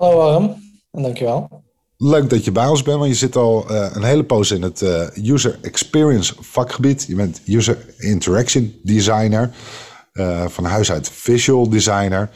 Hallo 0.00 0.20
Arm, 0.20 0.44
en 0.90 1.02
dankjewel. 1.02 1.64
Leuk 1.96 2.30
dat 2.30 2.44
je 2.44 2.52
bij 2.52 2.66
ons 2.66 2.82
bent, 2.82 2.98
want 2.98 3.10
je 3.10 3.16
zit 3.16 3.36
al 3.36 3.70
uh, 3.70 3.90
een 3.92 4.02
hele 4.02 4.24
poos 4.24 4.50
in 4.50 4.62
het 4.62 4.80
uh, 4.80 5.06
user 5.16 5.58
experience 5.62 6.34
vakgebied. 6.38 7.04
Je 7.08 7.14
bent 7.14 7.40
user 7.46 7.78
interaction 7.98 8.80
designer, 8.82 9.50
uh, 10.12 10.46
van 10.48 10.64
huis 10.64 10.92
uit 10.92 11.10
visual 11.10 11.68
designer. 11.68 12.30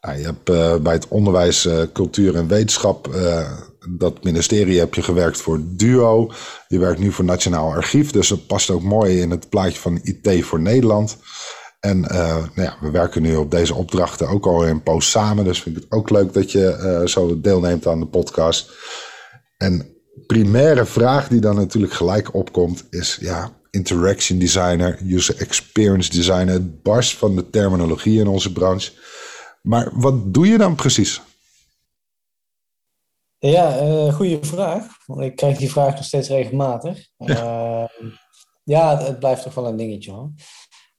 Nou, 0.00 0.18
je 0.18 0.24
hebt 0.24 0.82
bij 0.82 0.92
het 0.92 1.08
onderwijs, 1.08 1.68
cultuur 1.92 2.36
en 2.36 2.48
wetenschap, 2.48 3.14
dat 3.90 4.24
ministerie 4.24 4.78
heb 4.78 4.94
je 4.94 5.02
gewerkt 5.02 5.40
voor 5.40 5.60
DUO. 5.64 6.30
Je 6.68 6.78
werkt 6.78 7.00
nu 7.00 7.12
voor 7.12 7.24
Nationaal 7.24 7.72
Archief, 7.72 8.10
dus 8.10 8.28
dat 8.28 8.46
past 8.46 8.70
ook 8.70 8.82
mooi 8.82 9.20
in 9.20 9.30
het 9.30 9.48
plaatje 9.48 9.80
van 9.80 10.00
IT 10.02 10.44
voor 10.44 10.60
Nederland. 10.60 11.16
En 11.86 11.98
uh, 11.98 12.36
nou 12.54 12.62
ja, 12.62 12.76
we 12.80 12.90
werken 12.90 13.22
nu 13.22 13.36
op 13.36 13.50
deze 13.50 13.74
opdrachten 13.74 14.28
ook 14.28 14.46
al 14.46 14.64
in 14.64 14.82
post 14.82 15.08
samen. 15.08 15.44
Dus 15.44 15.62
vind 15.62 15.76
ik 15.76 15.82
het 15.82 15.92
ook 15.92 16.10
leuk 16.10 16.32
dat 16.32 16.52
je 16.52 16.98
uh, 17.00 17.06
zo 17.06 17.40
deelneemt 17.40 17.86
aan 17.86 18.00
de 18.00 18.06
podcast. 18.06 18.70
En 19.56 19.94
primaire 20.26 20.84
vraag 20.84 21.28
die 21.28 21.40
dan 21.40 21.56
natuurlijk 21.56 21.92
gelijk 21.92 22.34
opkomt 22.34 22.86
is... 22.90 23.18
ja, 23.20 23.50
interaction 23.70 24.38
designer, 24.38 24.98
user 25.06 25.36
experience 25.40 26.10
designer... 26.10 26.52
het 26.52 26.82
barst 26.82 27.16
van 27.16 27.36
de 27.36 27.50
terminologie 27.50 28.20
in 28.20 28.26
onze 28.26 28.52
branche. 28.52 28.92
Maar 29.62 29.90
wat 29.94 30.34
doe 30.34 30.46
je 30.46 30.58
dan 30.58 30.74
precies? 30.74 31.20
Ja, 33.38 33.82
uh, 33.82 34.14
goede 34.14 34.38
vraag. 34.40 34.86
Ik 35.18 35.36
krijg 35.36 35.58
die 35.58 35.70
vraag 35.70 35.94
nog 35.94 36.04
steeds 36.04 36.28
regelmatig. 36.28 37.08
Ja, 37.16 37.90
ja 38.64 38.96
het, 38.96 39.06
het, 39.06 39.18
blijft 39.18 39.42
toch 39.42 39.54
wel 39.54 39.66
een 39.66 39.76
dingetje 39.76 40.10
hoor. 40.10 40.30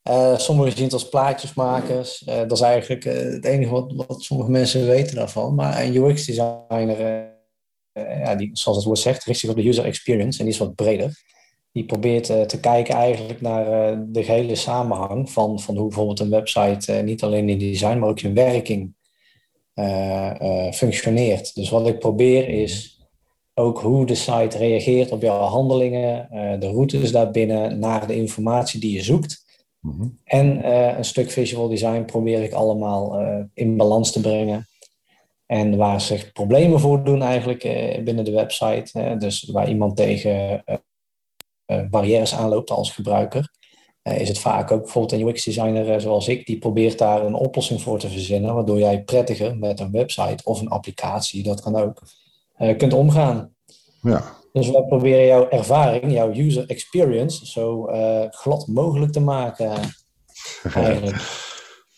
Uh, 0.10 0.38
sommigen 0.38 0.72
zien 0.72 0.84
het 0.84 0.94
als 0.94 1.10
plaatjesmakers. 1.10 2.24
Uh, 2.28 2.38
dat 2.38 2.52
is 2.52 2.62
eigenlijk 2.62 3.06
uh, 3.06 3.14
het 3.14 3.46
enige 3.46 3.72
wat, 3.72 3.94
wat, 4.08 4.22
sommige 4.22 4.52
mensen 4.52 4.88
weten 4.88 5.16
daarvan. 5.16 5.56
Maar 5.56 5.84
een 5.84 5.96
UX-designer, 5.96 7.26
ja, 7.94 8.38
zoals 8.54 8.78
het 8.78 8.86
woord 8.86 9.00
zegt, 9.00 9.24
richt 9.24 9.40
zich 9.40 9.50
op 9.50 9.56
de 9.56 9.68
user 9.68 9.86
experience 9.86 10.40
en 10.40 10.46
die 10.46 10.54
is 10.54 10.60
wat 10.60 10.76
breder. 10.76 11.26
Die 11.72 11.86
probeert 11.86 12.26
te 12.26 12.60
kijken 12.60 12.96
eigenlijk 12.96 13.42
naar 13.42 13.66
de 14.08 14.24
gehele 14.24 14.56
samenhang 14.56 15.32
van, 15.32 15.60
van 15.60 15.76
hoe 15.78 15.88
bijvoorbeeld 15.88 16.20
een 16.20 16.30
website 16.30 16.92
niet 16.94 17.24
alleen 17.24 17.50
in 17.50 17.58
design, 17.58 17.98
maar 17.98 18.10
ook 18.10 18.20
in 18.20 18.34
werking 18.34 18.96
functioneert. 20.74 21.56
Dus 21.56 21.70
wat 21.70 21.88
ik 21.88 22.00
probeer 22.00 22.50
is 22.50 23.02
ook 23.54 23.80
hoe 23.80 24.06
de 24.06 24.16
site 24.16 24.58
reageert 24.58 25.12
op 25.12 25.22
jouw 25.22 25.40
handelingen, 25.40 26.28
de 26.60 26.68
routes 26.68 27.12
daarbinnen, 27.12 27.80
naar 27.80 28.08
de 28.08 28.16
informatie 28.16 28.80
die 28.80 28.94
je 28.94 29.04
zoekt. 29.04 29.46
Mhm. 29.88 30.08
En 30.24 30.58
uh, 30.58 30.98
een 30.98 31.06
stuk 31.06 31.32
visual 31.32 31.68
design 31.68 32.06
probeer 32.06 32.44
ik 32.44 32.54
allemaal 32.54 33.22
uh, 33.22 33.44
in 33.54 33.78
balans 33.78 34.12
te 34.12 34.22
brengen. 34.22 34.68
En 35.46 35.78
waar 35.78 36.02
zich 36.02 36.32
problemen 36.32 36.80
voordoen 36.80 37.22
eigenlijk 37.22 37.64
uh, 37.64 38.04
binnen 38.04 38.26
de 38.26 38.32
website. 38.32 39.16
dus 39.18 39.50
waar 39.52 39.70
iemand 39.70 39.96
tegen 39.96 40.64
barrières 41.90 42.36
aanloopt 42.36 42.70
als 42.70 42.92
gebruiker. 42.92 43.52
is 44.02 44.28
het 44.28 44.40
vaak 44.40 44.72
ook 44.72 44.82
bijvoorbeeld 44.82 45.22
een 45.22 45.28
UX-designer 45.28 46.02
zoals 46.02 46.28
ik, 46.28 46.46
die 46.46 46.58
probeert 46.58 46.98
daar 46.98 47.26
een 47.26 47.34
oplossing 47.34 47.82
voor 47.82 48.00
te 48.00 48.10
verzinnen, 48.10 48.54
waardoor 48.54 48.80
jij 48.80 49.04
prettiger 49.04 49.58
met 49.58 49.80
een 49.80 49.92
website 49.92 50.44
of 50.44 50.62
een 50.62 50.70
applicatie, 50.70 51.44
dat 51.44 51.62
kan 51.62 51.76
ook, 51.76 52.02
kunt 52.78 52.94
omgaan. 52.94 53.56
Ja. 54.02 54.37
Dus 54.58 54.72
wij 54.72 54.84
proberen 54.84 55.26
jouw 55.26 55.50
ervaring, 55.50 56.12
jouw 56.12 56.34
user 56.34 56.64
experience, 56.68 57.46
zo 57.46 57.90
uh, 57.90 58.22
glad 58.30 58.68
mogelijk 58.68 59.12
te 59.12 59.20
maken. 59.20 59.72
Eigenlijk. 60.74 61.16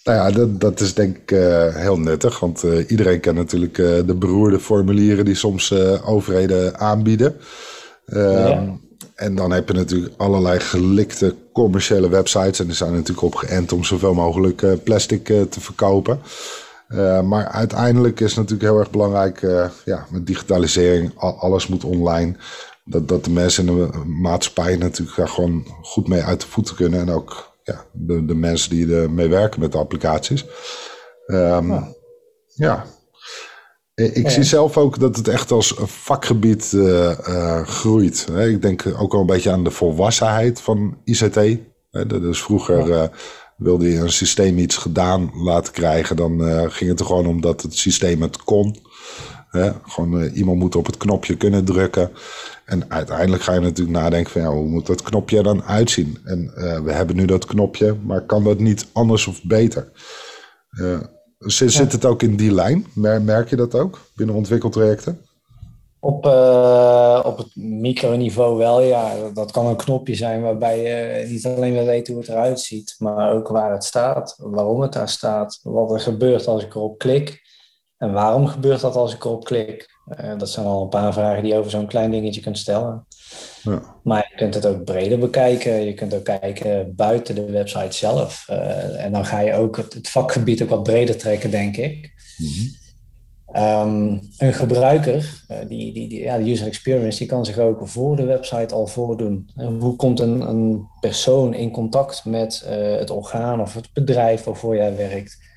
Nou 0.04 0.18
ja, 0.18 0.32
dat, 0.32 0.60
dat 0.60 0.80
is 0.80 0.94
denk 0.94 1.18
ik 1.18 1.32
uh, 1.32 1.76
heel 1.76 2.00
nuttig, 2.00 2.40
want 2.40 2.64
uh, 2.64 2.90
iedereen 2.90 3.20
kent 3.20 3.36
natuurlijk 3.36 3.76
de 3.76 4.16
beroerde 4.20 4.60
formulieren 4.60 5.26
die 5.26 5.36
soms 5.36 5.74
overheden 6.06 6.80
aanbieden. 6.80 7.36
Ja. 8.06 8.48
Ehm, 8.50 8.70
en 9.16 9.36
dan 9.36 9.52
heb 9.52 9.68
je 9.68 9.74
natuurlijk 9.74 10.14
allerlei 10.18 10.60
gelikte 10.60 11.36
commerciële 11.54 12.10
websites 12.10 12.60
en 12.60 12.66
die 12.66 12.76
zijn 12.76 12.92
natuurlijk 12.92 13.22
op 13.22 13.36
geënt 13.36 13.72
om 13.72 13.84
zoveel 13.84 14.14
mogelijk 14.14 14.84
plastic 14.84 15.26
te 15.26 15.60
verkopen. 15.60 16.20
Uh, 16.90 17.22
maar 17.22 17.48
uiteindelijk 17.48 18.20
is 18.20 18.30
het 18.30 18.36
natuurlijk 18.36 18.70
heel 18.70 18.80
erg 18.80 18.90
belangrijk, 18.90 19.42
uh, 19.42 19.70
ja, 19.86 20.06
met 20.10 20.28
digitalisering, 20.28 21.18
alles 21.18 21.68
moet 21.68 21.84
online. 21.84 22.36
Dat, 22.86 23.08
dat 23.08 23.24
de 23.24 23.32
mensen 23.32 23.68
in 23.68 23.76
de 23.76 23.98
maatschappij 24.06 24.76
natuurlijk 24.76 25.18
daar 25.18 25.28
gewoon 25.28 25.66
goed 25.82 26.08
mee 26.08 26.24
uit 26.24 26.42
de 26.42 26.48
voeten 26.48 26.76
kunnen. 26.76 27.00
En 27.00 27.10
ook 27.10 27.58
ja, 27.64 27.86
de, 27.92 28.26
de 28.26 28.36
mensen 28.36 28.70
die 28.70 28.96
ermee 28.96 29.28
werken 29.28 29.60
met 29.60 29.72
de 29.72 29.78
applicaties. 29.78 30.46
Um, 31.28 31.72
ja. 31.72 31.94
ja. 32.54 32.86
Ik 33.96 34.30
zie 34.30 34.44
zelf 34.44 34.78
ook 34.78 35.00
dat 35.00 35.16
het 35.16 35.28
echt 35.28 35.52
als 35.52 35.74
vakgebied 35.78 36.72
uh, 36.76 37.62
groeit. 37.66 38.28
Ik 38.36 38.62
denk 38.62 38.86
ook 38.98 39.14
al 39.14 39.20
een 39.20 39.26
beetje 39.26 39.52
aan 39.52 39.64
de 39.64 39.72
volwassenheid 39.72 40.62
van 40.62 40.98
ICT. 41.04 41.40
Dus 42.08 42.42
vroeger 42.42 43.12
wilde 43.60 43.92
je 43.92 43.98
een 43.98 44.12
systeem 44.12 44.58
iets 44.58 44.78
gedaan 44.78 45.32
laten 45.34 45.74
krijgen, 45.74 46.16
dan 46.16 46.48
uh, 46.48 46.64
ging 46.68 46.90
het 46.90 47.00
er 47.00 47.06
gewoon 47.06 47.28
om 47.28 47.42
dat 47.42 47.62
het 47.62 47.76
systeem 47.76 48.22
het 48.22 48.44
kon. 48.44 48.76
Hè? 49.50 49.72
Gewoon 49.84 50.22
uh, 50.22 50.36
iemand 50.36 50.60
moet 50.60 50.76
op 50.76 50.86
het 50.86 50.98
knopje 50.98 51.36
kunnen 51.36 51.66
drukken. 51.66 52.12
En 52.66 52.92
uiteindelijk 52.92 53.44
ga 53.44 53.54
je 53.54 53.60
natuurlijk 53.60 53.98
nadenken 53.98 54.32
van 54.32 54.42
ja, 54.42 54.50
hoe 54.50 54.68
moet 54.68 54.86
dat 54.86 55.02
knopje 55.02 55.44
dan 55.44 55.64
uitzien? 55.64 56.18
En 56.24 56.52
uh, 56.56 56.80
we 56.80 56.92
hebben 56.92 57.16
nu 57.16 57.26
dat 57.26 57.46
knopje, 57.46 57.96
maar 58.06 58.22
kan 58.22 58.44
dat 58.44 58.60
niet 58.60 58.86
anders 58.92 59.28
of 59.28 59.44
beter? 59.44 59.92
zit, 61.40 61.72
zit 61.72 61.92
het 61.92 62.06
ook 62.06 62.24
in 62.24 62.36
die 62.36 62.54
lijn? 62.54 62.86
Merk 62.94 63.50
je 63.50 63.56
dat 63.56 63.76
ook 63.76 64.00
binnen 64.16 64.36
ontwikkeltrajecten? 64.36 65.20
Op, 66.00 66.26
uh, 66.26 67.22
op 67.26 67.38
het 67.38 67.56
microniveau 67.56 68.58
wel, 68.58 68.82
ja. 68.82 69.30
Dat 69.34 69.52
kan 69.52 69.66
een 69.66 69.76
knopje 69.76 70.16
zijn 70.16 70.42
waarbij 70.42 70.82
je 70.82 71.28
niet 71.28 71.46
alleen 71.46 71.74
wil 71.74 71.86
weten 71.86 72.14
hoe 72.14 72.22
het 72.22 72.32
eruit 72.32 72.60
ziet, 72.60 72.96
maar 72.98 73.34
ook 73.34 73.48
waar 73.48 73.72
het 73.72 73.84
staat, 73.84 74.36
waarom 74.38 74.82
het 74.82 74.94
daar 74.94 75.10
staat, 75.10 75.60
wat 75.64 75.92
er 75.92 76.00
gebeurt 76.00 76.48
als 76.48 76.64
ik 76.64 76.76
erop 76.76 76.98
klik 76.98 77.42
en 78.00 78.14
waarom 78.14 78.48
gebeurt 78.48 78.82
dat 78.82 78.96
als 78.96 79.14
ik 79.14 79.24
erop 79.24 79.44
klik. 79.44 79.98
Uh, 80.22 80.38
dat 80.38 80.50
zijn 80.50 80.66
al 80.66 80.82
een 80.82 80.90
paar 80.90 81.14
vragen 81.14 81.44
die 81.44 81.52
je 81.52 81.58
over 81.58 81.72
zo'n 81.72 81.88
klein 81.88 82.12
dingetje 82.12 82.42
kunt 82.42 82.58
stellen. 82.58 83.08
Ja. 83.64 83.82
Maar 84.04 84.28
je 84.30 84.38
kunt 84.38 84.54
het 84.54 84.66
ook 84.66 84.84
breder 84.84 85.20
bekijken. 85.20 85.82
Je 85.82 85.94
kunt 85.94 86.14
ook 86.14 86.24
kijken 86.24 86.96
buiten 86.96 87.36
de 87.36 87.52
website 87.52 87.98
zelf. 87.98 88.46
Uh, 88.50 89.04
en 89.04 89.12
dan 89.12 89.26
ga 89.26 89.40
je 89.40 89.54
ook 89.54 89.78
het, 89.78 89.94
het, 89.94 90.10
vakgebied 90.10 90.62
ook 90.64 90.70
wat 90.70 90.84
breder 90.84 91.18
trekken, 91.18 91.52
denk 91.52 91.78
ik. 91.78 92.14
Mm 92.38 92.48
-hmm. 92.48 92.59
Um, 93.54 94.20
een 94.38 94.54
gebruiker, 94.54 95.44
uh, 95.52 95.58
die, 95.68 95.94
die, 95.94 96.10
die, 96.10 96.22
ja, 96.22 96.38
de 96.38 96.52
user 96.52 96.68
experience, 96.68 97.18
die 97.18 97.28
kan 97.28 97.46
zich 97.46 97.58
ook 97.58 97.88
voor 97.88 98.16
de 98.16 98.26
website 98.26 98.76
al 98.76 98.88
voordoen. 98.88 99.50
En 99.56 99.80
hoe 99.80 99.96
komt 99.96 100.20
een, 100.20 100.42
een 100.50 100.88
persoon 101.00 101.54
in 101.54 101.72
contact 101.72 102.26
met 102.26 102.66
uh, 102.70 102.98
het 102.98 103.10
orgaan 103.10 103.62
of 103.62 103.74
het 103.74 103.90
bedrijf 103.94 104.44
waarvoor 104.44 104.76
jij 104.76 104.96
werkt? 104.96 105.48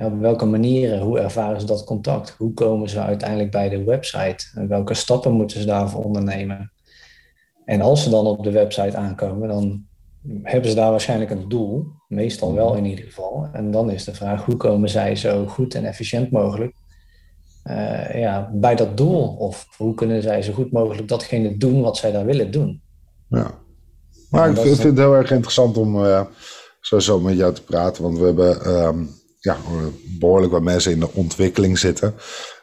Op 0.00 0.20
welke 0.20 0.44
manieren, 0.44 1.00
hoe 1.00 1.18
ervaren 1.18 1.60
ze 1.60 1.66
dat 1.66 1.84
contact? 1.84 2.34
Hoe 2.38 2.52
komen 2.52 2.88
ze 2.88 3.00
uiteindelijk 3.00 3.50
bij 3.50 3.68
de 3.68 3.84
website? 3.84 4.46
En 4.54 4.68
welke 4.68 4.94
stappen 4.94 5.32
moeten 5.32 5.60
ze 5.60 5.66
daarvoor 5.66 6.04
ondernemen? 6.04 6.72
En 7.64 7.80
als 7.80 8.02
ze 8.02 8.10
dan 8.10 8.26
op 8.26 8.44
de 8.44 8.50
website 8.50 8.96
aankomen, 8.96 9.48
dan 9.48 9.84
hebben 10.42 10.70
ze 10.70 10.76
daar 10.76 10.90
waarschijnlijk 10.90 11.30
een 11.30 11.48
doel, 11.48 11.86
meestal 12.08 12.54
wel 12.54 12.74
in 12.74 12.84
ieder 12.84 13.04
geval. 13.04 13.48
En 13.52 13.70
dan 13.70 13.90
is 13.90 14.04
de 14.04 14.14
vraag, 14.14 14.44
hoe 14.44 14.56
komen 14.56 14.88
zij 14.88 15.16
zo 15.16 15.46
goed 15.46 15.74
en 15.74 15.84
efficiënt 15.84 16.30
mogelijk 16.30 16.74
uh, 17.68 18.20
ja, 18.20 18.50
bij 18.52 18.74
dat 18.74 18.96
doel? 18.96 19.36
Of 19.38 19.66
hoe 19.76 19.94
kunnen 19.94 20.22
zij 20.22 20.42
zo 20.42 20.52
goed 20.52 20.72
mogelijk 20.72 21.08
datgene 21.08 21.56
doen 21.56 21.80
wat 21.80 21.96
zij 21.96 22.12
daar 22.12 22.24
willen 22.24 22.50
doen? 22.50 22.82
Ja, 23.28 23.50
maar 24.30 24.50
ik 24.50 24.56
vind, 24.56 24.82
het 24.82 24.98
heel 24.98 25.14
erg 25.14 25.30
interessant 25.30 25.76
om 25.76 26.04
uh, 26.04 26.20
zo 26.80 27.20
met 27.20 27.36
jou 27.36 27.54
te 27.54 27.62
praten, 27.62 28.02
want 28.02 28.18
we 28.18 28.24
hebben 28.24 28.68
um, 28.84 29.10
ja, 29.40 29.56
behoorlijk 30.18 30.52
wat 30.52 30.62
mensen 30.62 30.92
in 30.92 31.00
de 31.00 31.12
ontwikkeling 31.12 31.78
zitten. 31.78 32.14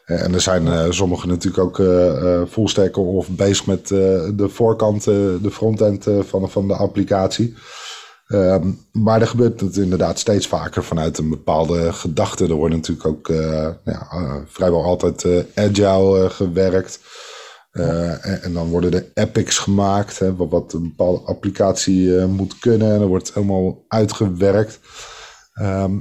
Uh, 0.06 0.22
en 0.22 0.34
er 0.34 0.40
zijn 0.40 0.66
uh, 0.66 0.90
sommigen 0.90 1.28
natuurlijk 1.28 1.64
ook 1.64 1.78
uh, 1.78 2.42
of 2.94 3.28
bezig 3.28 3.66
met 3.66 3.88
de 3.88 4.48
voorkant, 4.48 5.04
de 5.04 5.50
frontend 5.50 6.06
van, 6.20 6.50
van 6.50 6.68
de 6.68 6.74
applicatie. 6.74 7.54
Ehm, 8.26 8.70
maar 8.92 9.20
er 9.20 9.26
gebeurt 9.26 9.60
het 9.60 9.76
inderdaad 9.76 10.18
steeds 10.18 10.46
vaker 10.46 10.84
vanuit 10.84 11.18
een 11.18 11.28
bepaalde 11.28 11.92
gedachte. 11.92 12.44
Er 12.44 12.54
wordt 12.54 12.74
natuurlijk 12.74 13.06
ook 13.06 13.26
ja, 13.84 14.44
vrijwel 14.46 14.84
altijd 14.84 15.26
agile 15.54 16.30
gewerkt. 16.30 17.00
En, 17.70 18.42
en, 18.42 18.52
dan 18.52 18.68
worden 18.68 18.92
er 18.92 19.06
epics 19.14 19.58
gemaakt, 19.58 20.18
hè, 20.18 20.36
wat, 20.36 20.72
een 20.72 20.82
bepaalde 20.82 21.20
applicatie 21.20 22.26
moet 22.26 22.58
kunnen. 22.58 22.92
En 22.92 22.98
dat 22.98 23.08
wordt 23.08 23.34
helemaal 23.34 23.84
uitgewerkt. 23.88 24.80
Ehm, 25.52 25.98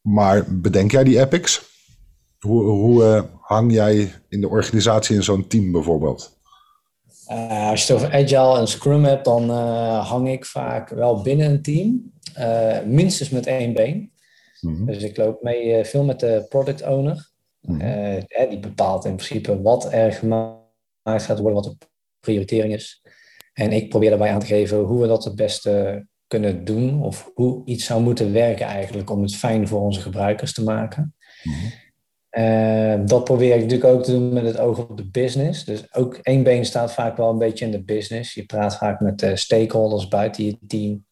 maar 0.00 0.44
bedenk 0.48 0.90
jij 0.90 1.04
die 1.04 1.20
epics? 1.20 1.62
Hoe, 2.38 2.62
hoe 2.64 3.26
hang 3.40 3.72
jij 3.72 4.14
in 4.28 4.40
de 4.40 4.48
organisatie 4.48 5.16
in 5.16 5.22
zo'n 5.22 5.46
team 5.46 5.72
bijvoorbeeld? 5.72 6.35
Uh, 7.30 7.68
als 7.70 7.86
je 7.86 7.92
het 7.92 8.02
over 8.02 8.14
Agile 8.14 8.58
en 8.58 8.68
Scrum 8.68 9.04
hebt, 9.04 9.24
dan 9.24 9.50
uh, 9.50 10.08
hang 10.08 10.28
ik 10.28 10.44
vaak 10.44 10.88
wel 10.88 11.22
binnen 11.22 11.50
een 11.50 11.62
team. 11.62 12.12
Uh, 12.38 12.82
minstens 12.82 13.30
met 13.30 13.46
één 13.46 13.72
been. 13.72 14.12
Mm 14.60 14.74
-hmm. 14.74 14.86
Dus 14.86 15.02
ik 15.02 15.16
loop 15.16 15.42
mee 15.42 15.84
veel 15.84 16.04
met 16.04 16.20
de 16.20 16.46
product 16.48 16.82
owner. 16.82 17.30
Mm 17.60 17.80
-hmm. 17.80 18.48
die 18.48 18.60
bepaalt 18.60 19.04
in 19.04 19.16
principe 19.16 19.62
wat 19.62 19.92
er 19.92 20.12
gemaakt 20.12 20.64
gaat 21.04 21.38
worden, 21.38 21.62
wat 21.62 21.64
de 21.64 21.86
prioritering 22.20 22.72
is. 22.74 23.02
En 23.52 23.72
ik 23.72 23.88
probeer 23.88 24.10
daarbij 24.10 24.30
aan 24.30 24.40
te 24.40 24.46
geven 24.46 24.78
hoe 24.78 25.00
we 25.00 25.06
dat 25.06 25.24
het 25.24 25.34
beste 25.34 26.06
kunnen 26.26 26.64
doen. 26.64 27.02
Of 27.02 27.30
hoe 27.34 27.62
iets 27.64 27.84
zou 27.84 28.02
moeten 28.02 28.32
werken 28.32 28.66
eigenlijk 28.66 29.10
om 29.10 29.22
het 29.22 29.36
fijn 29.36 29.68
voor 29.68 29.80
onze 29.80 30.00
gebruikers 30.00 30.52
te 30.52 30.62
maken. 30.62 31.14
Mm 31.42 31.52
-hmm. 31.52 31.72
Uh, 32.38 32.94
dat 33.04 33.24
probeer 33.24 33.54
ik 33.54 33.62
natuurlijk 33.62 33.94
ook 33.94 34.02
te 34.02 34.12
doen 34.12 34.32
met 34.32 34.44
het 34.44 34.58
oog 34.58 34.78
op 34.78 34.96
de 34.96 35.10
business. 35.10 35.64
Dus 35.64 35.94
ook 35.94 36.14
één 36.14 36.42
been 36.42 36.64
staat 36.64 36.92
vaak 36.92 37.16
wel 37.16 37.30
een 37.30 37.38
beetje 37.38 37.64
in 37.64 37.70
de 37.70 37.84
business. 37.84 38.34
Je 38.34 38.44
praat 38.44 38.76
vaak 38.76 39.00
met 39.00 39.18
de 39.18 39.36
stakeholders 39.36 40.08
buiten 40.08 40.44
je 40.44 40.58
team 40.66 41.04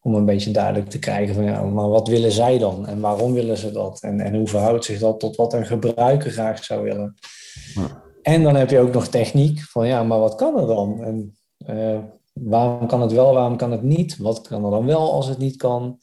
om 0.00 0.14
een 0.14 0.24
beetje 0.24 0.50
duidelijk 0.50 0.90
te 0.90 0.98
krijgen 0.98 1.34
van 1.34 1.44
ja, 1.44 1.62
maar 1.62 1.88
wat 1.88 2.08
willen 2.08 2.32
zij 2.32 2.58
dan 2.58 2.86
en 2.86 3.00
waarom 3.00 3.32
willen 3.32 3.56
ze 3.56 3.72
dat 3.72 4.02
en, 4.02 4.20
en 4.20 4.34
hoe 4.34 4.48
verhoudt 4.48 4.84
zich 4.84 4.98
dat 4.98 5.20
tot 5.20 5.36
wat 5.36 5.52
een 5.52 5.66
gebruiker 5.66 6.30
graag 6.30 6.64
zou 6.64 6.82
willen. 6.82 7.14
Ja. 7.74 8.02
En 8.22 8.42
dan 8.42 8.56
heb 8.56 8.70
je 8.70 8.78
ook 8.78 8.92
nog 8.92 9.08
techniek 9.08 9.60
van 9.60 9.86
ja, 9.86 10.02
maar 10.02 10.18
wat 10.18 10.34
kan 10.34 10.60
er 10.60 10.66
dan? 10.66 11.02
En 11.02 11.36
uh, 11.66 11.98
waarom 12.32 12.86
kan 12.86 13.00
het 13.00 13.12
wel, 13.12 13.34
waarom 13.34 13.56
kan 13.56 13.72
het 13.72 13.82
niet? 13.82 14.16
Wat 14.16 14.40
kan 14.40 14.64
er 14.64 14.70
dan 14.70 14.86
wel 14.86 15.12
als 15.12 15.28
het 15.28 15.38
niet 15.38 15.56
kan? 15.56 15.98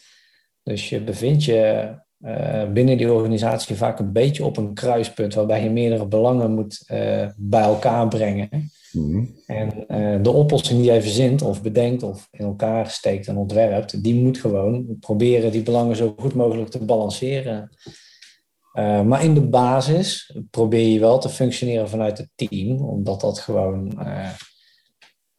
Dus 0.63 0.89
je 0.89 1.03
bevindt 1.03 1.43
je 1.43 1.91
uh, 2.25 2.71
binnen 2.71 2.97
die 2.97 3.11
organisatie 3.11 3.75
vaak 3.75 3.99
een 3.99 4.11
beetje 4.11 4.45
op 4.45 4.57
een 4.57 4.73
kruispunt 4.73 5.33
waarbij 5.33 5.63
je 5.63 5.69
meerdere 5.69 6.07
belangen 6.07 6.53
moet 6.53 6.83
uh, 6.91 7.27
bij 7.35 7.61
elkaar 7.61 8.07
brengen. 8.07 8.49
Mm-hmm. 8.91 9.35
En 9.47 9.85
uh, 9.87 10.23
de 10.23 10.31
oplossing 10.31 10.79
die 10.79 10.87
jij 10.87 11.01
verzint 11.01 11.41
of 11.41 11.61
bedenkt 11.61 12.03
of 12.03 12.27
in 12.31 12.45
elkaar 12.45 12.89
steekt 12.89 13.27
en 13.27 13.37
ontwerpt, 13.37 14.03
die 14.03 14.15
moet 14.15 14.37
gewoon 14.37 14.97
proberen 14.99 15.51
die 15.51 15.63
belangen 15.63 15.95
zo 15.95 16.13
goed 16.17 16.33
mogelijk 16.33 16.69
te 16.69 16.85
balanceren. 16.85 17.69
maar 19.05 19.23
in 19.23 19.33
de 19.33 19.47
basis 19.47 20.37
probeer 20.49 20.87
je 20.87 20.99
wel 20.99 21.19
te 21.19 21.29
functioneren 21.29 21.89
vanuit 21.89 22.17
het 22.17 22.29
team, 22.35 22.81
omdat 22.81 23.21
dat 23.21 23.39
gewoon 23.39 23.97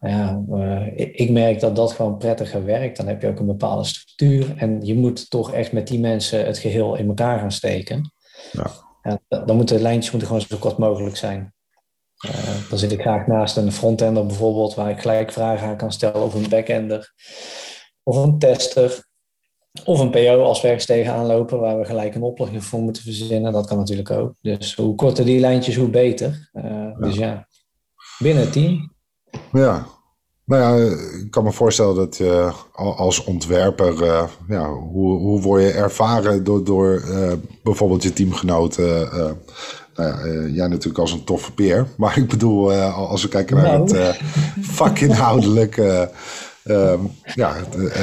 ja, 0.09 0.43
uh, 0.51 0.87
ik 0.97 1.31
merk 1.31 1.61
dat 1.61 1.77
dat 1.77 1.93
gewoon 1.93 2.19
prettiger 2.19 2.65
werkt. 2.65 2.97
Dan 2.97 3.07
heb 3.07 3.23
je 3.23 3.29
ook 3.29 3.39
een 3.39 3.47
bepaalde 3.47 3.85
structuur. 3.85 4.55
En 4.57 4.87
je 4.87 4.95
moet 4.95 5.31
toch 5.31 5.53
echt 5.53 5.73
met 5.73 5.89
die 5.89 6.01
mensen 6.01 6.47
het 6.47 6.59
geheel 6.59 6.97
in 6.97 7.09
elkaar 7.09 7.39
gaan 7.39 7.53
steken. 7.53 8.13
Ja. 8.53 8.71
Dan 9.29 9.57
moeten 9.57 9.77
de 9.77 9.83
lijntjes 9.83 10.11
moeten 10.11 10.29
gewoon 10.29 10.47
zo 10.49 10.57
kort 10.57 10.79
mogelijk 10.79 11.17
zijn. 11.17 11.55
Uh, 12.27 12.71
dan 12.71 12.79
zit 12.79 12.93
ik 12.93 13.01
graag 13.01 13.27
naast 13.27 13.57
een 13.57 13.73
frontender 13.73 14.27
bijvoorbeeld, 14.27 14.75
waar 14.75 14.91
ik 14.91 15.01
gelijk 15.01 15.33
vragen 15.33 15.69
aan 15.69 15.77
kan 15.77 15.93
stellen. 15.93 16.23
Of 16.23 16.35
een 16.35 16.49
backender. 16.49 17.13
Of 18.03 18.17
een 18.17 18.39
tester. 18.39 19.07
Of 19.85 19.99
een 20.01 20.11
PO 20.11 20.43
als 20.43 20.61
we 20.61 20.67
ergens 20.67 20.87
tegenaan 20.87 21.27
lopen, 21.27 21.61
waar 21.61 21.79
we 21.79 21.85
gelijk 21.85 22.15
een 22.15 22.23
oplossing 22.23 22.65
voor 22.65 22.81
moeten 22.81 23.03
verzinnen. 23.03 23.53
Dat 23.53 23.67
kan 23.67 23.79
natuurlijk 23.79 24.11
ook. 24.11 24.35
Dus 24.41 24.75
hoe 24.75 24.95
korter 24.95 25.25
die 25.25 25.41
lijntjes, 25.41 25.77
hoe 25.77 25.91
beter. 25.91 26.51
Uh, 26.53 26.65
ja. 26.65 26.95
Dus 26.99 27.17
ja, 27.17 27.49
binnen 28.19 28.43
het 28.43 28.53
team. 28.53 28.93
Ja, 29.53 29.87
nou 30.45 30.63
ja, 30.63 30.95
ik 31.19 31.31
kan 31.31 31.45
me 31.45 31.53
voorstellen 31.53 31.95
dat 31.95 32.17
je 32.17 32.53
als 32.75 33.25
ontwerper, 33.25 34.03
uh, 34.03 34.23
ja, 34.49 34.69
hoe, 34.71 35.19
hoe 35.19 35.41
word 35.41 35.63
je 35.63 35.71
ervaren 35.71 36.45
door, 36.45 36.65
door 36.65 37.03
uh, 37.09 37.33
bijvoorbeeld 37.63 38.03
je 38.03 38.13
teamgenoten? 38.13 39.03
Uh, 39.03 39.31
nou 39.95 40.29
ja, 40.29 40.49
jij 40.49 40.67
natuurlijk 40.67 40.99
als 40.99 41.13
een 41.13 41.25
toffe 41.25 41.53
peer, 41.53 41.87
maar 41.97 42.19
ik 42.19 42.29
bedoel, 42.29 42.73
als 42.83 43.23
we 43.23 43.29
kijken 43.29 43.57
naar 43.57 43.79
nou. 43.79 43.97
het 43.97 44.21
vakinhoudelijk. 44.61 45.77
Um, 46.67 47.11
ja, 47.35 47.55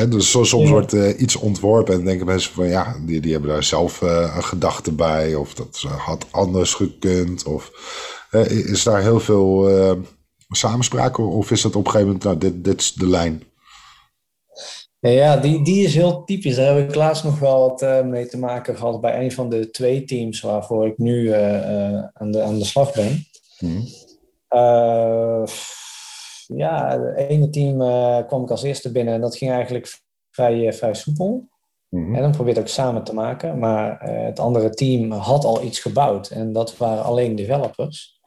dus 0.09 0.31
soms 0.31 0.69
wordt 0.69 0.93
iets 0.93 1.35
ontworpen 1.35 1.93
en 1.93 2.05
denken 2.05 2.25
mensen 2.25 2.53
van 2.53 2.67
ja, 2.67 2.95
die, 3.05 3.21
die 3.21 3.31
hebben 3.31 3.49
daar 3.49 3.63
zelf 3.63 4.01
een 4.01 4.43
gedachte 4.43 4.91
bij, 4.91 5.35
of 5.35 5.53
dat 5.53 5.85
had 5.97 6.25
anders 6.31 6.73
gekund, 6.73 7.43
of 7.43 7.71
is 8.49 8.83
daar 8.83 9.01
heel 9.01 9.19
veel 9.19 9.69
samenspraak? 10.57 11.18
Of 11.18 11.51
is 11.51 11.62
dat 11.62 11.75
op 11.75 11.86
een 11.86 11.92
gegeven 11.92 12.13
moment, 12.13 12.24
nou, 12.24 12.38
dit, 12.38 12.63
dit 12.63 12.81
is 12.81 12.94
de 12.94 13.07
lijn? 13.07 13.44
Ja, 15.09 15.38
die, 15.38 15.63
die 15.63 15.83
is 15.86 15.95
heel 15.95 16.24
typisch. 16.24 16.56
Daar 16.56 16.75
heb 16.75 16.89
ik 16.89 16.95
laatst 16.95 17.24
nog 17.24 17.39
wel 17.39 17.59
wat 17.59 17.81
uh, 17.81 18.01
mee 18.01 18.25
te 18.25 18.38
maken 18.38 18.77
gehad 18.77 19.01
bij 19.01 19.24
een 19.24 19.31
van 19.31 19.50
de 19.50 19.69
twee 19.69 20.03
teams 20.03 20.42
waarvoor 20.42 20.88
ik 20.88 20.98
nu 20.98 21.21
uh, 21.21 21.53
uh, 21.53 22.03
aan, 22.13 22.31
de, 22.31 22.42
aan 22.42 22.59
de 22.59 22.65
slag 22.65 22.94
ben. 22.94 23.25
Hmm. 23.57 23.86
ja, 26.57 27.00
het 27.00 27.30
ene 27.30 27.50
team 27.50 27.77
kwam 28.27 28.44
ik 28.44 28.50
als 28.50 28.63
eerste 28.63 28.92
binnen 28.92 29.13
en 29.13 29.21
dat 29.21 29.38
ging 29.38 29.51
eigenlijk 29.51 30.00
vrij, 30.31 30.74
vrij 30.74 30.94
soepel. 30.94 31.50
Hmm. 31.89 32.15
En 32.15 32.21
dan 32.21 32.31
probeerde 32.31 32.59
ik 32.59 32.68
samen 32.68 33.03
te 33.03 33.13
maken. 33.13 33.59
Maar 33.59 34.00
het 34.01 34.39
andere 34.39 34.69
team 34.69 35.12
had 35.12 35.45
al 35.45 35.63
iets 35.63 35.80
gebouwd 35.80 36.30
en 36.30 36.53
dat 36.53 36.77
waren 36.77 37.03
alleen 37.03 37.36
developers. 37.36 38.20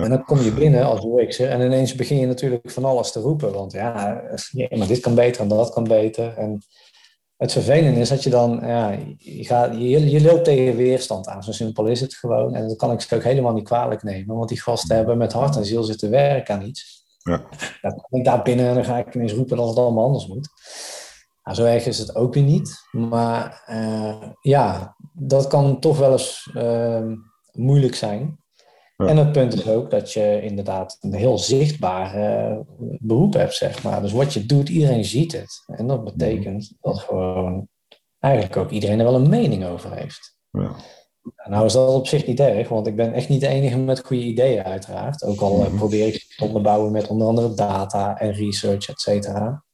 En 0.00 0.10
dan 0.10 0.24
kom 0.24 0.40
je 0.40 0.52
binnen 0.52 0.84
als 0.84 1.04
UX'er 1.04 1.48
en 1.48 1.60
ineens 1.60 1.94
begin 1.94 2.18
je 2.18 2.26
natuurlijk 2.26 2.70
van 2.70 2.84
alles 2.84 3.12
te 3.12 3.20
roepen. 3.20 3.52
Want 3.52 3.72
ja, 3.72 4.22
maar 4.70 4.86
dit 4.86 5.00
kan 5.00 5.14
beter 5.14 5.42
en 5.42 5.48
dat 5.48 5.72
kan 5.72 5.84
beter. 5.84 6.36
En 6.36 6.62
het 7.36 7.52
vervelende 7.52 8.00
is 8.00 8.08
dat 8.08 8.22
je 8.22 8.30
dan, 8.30 8.60
ja, 8.62 8.90
je, 9.18 9.44
gaat, 9.44 9.72
je, 9.72 10.10
je 10.10 10.22
loopt 10.22 10.44
tegen 10.44 10.76
weerstand 10.76 11.28
aan. 11.28 11.42
Zo 11.42 11.52
simpel 11.52 11.86
is 11.86 12.00
het 12.00 12.14
gewoon. 12.14 12.54
En 12.54 12.68
dat 12.68 12.76
kan 12.76 12.92
ik 12.92 13.00
ze 13.00 13.14
ook 13.14 13.22
helemaal 13.22 13.52
niet 13.52 13.64
kwalijk 13.64 14.02
nemen. 14.02 14.36
Want 14.36 14.48
die 14.48 14.60
gasten 14.60 14.96
hebben 14.96 15.18
met 15.18 15.32
hart 15.32 15.56
en 15.56 15.64
ziel 15.64 15.82
zitten 15.82 16.10
werken 16.10 16.54
aan 16.54 16.62
iets. 16.62 17.04
Ja. 17.22 17.44
Dan 17.80 17.94
kom 17.94 18.18
ik 18.18 18.24
daar 18.24 18.42
binnen 18.42 18.68
en 18.68 18.74
dan 18.74 18.84
ga 18.84 18.98
ik 18.98 19.14
ineens 19.14 19.32
roepen 19.32 19.56
dat 19.56 19.68
het 19.68 19.78
allemaal 19.78 20.04
anders 20.04 20.26
moet. 20.26 20.48
Nou, 21.42 21.56
zo 21.56 21.64
erg 21.64 21.86
is 21.86 21.98
het 21.98 22.14
ook 22.14 22.34
weer 22.34 22.42
niet. 22.42 22.88
Maar 22.90 23.64
uh, 23.70 24.22
ja, 24.40 24.96
dat 25.12 25.46
kan 25.46 25.80
toch 25.80 25.98
wel 25.98 26.12
eens 26.12 26.50
uh, 26.56 27.12
moeilijk 27.52 27.94
zijn. 27.94 28.41
En 29.08 29.16
het 29.16 29.32
punt 29.32 29.54
is 29.54 29.68
ook 29.68 29.90
dat 29.90 30.12
je 30.12 30.40
inderdaad 30.42 30.96
een 31.00 31.14
heel 31.14 31.38
zichtbaar 31.38 32.18
uh, 32.18 32.58
beroep 32.78 33.32
hebt, 33.32 33.54
zeg 33.54 33.82
maar. 33.82 34.02
Dus 34.02 34.12
wat 34.12 34.32
je 34.32 34.46
doet, 34.46 34.68
iedereen 34.68 35.04
ziet 35.04 35.32
het. 35.32 35.64
En 35.66 35.86
dat 35.86 36.04
betekent 36.04 36.72
dat 36.80 36.98
gewoon 36.98 37.68
eigenlijk 38.18 38.56
ook 38.56 38.70
iedereen 38.70 38.98
er 38.98 39.04
wel 39.04 39.14
een 39.14 39.28
mening 39.28 39.64
over 39.64 39.94
heeft. 39.96 40.36
Ja. 40.50 40.74
Nou 41.48 41.64
is 41.64 41.72
dat 41.72 41.88
op 41.88 42.06
zich 42.06 42.26
niet 42.26 42.40
erg, 42.40 42.68
want 42.68 42.86
ik 42.86 42.96
ben 42.96 43.12
echt 43.12 43.28
niet 43.28 43.40
de 43.40 43.48
enige 43.48 43.78
met 43.78 44.04
goede 44.04 44.22
ideeën 44.22 44.62
uiteraard. 44.62 45.24
Ook 45.24 45.40
al 45.40 45.56
mm 45.56 45.76
probeer 45.76 46.06
ik 46.06 46.34
te 46.36 46.44
onderbouwen 46.44 46.92
met 46.92 47.08
onder 47.08 47.26
andere 47.26 47.54
data 47.54 48.18
en 48.18 48.32
research, 48.32 48.88
et 48.88 49.00
cetera. 49.00 49.64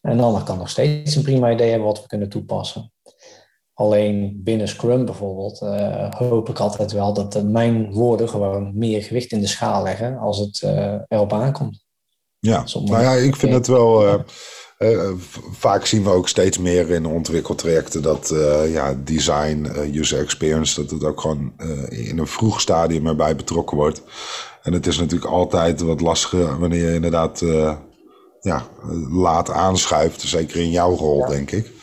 En 0.00 0.16
dan 0.16 0.44
kan 0.44 0.58
nog 0.58 0.68
steeds 0.68 1.14
een 1.14 1.22
prima 1.22 1.52
idee 1.52 1.68
hebben 1.68 1.86
wat 1.88 2.02
we 2.02 2.08
kunnen 2.08 2.28
toepassen. 2.28 2.92
Alleen 3.78 4.40
binnen 4.44 4.68
Scrum 4.68 5.04
bijvoorbeeld 5.04 5.60
uh, 5.62 6.10
hoop 6.10 6.48
ik 6.48 6.58
altijd 6.58 6.92
wel 6.92 7.12
dat 7.12 7.42
mijn 7.42 7.92
woorden 7.92 8.28
gewoon 8.28 8.70
meer 8.74 9.02
gewicht 9.02 9.32
in 9.32 9.40
de 9.40 9.46
schaal 9.46 9.82
leggen 9.82 10.18
als 10.18 10.38
het 10.38 10.62
uh, 10.64 10.94
erop 11.08 11.32
aankomt. 11.32 11.84
Ja, 12.38 12.64
nou 12.84 13.02
ja, 13.02 13.12
ik 13.12 13.36
vind 13.36 13.52
het 13.52 13.66
wel. 13.66 14.06
Uh, 14.78 15.10
vaak 15.52 15.86
zien 15.86 16.02
we 16.02 16.10
ook 16.10 16.28
steeds 16.28 16.58
meer 16.58 16.90
in 16.90 17.06
ontwikkeltrajecten 17.06 18.02
dat 18.02 18.34
ja, 18.68 18.94
design, 19.04 19.66
user 19.92 20.20
experience, 20.20 20.80
dat 20.80 20.90
het 20.90 21.04
ook 21.04 21.20
gewoon 21.20 21.52
in 21.88 22.18
een 22.18 22.26
vroeg 22.26 22.60
stadium 22.60 23.06
erbij 23.06 23.36
betrokken 23.36 23.76
wordt. 23.76 24.02
En 24.62 24.72
het 24.72 24.86
is 24.86 24.98
natuurlijk 24.98 25.30
altijd 25.30 25.80
wat 25.80 26.00
lastiger 26.00 26.58
wanneer 26.58 26.88
je 26.88 26.94
inderdaad 26.94 27.44
ja, 28.40 28.66
laat 29.10 29.50
aanschuift, 29.50 30.20
zeker 30.20 30.60
in 30.60 30.70
jouw 30.70 30.96
rol, 30.96 31.26
denk 31.26 31.50
ik. 31.50 31.76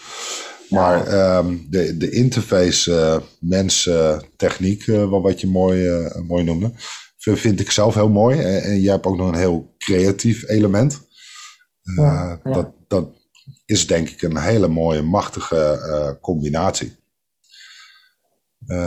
Maar 0.70 1.38
um, 1.38 1.68
de, 1.70 1.98
de 1.98 2.10
interface 2.10 2.92
uh, 2.92 3.18
mens-techniek, 3.40 4.88
uh, 4.88 5.10
wat 5.10 5.42
je 5.42 5.48
mooi, 5.48 5.90
uh, 5.90 6.16
mooi 6.28 6.44
noemde, 6.44 6.72
vind 7.18 7.60
ik 7.60 7.72
zelf 7.72 7.94
heel 7.94 8.10
mooi. 8.10 8.40
En, 8.40 8.64
en 8.64 8.82
je 8.82 8.90
hebt 8.90 9.06
ook 9.06 9.18
nog 9.18 9.28
een 9.28 9.40
heel 9.40 9.76
creatief 9.78 10.48
element. 10.48 11.08
Ja, 11.96 12.40
ja. 12.44 12.52
Dat, 12.52 12.72
dat 12.88 13.08
is 13.66 13.88
denk 13.88 14.10
ik 14.10 14.22
een 14.22 14.38
hele 14.38 14.68
mooie, 14.68 15.02
machtige 15.02 16.18
combinatie. 16.22 16.96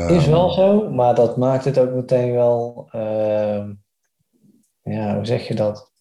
is 0.09 0.27
wel 0.27 0.51
zo, 0.51 0.91
maar 0.91 1.15
dat 1.15 1.37
maakt 1.37 1.65
het 1.65 1.79
ook 1.79 1.93
meteen 1.93 2.33
wel, 2.33 2.89
ehm, 2.91 3.73
ja, 4.83 5.15
hoe 5.15 5.27
zeg 5.27 5.49
je 5.49 5.55
dat? 5.55 5.93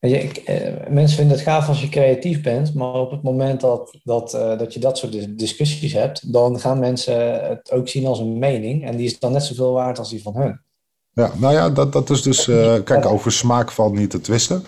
Je, 0.00 0.22
ik, 0.22 0.36
eh, 0.36 0.90
mensen 0.90 1.16
vinden 1.16 1.36
het 1.36 1.46
gaaf 1.46 1.68
als 1.68 1.80
je 1.80 1.88
creatief 1.88 2.42
bent, 2.42 2.74
maar 2.74 2.92
op 2.92 3.10
het 3.10 3.22
moment 3.22 3.60
dat, 3.60 3.98
dat, 4.04 4.34
uh, 4.34 4.58
dat 4.58 4.74
je 4.74 4.80
dat 4.80 4.98
soort 4.98 5.38
discussies 5.38 5.92
hebt, 5.92 6.32
dan 6.32 6.60
gaan 6.60 6.78
mensen 6.78 7.48
het 7.48 7.72
ook 7.72 7.88
zien 7.88 8.06
als 8.06 8.18
een 8.18 8.38
mening. 8.38 8.86
En 8.86 8.96
die 8.96 9.06
is 9.06 9.18
dan 9.18 9.32
net 9.32 9.42
zoveel 9.42 9.72
waard 9.72 9.98
als 9.98 10.10
die 10.10 10.22
van 10.22 10.36
hun. 10.36 10.60
Ja, 11.12 11.32
nou 11.36 11.54
ja, 11.54 11.70
dat, 11.70 11.92
dat 11.92 12.10
is 12.10 12.22
dus. 12.22 12.46
Uh, 12.46 12.74
kijk, 12.84 13.06
over 13.06 13.32
smaak 13.32 13.70
valt 13.70 13.92
niet 13.92 14.10
te 14.10 14.20
twisten. 14.20 14.64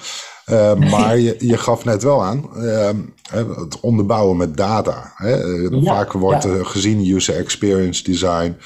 Uh, 0.47 0.75
maar 0.75 1.19
je, 1.19 1.37
je 1.39 1.57
gaf 1.57 1.85
net 1.85 2.03
wel 2.03 2.25
aan, 2.25 2.51
uh, 2.57 2.91
het 3.33 3.81
onderbouwen 3.81 4.37
met 4.37 4.57
data. 4.57 5.13
Hè? 5.15 5.35
Ja, 5.35 5.83
Vaak 5.83 6.13
wordt 6.13 6.45
ja. 6.45 6.65
gezien 6.65 7.15
user 7.15 7.37
experience 7.37 8.03
design 8.03 8.57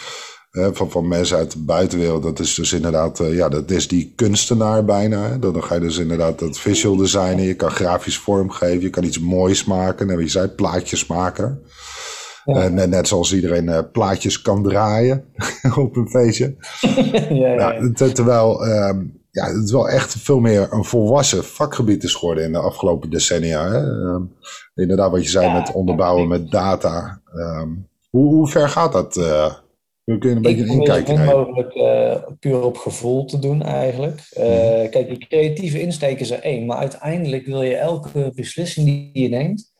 van, 0.72 0.90
van 0.90 1.08
mensen 1.08 1.36
uit 1.36 1.52
de 1.52 1.58
buitenwereld. 1.58 2.22
Dat 2.22 2.38
is 2.38 2.54
dus 2.54 2.72
inderdaad, 2.72 3.20
uh, 3.20 3.34
ja, 3.34 3.48
dat 3.48 3.70
is 3.70 3.88
die 3.88 4.12
kunstenaar 4.16 4.84
bijna. 4.84 5.28
Hè? 5.28 5.38
Dan 5.38 5.62
ga 5.62 5.74
je 5.74 5.80
dus 5.80 5.98
inderdaad 5.98 6.38
dat 6.38 6.58
visual 6.58 6.96
designen. 6.96 7.42
Je 7.42 7.54
kan 7.54 7.70
grafisch 7.70 8.18
vormgeven, 8.18 8.80
je 8.80 8.90
kan 8.90 9.04
iets 9.04 9.20
moois 9.20 9.64
maken. 9.64 10.10
En 10.10 10.18
je 10.18 10.28
zei, 10.28 10.48
plaatjes 10.48 11.06
maken. 11.06 11.62
Ja. 12.44 12.62
En 12.62 12.74
net 12.90 13.08
zoals 13.08 13.34
iedereen 13.34 13.68
uh, 13.68 13.78
plaatjes 13.92 14.42
kan 14.42 14.62
draaien 14.62 15.24
op 15.76 15.96
een 15.96 16.08
feestje. 16.08 16.56
ja, 17.28 17.52
ja, 17.52 17.72
ja. 17.72 18.12
terwijl 18.12 18.62
ja, 19.34 19.46
het 19.46 19.70
wel 19.70 19.88
echt 19.88 20.16
veel 20.18 20.40
meer 20.40 20.72
een 20.72 20.84
volwassen 20.84 21.44
vakgebied 21.44 22.02
is 22.04 22.14
geworden 22.14 22.44
in 22.44 22.52
de 22.52 22.58
afgelopen 22.58 23.10
decennia. 23.10 23.68
Hè? 23.68 23.82
Uh, 23.82 24.20
inderdaad, 24.74 25.10
wat 25.10 25.22
je 25.22 25.30
zei 25.30 25.52
met 25.52 25.72
onderbouwen 25.72 26.28
met 26.28 26.50
data. 26.50 27.20
Ehm, 27.34 27.68
hoe, 28.10 28.34
hoe 28.34 28.48
ver 28.48 28.68
gaat 28.68 28.92
dat? 28.92 29.16
Uh, 29.16 29.52
we 30.04 30.18
kunnen 30.18 30.36
een 30.36 30.42
beetje 30.42 30.62
een 30.62 30.78
inkijkje 30.78 31.16
nemen. 31.16 31.36
mogelijk 31.36 31.74
uh, 31.74 32.16
puur 32.38 32.62
op 32.62 32.76
gevoel 32.76 33.24
te 33.24 33.38
doen 33.38 33.62
eigenlijk. 33.62 34.34
Uh, 34.38 34.44
mm. 34.82 34.90
Kijk, 34.90 35.08
die 35.08 35.26
creatieve 35.28 35.80
insteek 35.80 36.20
is 36.20 36.30
er 36.30 36.40
één. 36.40 36.66
Maar 36.66 36.76
uiteindelijk 36.76 37.46
wil 37.46 37.62
je 37.62 37.76
elke 37.76 38.32
beslissing 38.34 38.86
die 38.86 39.10
je 39.12 39.28
neemt... 39.28 39.72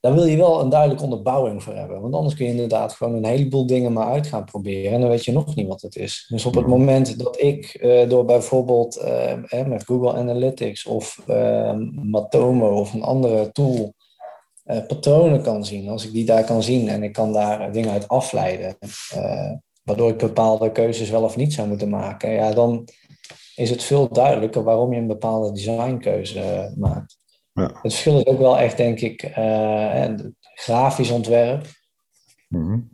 daar 0.00 0.14
wil 0.14 0.24
je 0.24 0.36
wel 0.36 0.60
een 0.60 0.68
duidelijke 0.68 1.04
onderbouwing 1.04 1.62
voor 1.62 1.74
hebben. 1.74 2.00
Want 2.00 2.14
anders 2.14 2.34
kun 2.34 2.44
je 2.46 2.50
inderdaad 2.50 2.92
gewoon 2.92 3.14
een 3.14 3.24
heleboel 3.24 3.66
dingen 3.66 3.92
maar 3.92 4.06
uit 4.06 4.26
gaan 4.26 4.44
proberen. 4.44 4.92
En 4.92 5.00
dan 5.00 5.10
weet 5.10 5.24
je 5.24 5.32
nog 5.32 5.54
niet 5.54 5.68
wat 5.68 5.82
het 5.82 5.96
is. 5.96 6.26
Dus 6.28 6.44
op 6.46 6.54
het 6.54 6.66
Mhm. 6.66 6.78
moment 6.78 7.18
dat 7.18 7.40
ik 7.42 7.78
uh, 7.80 8.08
door 8.08 8.24
bijvoorbeeld 8.24 8.96
eh, 8.96 9.66
met 9.66 9.84
Google 9.84 10.12
Analytics... 10.12 10.86
of 10.86 11.22
Matomo 12.02 12.80
of 12.80 12.92
een 12.92 13.02
andere 13.02 13.52
tool 13.52 13.94
patronen 14.86 15.42
kan 15.42 15.64
zien, 15.64 15.88
als 15.88 16.06
ik 16.06 16.12
die 16.12 16.24
daar 16.24 16.44
kan 16.44 16.62
zien 16.62 16.88
en 16.88 17.02
ik 17.02 17.12
kan 17.12 17.32
daar 17.32 17.72
dingen 17.72 17.90
uit 17.90 18.08
afleiden, 18.08 18.76
uh, 19.14 19.52
waardoor 19.82 20.10
ik 20.10 20.16
bepaalde 20.16 20.72
keuzes 20.72 21.10
wel 21.10 21.22
of 21.22 21.36
niet 21.36 21.52
zou 21.52 21.68
moeten 21.68 21.88
maken, 21.88 22.30
ja, 22.30 22.52
dan 22.52 22.88
is 23.54 23.70
het 23.70 23.82
veel 23.82 24.08
duidelijker 24.08 24.62
waarom 24.62 24.92
je 24.92 25.00
een 25.00 25.06
bepaalde 25.06 25.52
designkeuze 25.52 26.74
maakt. 26.76 27.16
Ja. 27.52 27.62
Het 27.62 27.78
verschil 27.80 28.18
is 28.18 28.26
ook 28.26 28.38
wel 28.38 28.58
echt, 28.58 28.76
denk 28.76 29.00
ik, 29.00 29.32
grafisch 30.54 31.10
ontwerp. 31.10 31.66
Mm-hmm. 32.48 32.90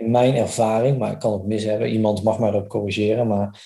in 0.00 0.10
mijn 0.10 0.34
ervaring, 0.34 0.98
maar 0.98 1.12
ik 1.12 1.18
kan 1.18 1.32
het 1.32 1.46
mis 1.46 1.64
hebben, 1.64 1.88
iemand 1.88 2.22
mag 2.22 2.38
mij 2.38 2.48
erop 2.48 2.68
corrigeren, 2.68 3.26
maar 3.26 3.60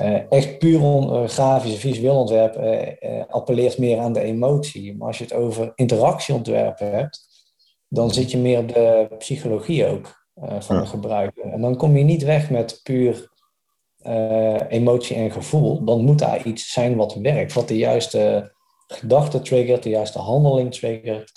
uh, 0.00 0.32
echt 0.32 0.58
puur 0.58 0.82
on, 0.82 1.22
uh, 1.22 1.28
grafisch 1.28 1.78
visueel 1.78 2.16
ontwerp 2.16 2.56
uh, 2.56 3.24
appelleert 3.28 3.78
meer 3.78 3.98
aan 3.98 4.12
de 4.12 4.20
emotie. 4.20 4.96
Maar 4.96 5.06
als 5.06 5.18
je 5.18 5.24
het 5.24 5.32
over 5.32 5.72
interactieontwerpen 5.74 6.90
hebt, 6.90 7.26
dan 7.88 8.10
zit 8.10 8.30
je 8.30 8.38
meer 8.38 8.58
op 8.58 8.68
de 8.68 9.08
psychologie 9.18 9.86
ook 9.86 10.26
van 10.58 10.76
ja. 10.76 10.82
de 10.82 10.88
gebruiker. 10.88 11.44
En 11.44 11.60
dan 11.60 11.76
kom 11.76 11.96
je 11.96 12.04
niet 12.04 12.22
weg 12.22 12.50
met 12.50 12.80
puur 12.82 13.30
emotie 14.68 15.16
en 15.16 15.30
gevoel. 15.30 15.84
Dan 15.84 16.04
moet 16.04 16.18
daar 16.18 16.46
iets 16.46 16.72
zijn 16.72 16.96
wat 16.96 17.14
werkt, 17.14 17.52
wat 17.52 17.68
de 17.68 17.76
juiste 17.76 18.52
gedachte 18.86 19.40
triggert, 19.40 19.82
de 19.82 19.88
juiste 19.88 20.18
handeling 20.18 20.74
triggert, 20.74 21.32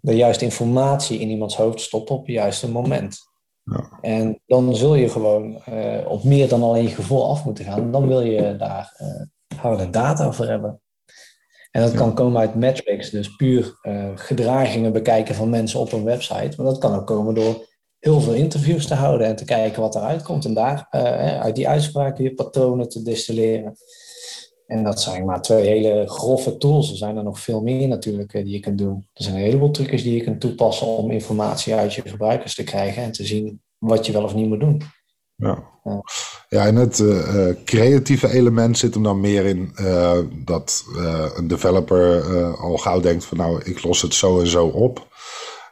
de 0.00 0.16
juiste 0.16 0.44
informatie 0.44 1.18
in 1.18 1.30
iemands 1.30 1.56
hoofd 1.56 1.80
stopt 1.80 2.10
op 2.10 2.26
het 2.26 2.34
juiste 2.34 2.70
moment. 2.70 3.18
Ja. 3.64 3.98
En 4.00 4.40
dan 4.46 4.76
zul 4.76 4.94
je 4.94 5.08
gewoon 5.08 5.62
uh, 5.68 6.10
op 6.10 6.24
meer 6.24 6.48
dan 6.48 6.62
alleen 6.62 6.82
je 6.82 6.88
gevoel 6.88 7.28
af 7.28 7.44
moeten 7.44 7.64
gaan. 7.64 7.90
Dan 7.90 8.06
wil 8.06 8.20
je 8.20 8.56
daar 8.56 8.96
uh, 9.02 9.60
harde 9.60 9.90
data 9.90 10.32
voor 10.32 10.46
hebben. 10.46 10.80
En 11.70 11.82
dat 11.82 11.92
ja. 11.92 11.96
kan 11.96 12.14
komen 12.14 12.40
uit 12.40 12.54
metrics, 12.54 13.10
dus 13.10 13.36
puur 13.36 13.78
uh, 13.82 14.10
gedragingen 14.14 14.92
bekijken 14.92 15.34
van 15.34 15.50
mensen 15.50 15.80
op 15.80 15.92
een 15.92 16.04
website. 16.04 16.52
Maar 16.56 16.66
dat 16.66 16.78
kan 16.78 16.94
ook 16.94 17.06
komen 17.06 17.34
door 17.34 17.66
heel 17.98 18.20
veel 18.20 18.34
interviews 18.34 18.86
te 18.86 18.94
houden 18.94 19.26
en 19.26 19.36
te 19.36 19.44
kijken 19.44 19.82
wat 19.82 19.94
eruit 19.94 20.22
komt. 20.22 20.44
En 20.44 20.54
daar 20.54 20.86
uit 21.40 21.56
die 21.56 21.68
uitspraken 21.68 22.24
weer 22.24 22.34
patronen 22.34 22.88
te 22.88 23.02
distilleren. 23.02 23.76
En 24.66 24.84
dat 24.84 25.00
zijn 25.00 25.24
maar 25.24 25.42
twee 25.42 25.66
hele 25.66 26.04
grove 26.06 26.56
tools. 26.56 26.90
Er 26.90 26.96
zijn 26.96 27.16
er 27.16 27.24
nog 27.24 27.40
veel 27.40 27.62
meer 27.62 27.88
natuurlijk 27.88 28.32
die 28.32 28.48
je 28.48 28.60
kunt 28.60 28.78
doen. 28.78 29.08
Er 29.12 29.22
zijn 29.22 29.34
een 29.34 29.42
heleboel 29.42 29.70
trucjes 29.70 30.02
die 30.02 30.14
je 30.14 30.22
kunt 30.22 30.40
toepassen 30.40 30.86
om 30.86 31.10
informatie 31.10 31.74
uit 31.74 31.94
je 31.94 32.02
gebruikers 32.08 32.54
te 32.54 32.64
krijgen 32.64 33.02
en 33.02 33.12
te 33.12 33.24
zien 33.24 33.62
wat 33.78 34.06
je 34.06 34.12
wel 34.12 34.22
of 34.22 34.34
niet 34.34 34.48
moet 34.48 34.60
doen. 34.60 34.82
Ja, 35.36 35.62
ja. 36.48 36.66
en 36.66 36.76
het 36.76 36.98
uh, 36.98 37.48
creatieve 37.64 38.32
element 38.32 38.78
zit 38.78 38.94
hem 38.94 39.02
dan 39.02 39.20
meer 39.20 39.44
in 39.44 39.72
uh, 39.80 40.18
dat 40.44 40.84
uh, 40.96 41.26
een 41.34 41.48
developer 41.48 42.22
al 42.56 42.76
gauw 42.76 43.00
denkt 43.00 43.24
van 43.24 43.36
nou, 43.36 43.62
ik 43.64 43.82
los 43.82 44.02
het 44.02 44.14
zo 44.14 44.40
en 44.40 44.46
zo 44.46 44.66
op. 44.66 45.06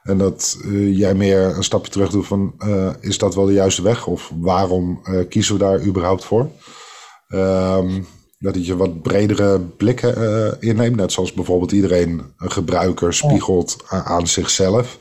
En 0.02 0.18
dat 0.18 0.58
jij 0.72 1.14
meer 1.14 1.56
een 1.56 1.64
stapje 1.64 1.92
terug 1.92 2.10
doet 2.10 2.26
van 2.26 2.54
is 3.00 3.18
dat 3.18 3.34
wel 3.34 3.46
de 3.46 3.52
juiste 3.52 3.82
weg? 3.82 4.06
Of 4.06 4.32
waarom 4.40 5.02
kiezen 5.28 5.54
we 5.54 5.60
daar 5.60 5.84
überhaupt 5.84 6.24
voor? 6.24 6.48
Um, 7.28 8.06
dat 8.42 8.66
je 8.66 8.76
wat 8.76 9.02
bredere 9.02 9.60
blikken 9.60 10.18
uh, 10.18 10.70
inneemt. 10.70 10.96
Net 10.96 11.12
zoals 11.12 11.32
bijvoorbeeld 11.32 11.72
iedereen 11.72 12.22
een 12.38 12.50
gebruiker 12.50 13.14
spiegelt 13.14 13.76
ja. 13.90 14.04
aan 14.04 14.26
zichzelf. 14.26 14.98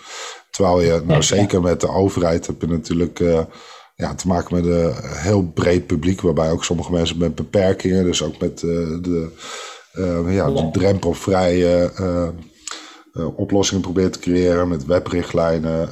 Terwijl 0.51 0.81
je, 0.81 1.01
nou 1.05 1.23
zeker 1.23 1.61
met 1.61 1.81
de 1.81 1.89
overheid 1.89 2.47
heb 2.47 2.61
je 2.61 2.67
natuurlijk 2.67 3.19
uh, 3.19 3.39
ja, 3.95 4.15
te 4.15 4.27
maken 4.27 4.55
met 4.55 4.65
een 4.65 4.93
heel 5.03 5.43
breed 5.43 5.87
publiek. 5.87 6.21
Waarbij 6.21 6.51
ook 6.51 6.63
sommige 6.63 6.91
mensen 6.91 7.17
met 7.17 7.35
beperkingen, 7.35 8.03
dus 8.03 8.23
ook 8.23 8.39
met 8.39 8.61
uh, 8.61 8.71
de, 9.01 9.29
ja, 10.27 10.51
de 10.51 10.69
drempelvrije 10.71 11.91
oplossingen 13.35 13.81
proberen 13.81 14.11
te 14.11 14.19
creëren. 14.19 14.67
Met 14.67 14.85
webrichtlijnen, 14.85 15.89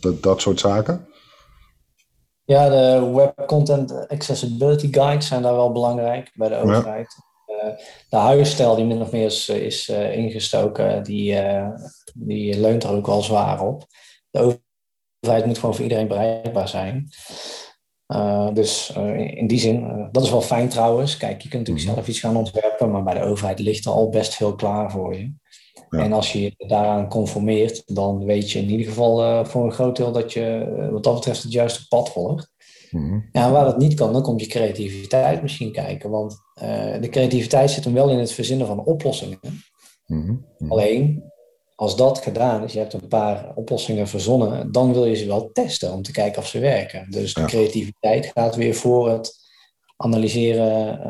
dat, 0.00 0.22
dat 0.22 0.40
soort 0.40 0.60
zaken. 0.60 1.06
Ja, 2.46 2.68
de 2.68 3.10
Web 3.14 3.46
Content 3.46 4.08
Accessibility 4.08 4.92
Guides 4.92 5.26
zijn 5.26 5.42
daar 5.42 5.54
wel 5.54 5.72
belangrijk 5.72 6.30
bij 6.34 6.48
de 6.48 6.56
overheid. 6.56 7.16
Ja. 7.46 7.54
Uh, 7.64 7.76
de 8.08 8.16
huisstijl 8.16 8.76
die 8.76 8.84
min 8.84 9.00
of 9.00 9.12
meer 9.12 9.24
is, 9.24 9.48
is 9.48 9.88
uh, 9.88 10.16
ingestoken, 10.16 11.02
die, 11.02 11.40
die 12.14 12.60
leunt 12.60 12.84
er 12.84 12.90
ook 12.90 13.06
wel 13.06 13.22
zwaar 13.22 13.60
op. 13.60 13.86
De 14.30 14.58
overheid 15.20 15.46
moet 15.46 15.58
gewoon 15.58 15.74
voor 15.74 15.84
iedereen 15.84 16.08
bereikbaar 16.08 16.68
zijn. 16.68 17.08
dus 18.54 18.90
in 19.16 19.46
die 19.46 19.58
zin, 19.58 20.08
dat 20.12 20.22
is 20.22 20.30
wel 20.30 20.40
fijn 20.40 20.68
trouwens. 20.68 21.16
Kijk, 21.16 21.42
je 21.42 21.48
kunt 21.48 21.66
natuurlijk 21.66 21.94
zelf 21.94 22.08
iets 22.08 22.20
gaan 22.20 22.36
ontwerpen, 22.36 22.90
maar 22.90 23.02
bij 23.02 23.14
de 23.14 23.24
overheid 23.24 23.58
ligt 23.58 23.84
er 23.84 23.92
al 23.92 24.08
best 24.08 24.34
veel 24.34 24.54
klaar 24.54 24.90
voor 24.90 25.16
je. 25.16 25.34
Ja. 25.90 25.98
En 25.98 26.12
als 26.12 26.32
je 26.32 26.42
je 26.42 26.54
daaraan 26.56 27.08
conformeert, 27.08 27.82
dan 27.94 28.24
weet 28.24 28.50
je 28.50 28.58
in 28.58 28.70
ieder 28.70 28.86
geval 28.86 29.22
uh, 29.22 29.44
voor 29.44 29.64
een 29.64 29.72
groot 29.72 29.96
deel 29.96 30.12
dat 30.12 30.32
je 30.32 30.74
uh, 30.78 30.88
wat 30.88 31.04
dat 31.04 31.14
betreft 31.14 31.42
het 31.42 31.52
juiste 31.52 31.88
pad 31.88 32.10
volgt. 32.10 32.54
Mm-hmm. 32.90 33.28
Ja, 33.32 33.50
waar 33.50 33.64
dat 33.64 33.78
niet 33.78 33.94
kan, 33.94 34.12
dan 34.12 34.22
komt 34.22 34.40
je 34.40 34.46
creativiteit 34.46 35.42
misschien 35.42 35.72
kijken. 35.72 36.10
Want 36.10 36.36
uh, 36.62 37.00
de 37.00 37.08
creativiteit 37.08 37.70
zit 37.70 37.84
hem 37.84 37.92
wel 37.92 38.10
in 38.10 38.18
het 38.18 38.32
verzinnen 38.32 38.66
van 38.66 38.84
oplossingen. 38.84 39.38
Mm-hmm. 40.06 40.46
Alleen, 40.68 41.32
als 41.74 41.96
dat 41.96 42.18
gedaan 42.18 42.62
is, 42.62 42.72
je 42.72 42.78
hebt 42.78 42.92
een 42.92 43.08
paar 43.08 43.52
oplossingen 43.54 44.08
verzonnen, 44.08 44.72
dan 44.72 44.92
wil 44.92 45.04
je 45.04 45.14
ze 45.14 45.26
wel 45.26 45.50
testen 45.52 45.92
om 45.92 46.02
te 46.02 46.12
kijken 46.12 46.42
of 46.42 46.48
ze 46.48 46.58
werken. 46.58 47.10
Dus 47.10 47.34
de 47.34 47.44
creativiteit 47.44 48.26
gaat 48.26 48.56
weer 48.56 48.74
voor 48.74 49.08
het 49.08 49.34
analyseren, 49.96 51.00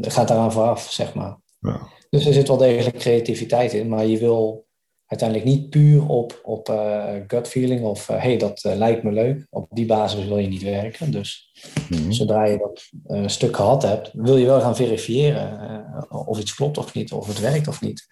gaat 0.00 0.28
daaraan 0.28 0.52
vooraf, 0.52 0.90
zeg 0.90 1.14
maar. 1.14 1.38
Ja. 1.60 1.88
Dus 2.10 2.26
er 2.26 2.32
zit 2.32 2.48
wel 2.48 2.56
degelijk 2.56 2.98
creativiteit 2.98 3.72
in, 3.72 3.88
maar 3.88 4.06
je 4.06 4.18
wil 4.18 4.68
uiteindelijk 5.06 5.48
niet 5.48 5.70
puur 5.70 6.08
op, 6.08 6.40
op 6.42 6.68
uh, 6.68 7.04
gut 7.26 7.48
feeling 7.48 7.84
of 7.84 8.06
hé, 8.06 8.14
uh, 8.14 8.22
hey, 8.22 8.36
dat 8.36 8.64
uh, 8.64 8.74
lijkt 8.74 9.02
me 9.02 9.12
leuk. 9.12 9.46
Op 9.50 9.66
die 9.70 9.86
basis 9.86 10.26
wil 10.26 10.38
je 10.38 10.48
niet 10.48 10.62
werken. 10.62 11.10
Dus 11.10 11.48
Mm-hmm. 11.88 12.12
zodra 12.12 12.44
je 12.44 12.58
dat 12.58 12.90
stuk 13.30 13.56
gehad 13.56 13.82
hebt, 13.82 14.10
wil 14.12 14.36
je 14.36 14.46
wel 14.46 14.60
gaan 14.60 14.76
verifiëren 14.76 15.84
of 16.08 16.38
iets 16.38 16.54
klopt 16.54 16.78
of 16.78 16.94
niet, 16.94 17.12
of 17.12 17.26
het 17.26 17.40
werkt 17.40 17.68
of 17.68 17.80
niet. 17.80 18.06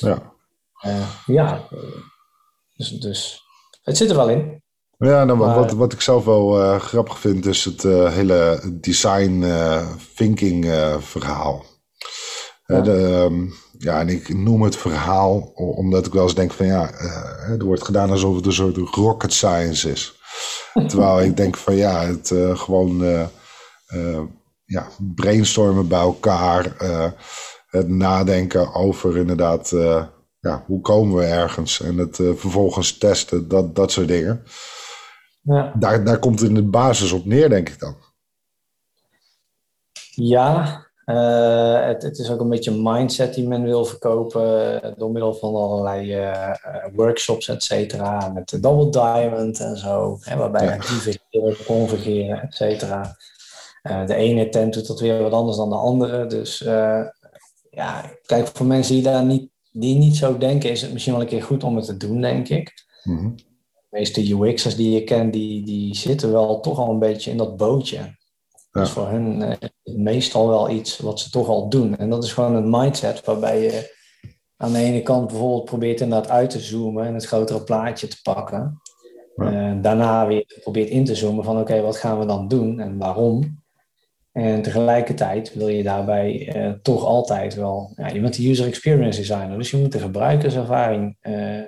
Ja. 0.00 0.32
ja, 1.26 1.68
dus, 2.76 2.90
dus 2.90 3.42
het 3.82 3.96
zit 3.96 4.10
er 4.10 4.16
wel 4.16 4.28
in. 4.28 4.62
Ja, 4.98 5.24
nou, 5.24 5.38
maar, 5.38 5.54
wat, 5.54 5.72
wat 5.72 5.92
ik 5.92 6.00
zelf 6.00 6.24
wel 6.24 6.78
grappig 6.78 7.18
vind, 7.18 7.46
is 7.46 7.64
het 7.64 7.82
hele 8.12 8.60
design 8.80 9.44
thinking 10.14 10.66
verhaal. 10.98 11.64
Ja. 12.72 12.80
De, 12.80 12.90
um, 13.30 13.52
ja, 13.78 14.00
en 14.00 14.08
ik 14.08 14.34
noem 14.34 14.62
het 14.62 14.76
verhaal 14.76 15.38
omdat 15.54 16.06
ik 16.06 16.12
wel 16.12 16.22
eens 16.22 16.34
denk 16.34 16.52
van 16.52 16.66
ja, 16.66 16.90
er 17.58 17.64
wordt 17.64 17.84
gedaan 17.84 18.10
alsof 18.10 18.36
het 18.36 18.46
een 18.46 18.52
soort 18.52 18.76
rocket 18.76 19.32
science 19.32 19.90
is. 19.90 20.20
Terwijl 20.88 21.20
ik 21.20 21.36
denk 21.36 21.56
van 21.56 21.74
ja, 21.74 22.04
het 22.04 22.34
gewoon 22.54 23.04
ja, 24.64 24.86
brainstormen 25.14 25.88
bij 25.88 26.00
elkaar. 26.00 26.74
het 27.66 27.88
nadenken 27.88 28.74
over 28.74 29.16
inderdaad, 29.16 29.70
ja, 30.40 30.64
hoe 30.66 30.80
komen 30.80 31.16
we 31.16 31.24
ergens? 31.24 31.80
En 31.80 31.98
het 31.98 32.16
vervolgens 32.16 32.98
testen, 32.98 33.48
dat, 33.48 33.74
dat 33.74 33.92
soort 33.92 34.08
dingen. 34.08 34.44
Ja. 35.42 35.72
Daar, 35.78 36.04
daar 36.04 36.18
komt 36.18 36.40
het 36.40 36.48
in 36.48 36.54
de 36.54 36.62
basis 36.62 37.12
op 37.12 37.24
neer, 37.24 37.48
denk 37.48 37.68
ik 37.68 37.78
dan. 37.78 37.96
Ja, 40.14 40.81
uh, 41.06 41.86
het, 41.86 42.02
het, 42.02 42.18
is 42.18 42.30
ook 42.30 42.40
een 42.40 42.48
beetje 42.48 42.70
een 42.70 42.82
mindset 42.82 43.34
die 43.34 43.48
men 43.48 43.62
wil 43.62 43.84
verkopen 43.84 44.82
eh, 44.82 44.92
door 44.96 45.10
middel 45.10 45.34
van 45.34 45.54
allerlei 45.54 46.16
uh, 46.16 46.54
workshops, 46.92 47.48
et 47.48 47.62
cetera, 47.62 48.28
met 48.28 48.48
de 48.48 48.60
Double 48.60 48.90
Diamond 48.90 49.60
en 49.60 49.76
zo, 49.76 50.18
hè, 50.20 50.36
waarbij 50.36 50.64
ja. 50.64 50.76
divergeren, 50.76 51.64
convergeren, 51.66 52.42
et 52.42 52.54
cetera. 52.54 53.16
de 53.82 54.14
ene 54.14 54.48
tent 54.48 54.74
doet 54.74 54.86
dat 54.86 55.00
weer 55.00 55.22
wat 55.22 55.32
anders 55.32 55.56
dan 55.56 55.68
de 55.68 55.76
andere. 55.76 56.26
Dus 56.26 56.58
ja, 57.70 58.10
kijk, 58.26 58.46
voor 58.46 58.66
mensen 58.66 58.94
die 58.94 59.02
daar 59.02 59.24
niet, 59.24 59.50
die 59.72 59.94
niet 59.94 60.16
zo 60.16 60.38
denken, 60.38 60.70
is 60.70 60.82
het 60.82 60.92
misschien 60.92 61.12
wel 61.12 61.22
een 61.22 61.28
keer 61.28 61.42
goed 61.42 61.64
om 61.64 61.76
het 61.76 61.84
te 61.84 61.96
doen, 61.96 62.20
denk 62.20 62.48
ik. 62.48 62.72
Mm 63.02 63.36
De 63.90 63.98
meeste 63.98 64.28
UX'ers 64.28 64.76
die 64.76 64.90
je 64.90 65.04
kent, 65.04 65.32
die, 65.32 65.64
die 65.64 65.96
zitten 65.96 66.32
wel 66.32 66.60
toch 66.60 66.78
al 66.78 66.90
een 66.90 66.98
beetje 66.98 67.30
in 67.30 67.36
dat 67.36 67.56
bootje. 67.56 68.20
Dat 68.72 68.86
is 68.86 68.92
voor 68.92 69.08
hen 69.08 69.40
uh, 69.40 69.52
meestal 69.96 70.48
wel 70.48 70.70
iets 70.70 70.98
wat 70.98 71.20
ze 71.20 71.30
toch 71.30 71.48
al 71.48 71.68
doen. 71.68 71.96
En 71.96 72.10
dat 72.10 72.24
is 72.24 72.32
gewoon 72.32 72.54
een 72.54 72.70
mindset 72.70 73.24
waarbij 73.24 73.62
je 73.62 74.00
aan 74.56 74.72
de 74.72 74.78
ene 74.78 75.02
kant 75.02 75.26
bijvoorbeeld 75.26 75.64
probeert 75.64 76.00
inderdaad 76.00 76.30
uit 76.30 76.50
te 76.50 76.60
zoomen 76.60 77.06
en 77.06 77.14
het 77.14 77.24
grotere 77.24 77.62
plaatje 77.62 78.08
te 78.08 78.18
pakken. 78.22 78.80
Uh, 79.36 79.72
daarna 79.82 80.26
weer 80.26 80.60
probeert 80.60 80.88
in 80.88 81.04
te 81.04 81.14
zoomen 81.14 81.44
van 81.44 81.60
oké, 81.60 81.80
wat 81.80 81.96
gaan 81.96 82.18
we 82.18 82.26
dan 82.26 82.48
doen 82.48 82.80
en 82.80 82.98
waarom? 82.98 83.62
En 84.32 84.62
tegelijkertijd 84.62 85.54
wil 85.54 85.68
je 85.68 85.82
daarbij 85.82 86.56
uh, 86.56 86.72
toch 86.82 87.04
altijd 87.04 87.54
wel, 87.54 87.92
ja, 87.96 88.08
je 88.08 88.20
bent 88.20 88.36
de 88.36 88.48
user 88.48 88.66
experience 88.66 89.18
designer, 89.18 89.58
dus 89.58 89.70
je 89.70 89.76
moet 89.76 89.92
de 89.92 89.98
gebruikerservaring 89.98 91.16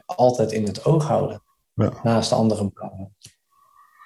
altijd 0.06 0.52
in 0.52 0.64
het 0.64 0.84
oog 0.84 1.06
houden. 1.06 1.42
Ja. 1.75 1.92
Naast 2.02 2.30
de 2.30 2.37
andere 2.37 2.70
belangen. 2.73 3.16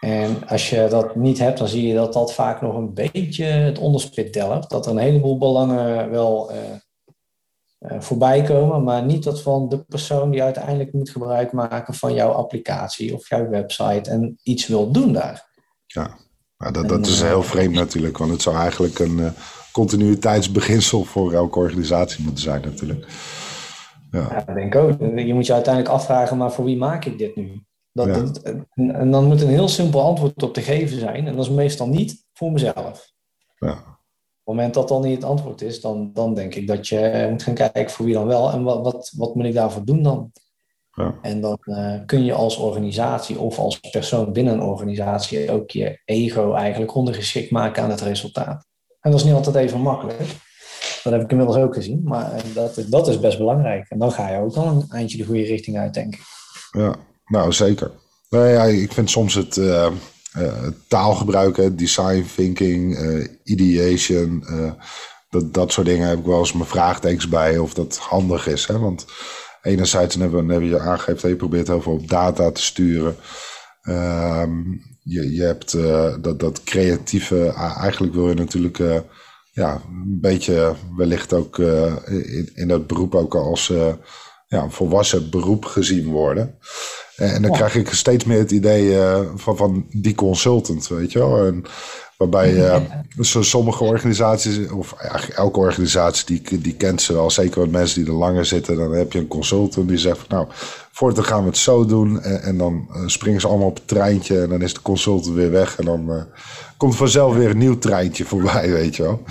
En 0.00 0.48
als 0.48 0.70
je 0.70 0.86
dat 0.90 1.16
niet 1.16 1.38
hebt, 1.38 1.58
dan 1.58 1.68
zie 1.68 1.86
je 1.86 1.94
dat 1.94 2.12
dat 2.12 2.34
vaak 2.34 2.60
nog 2.60 2.74
een 2.74 2.94
beetje 2.94 3.44
het 3.44 3.78
onderspit 3.78 4.32
delft. 4.32 4.70
Dat 4.70 4.86
er 4.86 4.92
een 4.92 4.98
heleboel 4.98 5.38
belangen 5.38 6.10
wel 6.10 6.52
uh, 6.52 8.00
voorbij 8.00 8.42
komen, 8.42 8.84
maar 8.84 9.04
niet 9.04 9.22
dat 9.24 9.42
van 9.42 9.68
de 9.68 9.78
persoon 9.84 10.30
die 10.30 10.42
uiteindelijk 10.42 10.92
moet 10.92 11.10
gebruik 11.10 11.52
maken 11.52 11.94
van 11.94 12.14
jouw 12.14 12.30
applicatie 12.30 13.14
of 13.14 13.28
jouw 13.28 13.48
website 13.48 14.10
en 14.10 14.38
iets 14.42 14.66
wil 14.66 14.90
doen 14.90 15.12
daar. 15.12 15.46
Ja, 15.86 16.16
maar 16.56 16.72
dat, 16.72 16.88
dat 16.88 17.06
is 17.06 17.22
heel 17.22 17.42
vreemd 17.42 17.74
natuurlijk, 17.74 18.18
want 18.18 18.30
het 18.30 18.42
zou 18.42 18.56
eigenlijk 18.56 18.98
een 18.98 19.18
uh, 19.18 19.30
continuïteitsbeginsel 19.72 21.04
voor 21.04 21.32
elke 21.32 21.58
organisatie 21.58 22.24
moeten 22.24 22.42
zijn 22.42 22.62
natuurlijk. 22.62 23.06
Ja. 24.10 24.44
ja, 24.46 24.54
denk 24.54 24.74
ook. 24.74 25.00
Je 25.00 25.34
moet 25.34 25.46
je 25.46 25.52
uiteindelijk 25.52 25.94
afvragen, 25.94 26.36
maar 26.36 26.52
voor 26.52 26.64
wie 26.64 26.76
maak 26.76 27.04
ik 27.04 27.18
dit 27.18 27.36
nu? 27.36 27.62
Dat, 28.06 28.42
en, 28.74 29.10
dan 29.10 29.24
moet 29.24 29.42
een 29.42 29.48
heel 29.48 29.68
simpel 29.68 30.02
antwoord 30.02 30.42
op 30.42 30.54
te 30.54 30.62
geven 30.62 30.98
zijn. 30.98 31.26
En 31.26 31.36
dat 31.36 31.44
is 31.44 31.50
meestal 31.50 31.88
niet 31.88 32.24
voor 32.32 32.52
mezelf. 32.52 33.12
Ja. 33.58 33.72
Op 33.72 34.54
het 34.54 34.56
moment 34.56 34.74
dat 34.74 34.88
dan 34.88 35.02
niet 35.02 35.14
het 35.14 35.24
antwoord 35.24 35.62
is, 35.62 35.80
dan, 35.80 36.10
dan 36.12 36.34
denk 36.34 36.54
ik 36.54 36.66
dat 36.66 36.88
je 36.88 37.26
moet 37.30 37.42
gaan 37.42 37.54
kijken 37.54 37.90
voor 37.90 38.04
wie 38.04 38.14
dan 38.14 38.26
wel. 38.26 38.50
En 38.50 38.62
wat, 38.62 38.82
wat, 38.82 39.12
wat 39.16 39.34
moet 39.34 39.44
ik 39.44 39.54
daarvoor 39.54 39.84
doen 39.84 40.02
dan? 40.02 40.32
Ja. 40.92 41.18
En 41.22 41.40
dan 41.40 41.58
uh, 41.64 41.94
kun 42.06 42.24
je 42.24 42.32
als 42.32 42.56
organisatie 42.56 43.38
of 43.38 43.58
als 43.58 43.80
persoon 43.80 44.32
binnen 44.32 44.52
een 44.52 44.62
organisatie 44.62 45.50
ook 45.50 45.70
je 45.70 46.00
ego 46.04 46.52
eigenlijk 46.52 46.94
ondergeschikt 46.94 47.50
maken 47.50 47.82
aan 47.82 47.90
het 47.90 48.00
resultaat. 48.00 48.66
En 49.00 49.10
dat 49.10 49.20
is 49.20 49.26
niet 49.26 49.34
altijd 49.34 49.56
even 49.56 49.80
makkelijk. 49.80 50.18
Dat 51.02 51.12
heb 51.12 51.22
ik 51.22 51.30
inmiddels 51.30 51.58
ook 51.58 51.74
gezien. 51.74 52.00
Maar 52.04 52.42
dat, 52.54 52.84
dat 52.88 53.08
is 53.08 53.20
best 53.20 53.38
belangrijk. 53.38 53.88
En 53.88 53.98
dan 53.98 54.12
ga 54.12 54.28
je 54.28 54.38
ook 54.38 54.56
al 54.56 54.66
een 54.66 54.84
eindje 54.88 55.18
de 55.18 55.24
goede 55.24 55.42
richting 55.42 55.78
uit, 55.78 55.94
denk 55.94 56.14
ik. 56.14 56.22
Ja, 56.70 56.94
nou, 57.28 57.52
zeker. 57.52 57.90
Nou 58.30 58.49
ja, 58.49 58.64
ik 58.64 58.92
vind 58.92 59.11
soms 59.11 59.35
het 59.35 59.56
uh, 59.56 59.90
uh, 60.38 60.66
taalgebruik, 60.88 61.78
design 61.78 62.26
thinking, 62.35 62.99
uh, 62.99 63.26
ideation, 63.44 64.44
dat, 65.31 65.55
dat 65.55 65.72
soort 65.72 65.87
dingen 65.87 66.09
heb 66.09 66.18
ik 66.18 66.24
wel 66.24 66.38
eens 66.38 66.52
mijn 66.52 66.68
vraagtekens 66.68 67.29
bij 67.29 67.59
of 67.59 67.74
dat 67.74 67.96
handig 67.96 68.46
is. 68.46 68.66
Hè? 68.66 68.79
Want 68.79 69.07
enerzijds 69.62 70.14
hebben 70.14 70.46
we, 70.46 70.64
je 70.64 70.79
aangegeven, 70.79 71.29
je 71.29 71.37
probeert 71.37 71.66
heel 71.66 71.83
veel 71.83 71.92
op 71.92 72.09
data 72.09 72.50
te 72.50 72.62
sturen. 72.62 73.16
Ehm, 73.83 74.52
je, 75.02 75.35
je 75.35 75.42
hebt 75.42 75.72
dat, 76.22 76.40
dat 76.40 76.62
creatieve, 76.64 77.52
eigenlijk 77.81 78.14
wil 78.14 78.29
je 78.29 78.35
natuurlijk 78.35 78.79
ja, 79.52 79.83
een 79.88 80.18
beetje 80.20 80.74
wellicht 80.96 81.33
ook 81.33 81.59
in, 81.59 82.50
in 82.55 82.68
dat 82.68 82.87
beroep 82.87 83.14
ook 83.14 83.35
als 83.35 83.72
ja, 84.46 84.68
volwassen 84.70 85.31
beroep 85.31 85.64
gezien 85.64 86.07
worden. 86.07 86.59
En 87.18 87.42
dan 87.42 87.52
krijg 87.52 87.74
ik 87.74 87.88
steeds 87.88 88.24
meer 88.24 88.38
het 88.38 88.50
idee 88.50 88.98
eh, 88.98 89.20
van, 89.35 89.57
van 89.57 89.87
die 89.92 90.14
consultant, 90.14 90.88
weet 90.88 91.12
je 91.12 91.18
wel. 91.18 91.46
En 91.46 91.64
waarbij 92.16 92.52
uh, 92.66 92.76
sommige 93.40 93.85
organisaties, 93.85 94.70
of 94.70 94.92
eigenlijk 94.92 95.38
elke 95.38 95.59
organisatie, 95.59 96.40
die, 96.42 96.61
die 96.61 96.74
kent 96.74 97.02
ze 97.02 97.12
wel. 97.12 97.31
Zeker 97.31 97.61
met 97.61 97.70
mensen 97.70 98.04
die 98.04 98.12
er 98.12 98.18
langer 98.18 98.44
zitten. 98.44 98.76
Dan 98.76 98.92
heb 98.92 99.12
je 99.12 99.18
een 99.18 99.26
consultant 99.26 99.88
die 99.88 99.98
zegt 99.98 100.18
van 100.18 100.26
nou, 100.28 100.46
voortaan 100.92 101.24
gaan 101.24 101.40
we 101.40 101.48
het 101.48 101.57
zo 101.57 101.87
doen. 101.87 102.20
En, 102.20 102.42
en 102.42 102.59
dan 102.59 102.88
eh, 102.92 103.02
springen 103.07 103.40
ze 103.40 103.48
allemaal 103.48 103.68
op 103.68 103.76
het 103.76 103.88
treintje 103.88 104.40
en 104.40 104.48
dan 104.48 104.62
is 104.62 104.74
de 104.74 104.83
consultant 104.83 105.35
weer 105.35 105.50
weg. 105.50 105.78
En 105.78 105.85
dan 105.85 106.26
komt 106.76 106.96
vanzelf 106.96 107.35
weer 107.35 107.50
een 107.50 107.59
nieuw 107.59 107.78
treintje 107.78 108.24
voorbij, 108.24 108.70
weet 108.70 108.96
je 108.96 109.02
wel. 109.02 109.22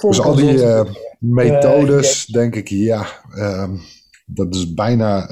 dus 0.10 0.20
al 0.20 0.34
die 0.34 0.64
methodes, 1.18 2.26
denk 2.26 2.54
ik, 2.54 2.68
ja, 2.68 3.06
ehm, 3.34 3.70
dat 4.26 4.54
is 4.54 4.74
bijna 4.74 5.26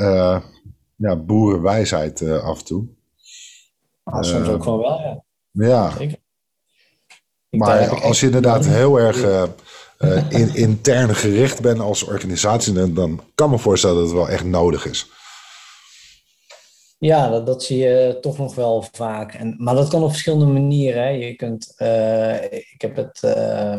ja, 0.97 1.17
boerenwijsheid 1.17 2.21
uh, 2.21 2.45
af 2.45 2.59
en 2.59 2.65
toe. 2.65 2.85
Ah, 4.03 4.23
soms 4.23 4.49
ook 4.49 4.65
wel 4.65 4.79
wel, 4.79 4.99
ja. 4.99 5.25
Ja. 5.51 5.91
Zeker. 5.91 6.19
Maar 7.51 8.01
als 8.03 8.21
je 8.21 8.27
inderdaad 8.27 8.67
heel 8.67 8.99
erg 8.99 9.25
uh, 9.25 9.45
in, 10.29 10.55
intern 10.55 11.15
gericht 11.15 11.63
bent 11.63 11.81
als 11.81 12.03
organisatie, 12.03 12.73
dan, 12.73 12.95
dan 12.95 13.21
kan 13.35 13.51
me 13.51 13.59
voorstellen 13.59 13.97
dat 13.97 14.05
het 14.05 14.15
wel 14.15 14.29
echt 14.29 14.45
nodig 14.45 14.87
is. 14.87 15.11
Ja, 16.99 17.29
dat, 17.29 17.47
dat 17.47 17.63
zie 17.63 17.79
je 17.79 18.19
toch 18.21 18.39
nog 18.39 18.55
wel 18.55 18.85
vaak. 18.93 19.35
En, 19.35 19.55
maar 19.59 19.75
dat 19.75 19.89
kan 19.89 20.03
op 20.03 20.11
verschillende 20.11 20.47
manieren. 20.47 21.03
Hè. 21.03 21.09
Je 21.09 21.35
kunt, 21.35 21.75
uh, 21.79 22.43
ik 22.53 22.77
heb 22.79 22.97
het 22.97 23.23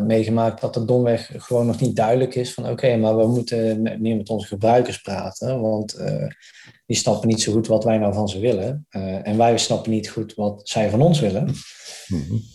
meegemaakt 0.04 0.62
dat 0.62 0.76
het 0.76 0.88
domweg 0.88 1.32
gewoon 1.38 1.66
nog 1.66 1.80
niet 1.80 1.96
duidelijk 1.96 2.36
is 2.36 2.54
van 2.54 2.70
oké, 2.70 2.96
maar 2.96 3.18
we 3.18 3.28
moeten 3.28 3.82
meer 3.82 4.16
met 4.16 4.30
onze 4.30 4.48
gebruikers 4.48 5.02
praten. 5.02 5.62
Want 5.62 5.98
die 6.88 6.98
snappen 6.98 7.28
niet 7.28 7.42
zo 7.42 7.52
goed 7.52 7.68
wat 7.68 7.84
wij 7.84 7.98
nou 7.98 8.14
van 8.14 8.30
ze 8.30 8.40
willen. 8.40 8.86
en 9.24 9.38
wij 9.38 9.58
snappen 9.58 9.92
niet 9.92 10.10
goed 10.10 10.34
wat 10.36 10.62
zij 10.64 10.90
van 10.90 11.02
ons 11.02 11.20
willen. 11.20 11.44
Mm 12.08 12.46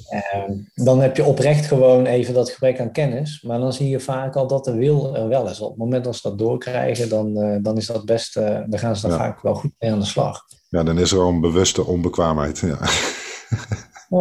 dan 0.75 1.01
heb 1.01 1.17
je 1.17 1.25
oprecht 1.25 1.67
gewoon 1.67 2.07
even 2.07 2.35
dat 2.35 2.51
gebrek 2.51 2.81
aan 2.81 2.93
kennis. 2.93 3.43
Maar 3.43 3.59
dan 3.59 3.73
zie 3.73 3.89
je 3.89 4.01
vaak 4.01 4.37
al 4.37 4.47
dat 4.47 4.65
de 4.65 4.75
wil 4.75 5.17
er 5.17 5.29
wel 5.29 5.49
is. 5.49 5.61
Op 5.61 5.69
het 5.69 5.79
moment 5.79 6.05
dat 6.05 6.17
ze 6.17 6.29
dat 6.29 6.39
doorkrijgen, 6.39 7.09
dan, 7.09 7.59
dan 7.63 7.77
is 7.77 7.87
dat 7.87 8.05
best, 8.05 8.35
dan 8.35 8.79
gaan 8.79 8.97
ze 8.97 9.09
daar 9.09 9.19
vaak 9.19 9.43
wel 9.43 9.55
goed 9.55 9.73
mee 9.79 9.93
aan 9.93 9.99
de 9.99 10.05
slag. 10.05 10.41
Ja, 10.69 10.83
dan 10.83 10.99
is 10.99 11.13
er 11.13 11.21
al 11.21 11.29
een 11.29 11.41
bewuste 11.41 11.87
onbekwaamheid. 11.87 12.59
Ja. 12.59 12.79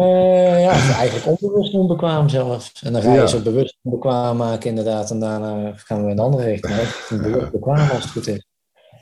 Ja, 0.00 0.72
eigenlijk 0.72 1.26
onbewust 1.26 1.74
onbekwaam 1.74 2.28
zelfs. 2.28 2.82
En 2.82 2.92
dan 2.92 3.02
ga 3.02 3.14
je 3.14 3.28
ze 3.28 3.42
bewust 3.42 3.78
onbekwaam 3.82 4.36
maken 4.36 4.68
inderdaad. 4.68 5.10
En 5.10 5.20
daarna 5.20 5.72
gaan 5.76 6.04
we 6.04 6.10
in 6.10 6.16
de 6.16 6.22
andere 6.22 6.44
richting. 6.44 6.74
Bewust 7.22 7.50
bekwaam 7.50 7.90
als 7.90 8.02
het 8.02 8.12
goed 8.12 8.26
is. 8.26 8.46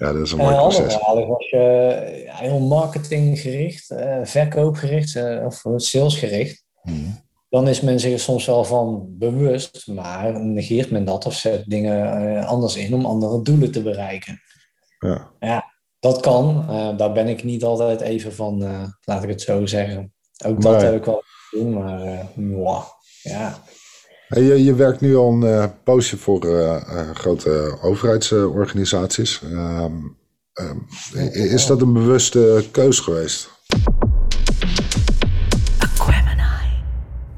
Ja, 0.00 0.12
dat 0.12 0.22
is 0.22 0.32
een 0.32 0.38
mooi 0.38 0.54
uh, 0.54 0.60
proces. 0.60 1.00
Als 1.00 1.50
je 1.50 2.22
ja, 2.26 2.34
heel 2.34 2.60
marketinggericht, 2.60 3.90
uh, 3.90 4.18
verkoopgericht 4.22 5.16
of 5.44 5.64
salesgericht, 5.76 6.64
hmm. 6.82 7.24
dan 7.48 7.68
is 7.68 7.80
men 7.80 8.00
zich 8.00 8.20
soms 8.20 8.46
wel 8.46 8.64
van 8.64 9.06
bewust, 9.08 9.86
maar 9.86 10.40
negeert 10.40 10.90
men 10.90 11.04
dat 11.04 11.26
of 11.26 11.34
zet 11.34 11.64
dingen 11.66 12.46
anders 12.46 12.76
in 12.76 12.94
om 12.94 13.04
andere 13.04 13.42
doelen 13.42 13.72
te 13.72 13.82
bereiken. 13.82 14.40
Ja. 14.98 15.30
ja 15.40 15.64
dat 15.98 16.20
kan. 16.20 16.66
Daar 16.96 17.12
ben 17.12 17.28
ik 17.28 17.44
niet 17.44 17.64
altijd 17.64 18.00
even 18.00 18.34
van, 18.34 18.58
laat 19.04 19.22
ik 19.22 19.28
het 19.28 19.42
zo 19.42 19.66
zeggen. 19.66 20.12
Ook 20.46 20.62
dat 20.62 20.82
heb 20.82 20.94
ik 20.94 21.04
wel 21.04 21.22
doen, 21.50 21.72
maar 21.72 22.26
ja. 23.22 23.62
Je, 24.34 24.64
je 24.64 24.74
werkt 24.74 25.00
nu 25.00 25.16
al 25.16 25.42
een 25.42 25.72
poosje 25.84 26.16
voor 26.16 26.44
grote 27.14 27.78
overheidsorganisaties. 27.82 29.40
Ehm, 29.42 29.92
ehm, 30.52 30.76
is 31.32 31.66
dat 31.66 31.80
een 31.80 31.92
bewuste 31.92 32.64
keus 32.70 33.00
geweest? 33.00 33.50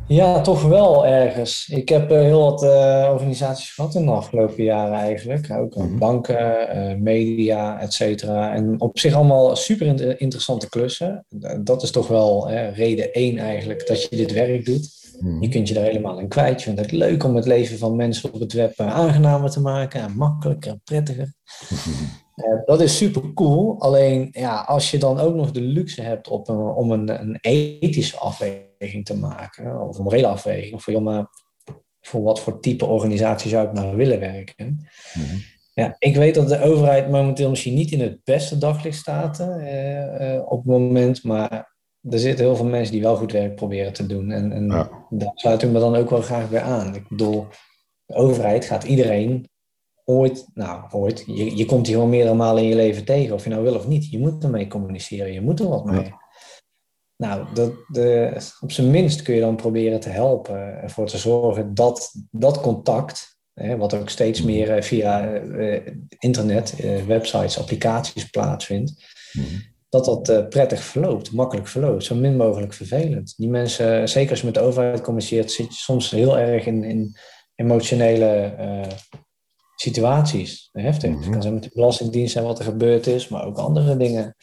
Ja, 0.07 0.41
toch 0.41 0.63
wel 0.63 1.07
ergens. 1.07 1.69
Ik 1.69 1.89
heb 1.89 2.09
heel 2.09 2.41
wat 2.41 2.63
uh, 2.63 3.09
organisaties 3.13 3.71
gehad 3.71 3.95
in 3.95 4.05
de 4.05 4.11
afgelopen 4.11 4.65
jaren 4.65 4.99
eigenlijk. 4.99 5.51
Ook 5.51 5.75
mm 5.75 5.83
-hmm. 5.83 5.99
banken, 5.99 6.69
uh, 6.77 6.97
media, 6.99 7.81
et 7.81 7.93
cetera. 7.93 8.55
En 8.55 8.81
op 8.81 8.99
zich 8.99 9.15
allemaal 9.15 9.57
super 9.57 10.21
interessante 10.21 10.69
klussen. 10.69 11.25
Dat 11.61 11.83
is 11.83 11.91
toch 11.91 12.09
wel 12.09 12.51
reden 12.75 13.13
één 13.13 13.39
eigenlijk 13.39 13.87
dat 13.87 14.03
je 14.03 14.17
dit 14.17 14.33
werk 14.33 14.65
doet. 14.65 15.02
Je 15.41 15.49
kunt 15.49 15.69
je 15.69 15.79
er 15.79 15.85
helemaal 15.85 16.19
in 16.19 16.29
kwijt. 16.29 16.59
Je 16.59 16.65
vindt 16.65 16.81
het 16.81 16.93
leuk 16.93 17.25
om 17.25 17.37
het 17.37 17.47
leven 17.47 17.79
van 17.79 17.97
mensen 17.97 18.33
op 18.33 18.41
het 18.41 18.53
web 18.53 18.81
aangenamer 18.81 19.51
te 19.51 19.61
maken. 19.61 20.01
En 20.01 20.17
makkelijker 20.17 20.71
en 20.71 20.81
prettiger. 20.85 21.35
Uh, 22.37 22.65
dat 22.65 22.81
is 22.81 22.97
super 22.97 23.33
cool. 23.33 23.81
Alleen 23.81 24.29
ja, 24.31 24.61
als 24.61 24.91
je 24.91 24.99
dan 24.99 25.19
ook 25.19 25.35
nog 25.35 25.51
de 25.51 25.61
luxe 25.61 26.03
hebt 26.03 26.29
op 26.29 26.49
een, 26.49 26.57
om 26.57 26.91
een, 26.91 27.21
een 27.21 27.39
ethische 27.41 28.19
afweging 28.19 29.05
te 29.05 29.17
maken, 29.17 29.89
of 29.89 29.99
een 29.99 30.05
morele 30.05 30.27
afweging, 30.27 30.83
voor, 30.83 30.93
joh, 30.93 31.03
maar 31.03 31.27
voor 32.01 32.23
wat 32.23 32.41
voor 32.41 32.61
type 32.61 32.87
organisatie 32.87 33.51
zou 33.51 33.67
ik 33.67 33.73
nou 33.73 33.97
willen 33.97 34.21
werken. 34.21 34.67
Mm 34.67 35.25
-hmm. 35.25 35.43
Ja, 35.75 35.97
ik 35.99 36.17
weet 36.17 36.35
dat 36.35 36.49
de 36.49 36.61
overheid 36.61 37.11
momenteel 37.11 37.51
misschien 37.51 37.75
niet 37.75 37.91
in 37.91 38.01
het 38.01 38.25
beste 38.25 38.59
daglicht 38.59 38.99
staat 38.99 39.41
uh, 39.41 40.21
uh, 40.21 40.43
op 40.45 40.59
het 40.59 40.67
moment, 40.67 41.25
maar 41.25 41.72
er 42.11 42.19
zitten 42.19 42.45
heel 42.45 42.57
veel 42.57 42.67
mensen 42.67 42.93
die 42.93 43.03
wel 43.03 43.17
goed 43.17 43.33
werk 43.33 43.55
proberen 43.55 43.93
te 43.93 44.07
doen. 44.07 44.31
En, 44.31 44.53
en 44.53 44.67
ja. 44.67 45.07
daar 45.11 45.33
sluit 45.35 45.63
ik 45.63 45.71
me 45.71 45.79
dan 45.79 45.97
ook 45.97 46.11
wel 46.11 46.23
graag 46.23 46.51
bij 46.51 46.63
aan. 46.63 46.95
Ik 46.95 47.09
bedoel, 47.09 47.47
de 48.07 48.15
overheid 48.15 48.65
gaat 48.65 48.85
iedereen 48.85 49.51
ooit, 50.05 50.47
nou 50.55 50.85
ooit, 50.91 51.25
je, 51.27 51.57
je 51.57 51.65
komt 51.65 51.87
hier 51.87 51.95
gewoon 51.95 52.11
meerdere 52.11 52.35
malen 52.35 52.63
in 52.63 52.69
je 52.69 52.75
leven 52.75 53.05
tegen, 53.05 53.35
of 53.35 53.45
je 53.45 53.51
nou 53.51 53.63
wil 53.63 53.75
of 53.75 53.87
niet. 53.87 54.11
Je 54.11 54.19
moet 54.19 54.45
ermee 54.45 54.67
communiceren, 54.67 55.33
je 55.33 55.41
moet 55.41 55.61
er 55.61 55.69
wat 55.69 55.85
mee. 55.85 56.15
Nou, 57.17 57.47
dat, 57.55 57.73
de, 57.89 58.37
op 58.61 58.73
zijn 58.73 58.91
minst 58.91 59.23
kun 59.23 59.35
je 59.35 59.41
dan 59.41 59.57
proberen 59.57 60.01
te 60.01 60.09
helpen, 60.09 60.83
ervoor 60.83 61.07
te 61.07 61.19
zorgen 61.19 61.75
dat 61.75 62.15
dat 62.31 62.61
contact, 62.61 63.39
hè, 63.55 63.77
wat 63.77 63.95
ook 63.95 64.09
steeds 64.09 64.43
meer 64.43 64.77
uh, 64.77 64.83
via 64.83 65.43
uh, 65.43 65.81
internet, 66.19 66.77
websites, 67.07 67.59
applicaties 67.59 68.31
plaatsvindt, 68.31 69.05
mm 69.33 69.45
-hmm. 69.45 69.72
Dat 69.93 70.05
dat 70.05 70.49
prettig 70.49 70.83
verloopt, 70.83 71.33
makkelijk 71.33 71.69
verloopt, 71.69 72.05
zo 72.05 72.15
min 72.15 72.37
mogelijk 72.37 72.73
vervelend. 72.73 73.35
Die 73.37 73.49
mensen, 73.49 74.09
zeker 74.09 74.31
als 74.31 74.41
je 74.41 74.47
met 74.47 74.55
de 74.55 74.61
overheid 74.61 75.01
communiceert, 75.01 75.53
zit 75.53 75.67
je 75.67 75.75
soms 75.75 76.11
heel 76.11 76.39
erg 76.39 76.67
in, 76.67 76.85
in 76.85 77.17
emotionele 77.55 78.55
situaties. 79.83 80.69
Heftig. 80.73 81.11
Mm 81.11 81.15
-hmm. 81.15 81.23
Het 81.23 81.33
kan 81.33 81.43
zijn 81.43 81.55
met 81.55 81.63
de 81.63 81.71
Belastingdienst 81.73 82.37
en 82.37 82.43
wat 82.43 82.59
er 82.59 82.65
gebeurd 82.65 83.07
is, 83.07 83.29
maar 83.29 83.47
ook 83.47 83.59
andere 83.59 83.97
dingen. 83.97 84.37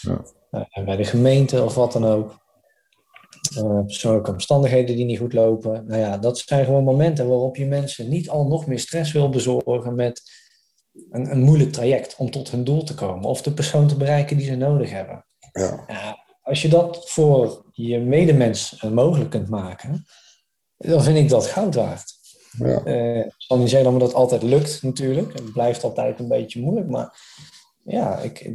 Ja. 0.00 0.24
Uh, 0.50 0.84
bij 0.84 0.96
de 0.96 1.04
gemeente 1.04 1.64
of 1.64 1.74
wat 1.74 1.92
dan 1.92 2.04
ook. 2.04 2.42
Uh, 3.58 3.84
persoonlijke 3.84 4.30
omstandigheden 4.30 4.96
die 4.96 5.04
niet 5.04 5.18
goed 5.18 5.32
lopen. 5.32 5.84
Nou 5.86 6.00
ja, 6.00 6.18
dat 6.18 6.38
zijn 6.38 6.64
gewoon 6.64 6.84
momenten 6.84 7.28
waarop 7.28 7.56
je 7.56 7.66
mensen 7.66 8.08
niet 8.08 8.28
al 8.28 8.46
nog 8.46 8.66
meer 8.66 8.78
stress 8.78 9.12
wil 9.12 9.28
bezorgen 9.28 9.94
met 9.94 10.22
een, 11.10 11.30
een 11.30 11.42
moeilijk 11.42 11.72
traject 11.72 12.16
om 12.16 12.30
tot 12.30 12.50
hun 12.50 12.64
doel 12.64 12.84
te 12.84 12.94
komen 12.94 13.24
of 13.24 13.42
de 13.42 13.52
persoon 13.52 13.88
te 13.88 13.96
bereiken 13.96 14.36
die 14.36 14.46
ze 14.46 14.56
nodig 14.56 14.90
hebben. 14.90 15.24
Ja. 15.52 15.84
als 16.42 16.62
je 16.62 16.68
dat 16.68 17.10
voor 17.10 17.64
je 17.72 17.98
medemens 17.98 18.82
mogelijk 18.82 19.30
kunt 19.30 19.48
maken, 19.48 20.06
dan 20.76 21.02
vind 21.02 21.18
ik 21.18 21.28
dat 21.28 21.46
goud 21.46 21.74
waard. 21.74 22.12
Ja. 22.58 22.84
Uh, 22.84 23.24
ik 23.24 23.34
zal 23.38 23.58
niet 23.58 23.68
zeggen 23.68 23.90
dat 23.90 24.00
me 24.00 24.06
dat 24.06 24.14
altijd 24.14 24.42
lukt 24.42 24.82
natuurlijk. 24.82 25.32
Het 25.32 25.52
blijft 25.52 25.84
altijd 25.84 26.18
een 26.18 26.28
beetje 26.28 26.60
moeilijk. 26.60 26.88
Maar 26.88 27.18
ja, 27.84 28.18
ik, 28.18 28.54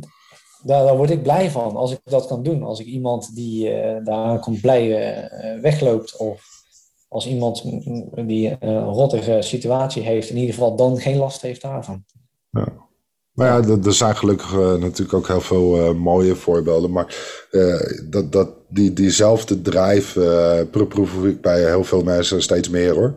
daar, 0.63 0.83
daar 0.83 0.97
word 0.97 1.09
ik 1.09 1.23
blij 1.23 1.51
van 1.51 1.75
als 1.75 1.91
ik 1.91 1.99
dat 2.03 2.27
kan 2.27 2.43
doen. 2.43 2.63
Als 2.63 2.79
ik 2.79 2.85
iemand 2.85 3.35
die 3.35 3.83
uh, 3.83 4.03
daar 4.03 4.39
komt 4.39 4.61
blij 4.61 4.87
uh, 4.87 5.61
wegloopt. 5.61 6.17
Of 6.17 6.57
als 7.07 7.27
iemand 7.27 7.63
die 8.27 8.55
een 8.59 8.83
rottige 8.83 9.41
situatie 9.41 10.03
heeft. 10.03 10.29
In 10.29 10.37
ieder 10.37 10.53
geval 10.53 10.75
dan 10.75 10.97
geen 10.97 11.17
last 11.17 11.41
heeft 11.41 11.61
daarvan. 11.61 12.05
Ja. 12.49 12.87
Maar 13.31 13.67
ja, 13.67 13.77
er 13.83 13.93
zijn 13.93 14.15
gelukkig 14.15 14.51
natuurlijk 14.79 15.13
ook 15.13 15.27
heel 15.27 15.41
veel 15.41 15.93
mooie 15.93 16.35
voorbeelden. 16.35 16.91
Maar 16.91 17.15
dat, 18.09 18.31
dat, 18.31 18.49
die, 18.69 18.93
diezelfde 18.93 19.61
drive 19.61 20.67
proef 20.71 21.23
ik 21.23 21.41
bij 21.41 21.65
heel 21.65 21.83
veel 21.83 22.03
mensen 22.03 22.41
steeds 22.41 22.69
meer 22.69 22.93
hoor. 22.93 23.15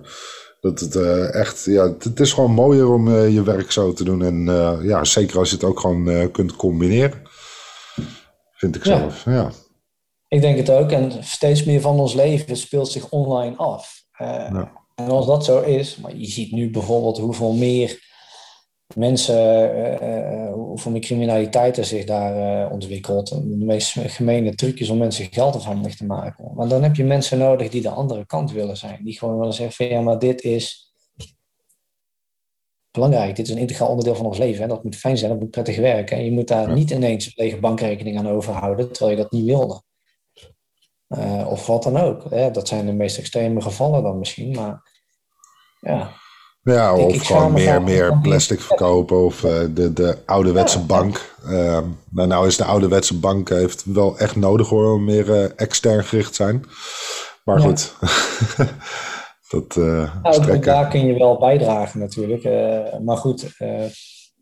Dat 0.61 0.81
het 0.81 0.97
echt, 1.31 1.65
ja, 1.65 1.95
het, 1.99 2.21
is 2.21 2.33
gewoon 2.33 2.51
mooier 2.51 2.93
om 2.93 3.11
je 3.27 3.43
werk 3.43 3.71
zo 3.71 3.93
te 3.93 4.05
doen. 4.05 4.23
En 4.23 4.45
ja, 4.83 5.05
zeker 5.05 5.39
als 5.39 5.49
je 5.49 5.55
het 5.55 5.65
ook 5.65 5.81
gewoon 5.81 6.31
kunt 6.31 6.57
combineren. 6.57 7.23
Vind 8.53 8.77
ik 8.77 8.85
zelf, 8.85 9.25
ja. 9.25 9.51
Ik 10.29 10.41
denk 10.41 10.57
het 10.57 10.71
ook. 10.71 10.91
En 10.91 11.25
steeds 11.25 11.65
meer 11.65 11.81
van 11.81 12.01
ons 12.01 12.15
leven 12.15 12.57
speelt 12.57 12.89
zich 12.89 13.09
online 13.09 13.57
af. 13.57 14.05
Ja. 14.19 14.73
En 14.95 15.09
als 15.09 15.27
dat 15.27 15.45
zo 15.45 15.61
is, 15.61 15.97
maar 15.97 16.17
je 16.17 16.27
ziet 16.27 16.53
nu 16.53 16.71
bijvoorbeeld 16.71 17.19
hoeveel 17.19 17.53
meer 17.53 18.12
mensen, 18.97 19.75
uh, 20.03 20.53
hoeveel 20.53 20.91
meer 20.91 21.01
criminaliteit 21.01 21.77
er 21.77 21.85
zich 21.85 22.05
daar 22.05 22.65
uh, 22.65 22.73
ontwikkelt. 22.73 23.29
De 23.29 23.65
meest 23.65 23.99
gemene 23.99 24.55
trucjes 24.55 24.89
om 24.89 24.99
mensen 24.99 25.29
geld 25.31 25.55
afhandig 25.55 25.97
te 25.97 26.07
maken. 26.07 26.53
Maar 26.55 26.69
dan 26.69 26.83
heb 26.83 26.97
je 26.97 27.05
mensen 27.05 27.39
nodig 27.39 27.69
die 27.69 27.83
de 27.83 27.89
andere 27.89 28.27
kant 28.27 28.53
willen 28.53 28.77
zijn. 28.77 29.05
Die 29.05 29.19
gewoon 29.19 29.39
willen 29.39 29.55
zeggen 29.55 29.75
van 29.75 29.97
ja, 29.97 30.01
maar 30.01 30.19
dit 30.19 30.43
is 30.43 30.93
belangrijk. 32.91 33.37
Dit 33.37 33.47
is 33.47 33.53
een 33.53 33.61
integraal 33.61 33.89
onderdeel 33.89 34.15
van 34.15 34.27
ons 34.27 34.39
leven. 34.39 34.63
En 34.63 34.69
dat 34.69 34.85
moet 34.85 34.97
fijn 34.97 35.19
zijn, 35.19 35.31
dat 35.31 35.41
moet 35.41 35.51
prettig 35.51 35.77
werken. 35.77 36.17
En 36.17 36.25
je 36.25 36.33
moet 36.33 36.49
daar 36.49 36.69
ja. 36.69 36.75
niet 36.75 36.91
ineens 36.91 37.27
een 37.27 37.33
lege 37.35 37.59
bankrekening 37.59 38.19
aan 38.19 38.29
overhouden, 38.29 38.93
terwijl 38.93 39.17
je 39.17 39.23
dat 39.23 39.33
niet 39.33 39.45
wilde. 39.45 39.83
Uh, 41.09 41.47
of 41.51 41.67
wat 41.67 41.83
dan 41.83 41.97
ook. 41.97 42.31
Hè? 42.31 42.51
Dat 42.51 42.69
zijn 42.69 42.87
de 42.87 42.93
meest 42.93 43.19
extreme 43.19 43.61
gevallen 43.61 44.03
dan 44.03 44.19
misschien. 44.19 44.51
Maar 44.51 44.91
ja, 45.81 46.13
ja, 46.63 46.95
of 46.95 47.15
ik 47.15 47.23
gewoon 47.23 47.53
meer, 47.53 47.83
meer 47.83 48.19
plastic 48.23 48.61
verkopen 48.61 49.25
of 49.25 49.43
uh, 49.43 49.61
de, 49.71 49.93
de 49.93 50.19
ouderwetse 50.27 50.79
ja. 50.79 50.85
bank. 50.85 51.35
Uh, 51.47 51.79
nou, 52.11 52.29
nou 52.29 52.47
is 52.47 52.57
de 52.57 52.65
ouderwetse 52.65 53.19
bank 53.19 53.49
heeft 53.49 53.85
wel 53.85 54.19
echt 54.19 54.37
nodig 54.37 54.69
hoor, 54.69 54.93
om 54.93 55.05
meer 55.05 55.29
uh, 55.29 55.45
extern 55.57 56.05
gericht 56.05 56.35
zijn. 56.35 56.65
Maar 57.45 57.59
ja. 57.59 57.65
goed, 57.65 57.95
dat 59.51 59.77
nou, 60.23 60.59
Daar 60.61 60.89
kun 60.89 61.07
je 61.07 61.19
wel 61.19 61.39
bijdragen 61.39 62.01
natuurlijk. 62.01 62.45
maar 63.05 63.17
goed, 63.17 63.47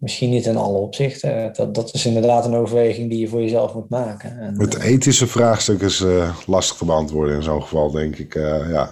misschien 0.01 0.31
niet 0.31 0.47
in 0.47 0.57
alle 0.57 0.79
opzichten. 0.79 1.53
Dat, 1.53 1.75
dat 1.75 1.95
is 1.95 2.07
inderdaad 2.07 2.45
een 2.45 2.55
overweging 2.55 3.11
die 3.11 3.19
je 3.19 3.29
voor 3.29 3.41
jezelf 3.41 3.75
moet 3.75 3.89
maken. 3.89 4.39
En, 4.39 4.61
het 4.61 4.79
ethische 4.79 5.27
vraagstuk 5.27 5.81
is 5.81 6.01
uh, 6.01 6.39
lastig 6.47 6.77
te 6.77 6.85
beantwoorden 6.85 7.35
in 7.35 7.43
zo'n 7.43 7.63
geval, 7.63 7.91
denk 7.91 8.17
ik. 8.17 8.35
Uh, 8.35 8.71
ja. 8.71 8.89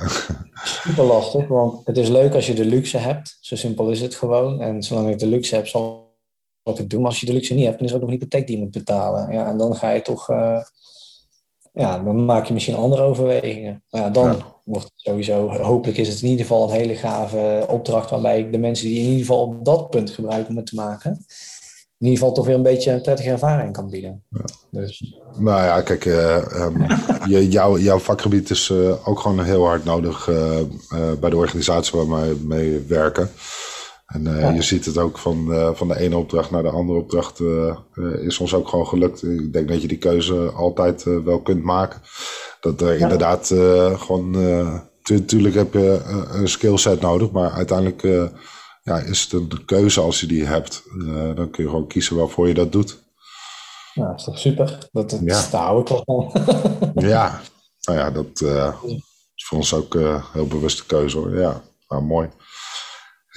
Super 0.65 1.05
lastig, 1.05 1.49
want 1.49 1.87
het 1.87 1.97
is 1.97 2.09
leuk 2.09 2.35
als 2.35 2.47
je 2.47 2.55
de 2.55 2.65
luxe 2.65 2.99
hebt. 2.99 3.39
Zo 3.41 3.57
simpel 3.57 3.91
is 3.91 4.01
het 4.01 4.15
gewoon. 4.15 4.61
En 4.61 4.83
zolang 4.83 5.09
ik 5.11 5.19
de 5.19 5.27
luxe 5.27 5.55
heb, 5.55 5.67
zal 5.67 6.17
ik 6.65 6.77
het 6.77 6.91
doen. 6.91 7.01
Maar 7.01 7.11
als 7.11 7.21
je 7.21 7.27
de 7.27 7.33
luxe 7.33 7.55
niet 7.55 7.65
hebt, 7.65 7.79
dan 7.79 7.87
is 7.87 7.93
er 7.93 7.97
ook 7.97 8.03
nog 8.03 8.13
een 8.13 8.19
hypotheek 8.19 8.47
die 8.47 8.57
je 8.57 8.63
moet 8.63 8.73
betalen. 8.73 9.33
Ja, 9.33 9.47
en 9.47 9.59
dan 9.59 9.77
ga 9.77 9.91
je 9.91 10.03
toch... 10.03 10.31
Uh, 10.31 10.61
ja, 11.73 11.99
dan 11.99 12.25
maak 12.25 12.45
je 12.45 12.53
misschien 12.53 12.75
andere 12.75 13.03
overwegingen. 13.03 13.83
Maar 13.91 14.01
ja, 14.01 14.11
dan 14.11 14.27
ja. 14.27 14.37
wordt 14.65 14.85
het 14.85 14.93
sowieso... 14.97 15.49
Hopelijk 15.49 15.99
is 15.99 16.09
het 16.09 16.23
in 16.23 16.29
ieder 16.29 16.47
geval 16.47 16.65
een 16.65 16.77
hele 16.77 16.95
gave 16.95 17.67
opdracht... 17.69 18.11
waarbij 18.11 18.39
ik 18.39 18.53
de 18.53 18.59
mensen 18.59 18.87
die 18.87 18.99
in 18.99 19.05
ieder 19.05 19.19
geval 19.19 19.43
op 19.43 19.65
dat 19.65 19.91
punt 19.91 20.11
gebruik 20.11 20.49
om 20.49 20.57
het 20.57 20.67
te 20.67 20.75
maken... 20.75 21.11
in 21.99 22.07
ieder 22.07 22.19
geval 22.19 22.33
toch 22.33 22.47
weer 22.47 22.55
een 22.55 22.63
beetje 22.63 22.93
een 22.93 23.01
prettige 23.01 23.31
ervaring 23.31 23.73
kan 23.73 23.91
bieden. 23.91 24.23
Ja. 24.29 24.45
Dus. 24.71 25.19
Nou 25.39 25.63
ja, 25.63 25.81
kijk, 25.81 26.05
uh, 26.15 26.37
um, 26.55 26.87
jou, 27.51 27.81
jouw 27.81 27.99
vakgebied 27.99 28.51
is 28.51 28.69
uh, 28.69 29.09
ook 29.09 29.21
gewoon 29.21 29.45
heel 29.45 29.67
hard 29.67 29.85
nodig 29.85 30.27
uh, 30.29 30.61
bij 31.21 31.31
de 31.31 31.37
organisatie 31.37 31.99
waar 31.99 32.21
wij 32.21 32.35
mee 32.35 32.85
werken. 32.89 33.31
En 34.09 34.25
uh, 34.25 34.41
ja. 34.41 34.51
je 34.51 34.63
ziet 34.63 34.85
het 34.85 34.99
ook 34.99 35.19
van, 35.19 35.47
uh, 35.49 35.75
van 35.75 35.89
de 35.89 35.99
ene 35.99 36.17
opdracht 36.17 36.51
naar 36.51 36.63
de 36.63 36.71
andere 36.71 36.99
opdracht 36.99 37.41
uh, 37.41 37.77
is 38.21 38.39
ons 38.39 38.55
ook 38.55 38.69
gewoon 38.69 38.87
gelukt. 38.87 39.23
Ik 39.23 39.53
denk 39.53 39.69
dat 39.69 39.83
je 39.83 39.89
die 39.89 39.99
keuze 39.99 40.35
altijd 40.51 41.03
wel 41.03 41.41
kunt 41.41 41.63
maken. 41.63 42.01
Dat 42.61 42.81
er 42.81 42.93
ja. 42.93 42.99
inderdaad 42.99 43.47
gewoon, 43.99 44.31
natuurlijk 45.09 45.55
heb 45.55 45.73
je 45.73 46.01
een 46.33 46.49
skillset 46.49 47.01
nodig, 47.01 47.31
maar 47.31 47.51
uiteindelijk 47.51 48.03
ja, 48.83 48.99
is 48.99 49.23
het 49.23 49.33
een 49.33 49.65
keuze 49.65 50.01
als 50.01 50.21
je 50.21 50.27
die 50.27 50.45
hebt. 50.45 50.83
dan 51.35 51.51
kun 51.51 51.65
je 51.65 51.71
gewoon 51.71 51.87
kiezen 51.87 52.17
waarvoor 52.17 52.49
je 52.49 52.55
dat 52.55 52.73
doet. 52.73 53.03
Ja, 53.95 54.07
dat 54.07 54.19
is 54.19 54.25
toch 54.25 54.39
super? 54.39 54.79
Dat, 54.93 55.11
dat 55.11 55.21
ja. 55.25 55.59
hou 55.59 55.81
ik 55.81 55.89
wel 55.89 56.03
van. 56.05 56.33
ja, 57.09 57.41
nou 57.81 57.99
ja, 57.99 58.11
dat 58.11 58.41
is 59.35 59.45
voor 59.45 59.59
ons 59.59 59.75
ook 59.75 59.95
een 59.95 60.23
heel 60.33 60.47
bewuste 60.47 60.87
keuze 60.87 61.19
hoor. 61.19 61.39
Ja, 61.39 61.63
nou, 61.89 62.03
mooi. 62.03 62.29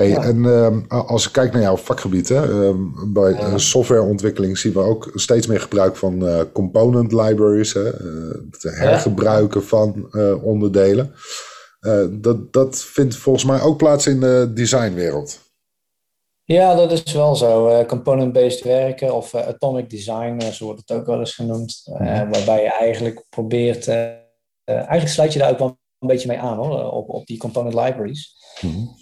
Hey, 0.02 0.10
ja. 0.10 0.24
En 0.24 0.38
uh, 0.44 1.08
als 1.08 1.26
ik 1.26 1.32
kijk 1.32 1.54
naar 1.54 1.62
jouw 1.62 1.78
vakgebied, 1.78 2.30
hè, 2.30 2.50
uh, 2.50 2.76
bij 3.08 3.32
ja. 3.32 3.58
softwareontwikkeling 3.58 4.58
zien 4.58 4.74
we 4.74 4.80
ook 4.80 5.12
steeds 5.14 5.48
meer 5.48 5.62
gebruik 5.62 5.96
van 5.96 6.28
uh, 6.28 6.42
component 6.54 7.12
libraries, 7.12 7.74
hè, 7.74 7.84
het 8.52 8.64
hergebruiken 8.64 9.62
ja. 9.62 9.68
van 9.68 10.08
eh, 10.12 10.44
onderdelen. 10.44 11.14
Eh, 11.80 12.06
dat, 12.12 12.54
dat 12.54 12.82
vindt 12.82 13.16
volgens 13.16 13.46
mij 13.46 13.62
ook 13.62 13.78
plaats 13.78 14.08
in 14.08 14.20
de 14.20 14.52
designwereld. 14.54 15.40
Ja, 16.44 16.76
dat 16.76 16.92
is 16.92 17.14
wel 17.14 17.36
zo. 17.36 17.86
Component-based 17.86 18.64
werken 18.64 19.16
of 19.16 19.36
atomic 19.36 19.90
design, 19.90 20.42
zo 20.52 20.66
wordt 20.66 20.80
het 20.80 20.98
ook 20.98 21.06
wel 21.06 21.20
eens 21.20 21.36
genoemd. 21.36 21.82
Waarbij 21.98 22.62
je 22.62 22.72
eigenlijk 22.72 23.24
probeert, 23.30 23.88
eigenlijk 24.66 25.08
sluit 25.08 25.34
je 25.34 25.40
daar 25.40 25.52
ook 25.52 25.60
wel 25.60 25.78
een 26.00 26.08
beetje 26.08 26.28
mee 26.28 26.40
aan 26.40 26.58
hoor, 26.58 26.92
op, 26.92 27.10
op 27.10 27.26
die 27.26 27.38
component 27.38 27.74
libraries. 27.74 28.36
Mm 28.62 29.00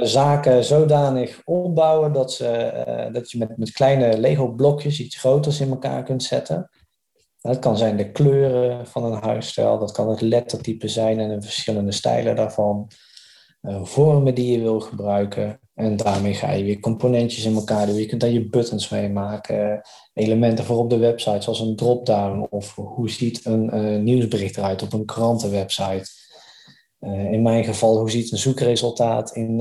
zaken 0.00 0.64
zodanig 0.64 1.40
opbouwen 1.44 2.12
dat, 2.12 2.32
ze, 2.32 3.08
dat 3.12 3.30
je 3.30 3.38
met, 3.38 3.56
met 3.56 3.72
kleine 3.72 4.18
Lego-blokjes 4.18 5.00
iets 5.00 5.18
groters 5.18 5.60
in 5.60 5.70
elkaar 5.70 6.02
kunt 6.02 6.22
zetten. 6.22 6.70
Dat 7.40 7.58
kan 7.58 7.76
zijn 7.76 7.96
de 7.96 8.10
kleuren 8.10 8.86
van 8.86 9.04
een 9.04 9.22
huisstijl, 9.22 9.78
dat 9.78 9.92
kan 9.92 10.08
het 10.08 10.20
lettertype 10.20 10.88
zijn 10.88 11.18
en 11.18 11.28
de 11.28 11.42
verschillende 11.42 11.92
stijlen 11.92 12.36
daarvan. 12.36 12.90
Uh, 13.62 13.84
vormen 13.84 14.34
die 14.34 14.52
je 14.52 14.60
wil 14.60 14.80
gebruiken. 14.80 15.60
En 15.74 15.96
daarmee 15.96 16.34
ga 16.34 16.50
je 16.50 16.64
weer 16.64 16.80
componentjes 16.80 17.44
in 17.44 17.54
elkaar 17.54 17.86
doen. 17.86 17.94
Je 17.94 18.06
kunt 18.06 18.20
daar 18.20 18.30
je 18.30 18.48
buttons 18.48 18.88
mee 18.88 19.08
maken. 19.08 19.82
Elementen 20.12 20.64
voor 20.64 20.78
op 20.78 20.90
de 20.90 20.96
website, 20.96 21.42
zoals 21.42 21.60
een 21.60 21.76
drop-down. 21.76 22.46
Of 22.50 22.74
hoe 22.74 23.10
ziet 23.10 23.46
een 23.46 24.02
nieuwsbericht 24.04 24.56
eruit 24.56 24.82
op 24.82 24.92
een 24.92 25.04
krantenwebsite. 25.04 26.10
Uh, 27.00 27.32
in 27.32 27.42
mijn 27.42 27.64
geval, 27.64 27.98
hoe 27.98 28.10
ziet 28.10 28.32
een 28.32 28.38
zoekresultaat 28.38 29.36
in 29.36 29.60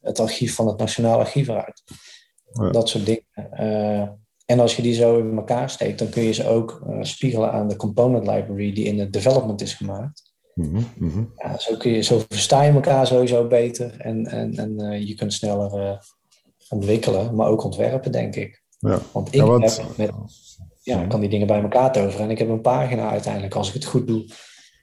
het 0.00 0.20
archief 0.20 0.54
van 0.54 0.66
het 0.66 0.78
Nationaal 0.78 1.18
Archief 1.18 1.48
eruit. 1.48 1.82
Dat 2.72 2.88
soort 2.88 3.06
dingen. 3.06 4.18
En 4.46 4.60
als 4.60 4.76
je 4.76 4.82
die 4.82 4.94
zo 4.94 5.18
in 5.18 5.36
elkaar 5.36 5.70
steekt, 5.70 5.98
dan 5.98 6.08
kun 6.08 6.22
je 6.22 6.32
ze 6.32 6.48
ook 6.48 6.82
spiegelen 7.00 7.52
aan 7.52 7.68
de 7.68 7.76
component 7.76 8.26
library 8.26 8.72
die 8.72 8.84
in 8.84 8.98
het 8.98 9.12
development 9.12 9.60
is 9.60 9.74
gemaakt. 9.74 10.32
Mm 10.54 10.86
-hmm. 10.98 11.32
ja, 11.36 11.58
zo, 11.58 11.76
kun 11.76 11.90
je, 11.90 12.02
zo 12.02 12.22
versta 12.28 12.62
je 12.62 12.72
elkaar 12.72 13.06
sowieso 13.06 13.46
beter 13.46 14.00
en, 14.00 14.26
en, 14.26 14.56
en 14.56 15.06
je 15.06 15.14
kunt 15.14 15.32
sneller 15.32 16.00
ontwikkelen, 16.68 17.34
maar 17.34 17.48
ook 17.48 17.64
ontwerpen, 17.64 18.12
denk 18.12 18.36
ik. 18.36 18.62
Ja. 18.78 19.00
Want 19.12 19.28
ik 19.28 19.34
ja, 19.34 19.44
want... 19.44 19.76
heb 19.76 19.96
met, 19.96 20.10
ja, 20.82 21.06
kan 21.06 21.20
die 21.20 21.28
dingen 21.28 21.46
bij 21.46 21.62
elkaar 21.62 21.92
toveren 21.92 22.24
en 22.24 22.30
ik 22.30 22.38
heb 22.38 22.48
een 22.48 22.60
pagina 22.60 23.10
uiteindelijk 23.10 23.54
als 23.54 23.68
ik 23.68 23.74
het 23.74 23.84
goed 23.84 24.06
doe. 24.06 24.24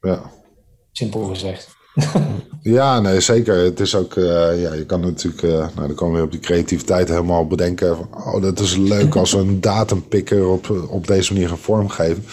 Ja. 0.01 0.32
Simpel 0.97 1.23
gezegd. 1.23 1.75
ja, 2.62 2.99
nee, 2.99 3.19
zeker. 3.19 3.58
Het 3.58 3.79
is 3.79 3.95
ook, 3.95 4.15
uh, 4.15 4.62
ja, 4.62 4.73
je 4.73 4.86
kan 4.86 4.99
natuurlijk, 4.99 5.41
uh, 5.41 5.51
nou, 5.51 5.88
dan 5.88 5.93
komen 5.93 6.19
we 6.19 6.25
op 6.25 6.31
die 6.31 6.39
creativiteit 6.39 7.10
helemaal 7.10 7.47
bedenken. 7.47 7.95
Van, 7.95 8.08
oh, 8.13 8.41
dat 8.41 8.60
is 8.60 8.75
leuk 8.75 9.15
als 9.15 9.31
we 9.31 9.39
een 9.39 9.62
datumpicker 9.62 10.47
op, 10.47 10.88
op 10.89 11.08
deze 11.08 11.34
manier 11.34 11.47
gaan 11.47 11.58
vormgeven. 11.58 12.25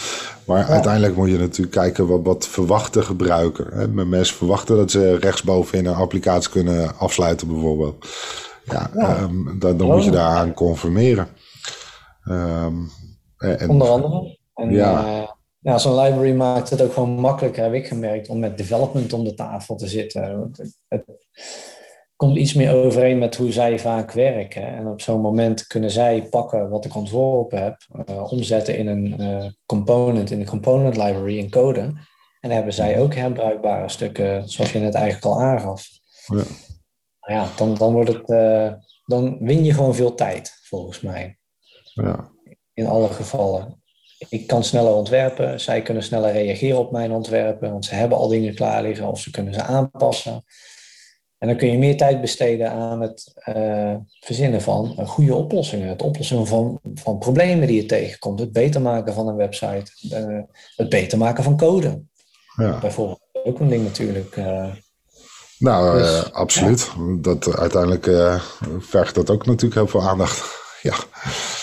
Maar 0.46 0.64
uiteindelijk 0.64 1.16
moet 1.16 1.30
je 1.30 1.38
natuurlijk 1.38 1.76
kijken 1.76 2.06
wat, 2.06 2.20
wat 2.22 2.46
verwachten 2.46 3.04
gebruiker. 3.04 3.74
Hè? 3.74 3.88
Mensen 3.88 4.36
verwachten 4.36 4.76
dat 4.76 4.90
ze 4.90 5.18
rechtsbovenin 5.18 5.86
een 5.86 5.94
applicatie 5.94 6.50
kunnen 6.50 6.98
afsluiten, 6.98 7.48
bijvoorbeeld. 7.48 8.06
Ja, 8.64 8.90
ja. 8.94 9.20
Um, 9.22 9.58
dan, 9.58 9.76
dan 9.76 9.86
moet 9.86 10.04
je 10.04 10.10
daaraan 10.10 10.54
conformeren. 10.54 11.28
Um, 12.28 12.90
en, 13.38 13.68
Onder 13.68 13.88
andere. 13.88 14.38
En, 14.54 14.72
ja. 14.72 15.04
Uh, 15.04 15.21
ja, 15.62 15.78
zo'n 15.78 16.00
library 16.00 16.34
maakt 16.34 16.70
het 16.70 16.82
ook 16.82 16.92
gewoon 16.92 17.10
makkelijker, 17.10 17.62
heb 17.62 17.72
ik 17.72 17.86
gemerkt, 17.86 18.28
om 18.28 18.38
met 18.38 18.58
development 18.58 19.12
om 19.12 19.24
de 19.24 19.34
tafel 19.34 19.76
te 19.76 19.86
zitten. 19.86 20.52
Het, 20.52 20.78
het 20.88 21.04
komt 22.16 22.36
iets 22.36 22.54
meer 22.54 22.74
overeen 22.74 23.18
met 23.18 23.36
hoe 23.36 23.52
zij 23.52 23.78
vaak 23.78 24.12
werken. 24.12 24.66
En 24.66 24.86
op 24.86 25.00
zo'n 25.00 25.20
moment 25.20 25.66
kunnen 25.66 25.90
zij 25.90 26.26
pakken 26.30 26.68
wat 26.68 26.84
ik 26.84 26.94
ontworpen 26.94 27.62
heb, 27.62 27.76
uh, 28.08 28.32
omzetten 28.32 28.76
in 28.76 28.86
een 28.86 29.20
uh, 29.20 29.46
component, 29.66 30.30
in 30.30 30.38
de 30.38 30.44
component 30.44 30.96
library 30.96 31.38
in 31.38 31.50
code. 31.50 31.80
En 31.80 31.98
dan 32.40 32.50
hebben 32.50 32.72
zij 32.72 33.00
ook 33.00 33.14
herbruikbare 33.14 33.88
stukken, 33.88 34.48
zoals 34.48 34.72
je 34.72 34.78
net 34.78 34.94
eigenlijk 34.94 35.24
al 35.24 35.40
aangaf. 35.40 35.88
Ja, 36.26 36.34
nou 37.20 37.40
ja 37.40 37.48
dan, 37.56 37.74
dan, 37.74 37.92
wordt 37.92 38.12
het, 38.12 38.28
uh, 38.28 38.72
dan 39.04 39.38
win 39.38 39.64
je 39.64 39.74
gewoon 39.74 39.94
veel 39.94 40.14
tijd, 40.14 40.58
volgens 40.62 41.00
mij. 41.00 41.38
Ja. 41.94 42.30
In 42.74 42.86
alle 42.86 43.08
gevallen 43.08 43.81
ik 44.28 44.46
kan 44.46 44.64
sneller 44.64 44.94
ontwerpen, 44.94 45.60
zij 45.60 45.82
kunnen 45.82 46.02
sneller 46.02 46.32
reageren 46.32 46.78
op 46.78 46.92
mijn 46.92 47.12
ontwerpen, 47.12 47.70
want 47.70 47.84
ze 47.84 47.94
hebben 47.94 48.18
al 48.18 48.28
dingen 48.28 48.54
klaar 48.54 48.82
liggen 48.82 49.08
of 49.08 49.20
ze 49.20 49.30
kunnen 49.30 49.54
ze 49.54 49.62
aanpassen. 49.62 50.44
En 51.38 51.48
dan 51.48 51.56
kun 51.56 51.70
je 51.70 51.78
meer 51.78 51.96
tijd 51.96 52.20
besteden 52.20 52.70
aan 52.70 53.00
het 53.00 53.32
uh, 53.56 53.94
verzinnen 54.20 54.62
van 54.62 55.06
goede 55.06 55.34
oplossingen. 55.34 55.88
Het 55.88 56.02
oplossen 56.02 56.46
van, 56.46 56.80
van 56.94 57.18
problemen 57.18 57.66
die 57.66 57.76
je 57.76 57.86
tegenkomt. 57.86 58.40
Het 58.40 58.52
beter 58.52 58.80
maken 58.80 59.14
van 59.14 59.28
een 59.28 59.36
website. 59.36 59.92
Uh, 60.10 60.40
het 60.76 60.88
beter 60.88 61.18
maken 61.18 61.44
van 61.44 61.56
code. 61.56 62.02
Ja. 62.56 62.78
Bijvoorbeeld. 62.78 63.20
Ook 63.32 63.60
een 63.60 63.68
ding 63.68 63.84
natuurlijk. 63.84 64.36
Uh, 64.36 64.72
nou, 65.58 65.98
dus, 65.98 66.32
absoluut. 66.32 66.90
Dat, 67.20 67.56
uiteindelijk 67.56 68.04
vergt 68.78 69.14
dat 69.14 69.30
ook 69.30 69.46
natuurlijk 69.46 69.74
heel 69.74 70.00
veel 70.00 70.08
aandacht. 70.08 70.61
Ja. 70.82 70.96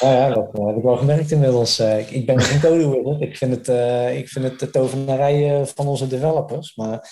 Nou 0.01 0.15
ja, 0.15 0.33
dat 0.33 0.49
heb 0.51 0.77
ik 0.77 0.83
wel 0.83 0.97
gemerkt 0.97 1.31
inmiddels. 1.31 1.79
Eh, 1.79 2.11
ik, 2.11 2.25
ben 2.25 2.39
geen 2.39 2.59
code 2.59 3.17
Ik 3.19 3.37
vind 3.37 3.55
het, 3.55 3.67
uh, 3.67 4.17
ik 4.17 4.27
vind 4.27 4.45
het 4.45 4.59
de 4.59 4.69
tovenarij 4.69 5.65
van 5.75 5.87
onze 5.87 6.07
developers. 6.07 6.75
Maar 6.75 7.09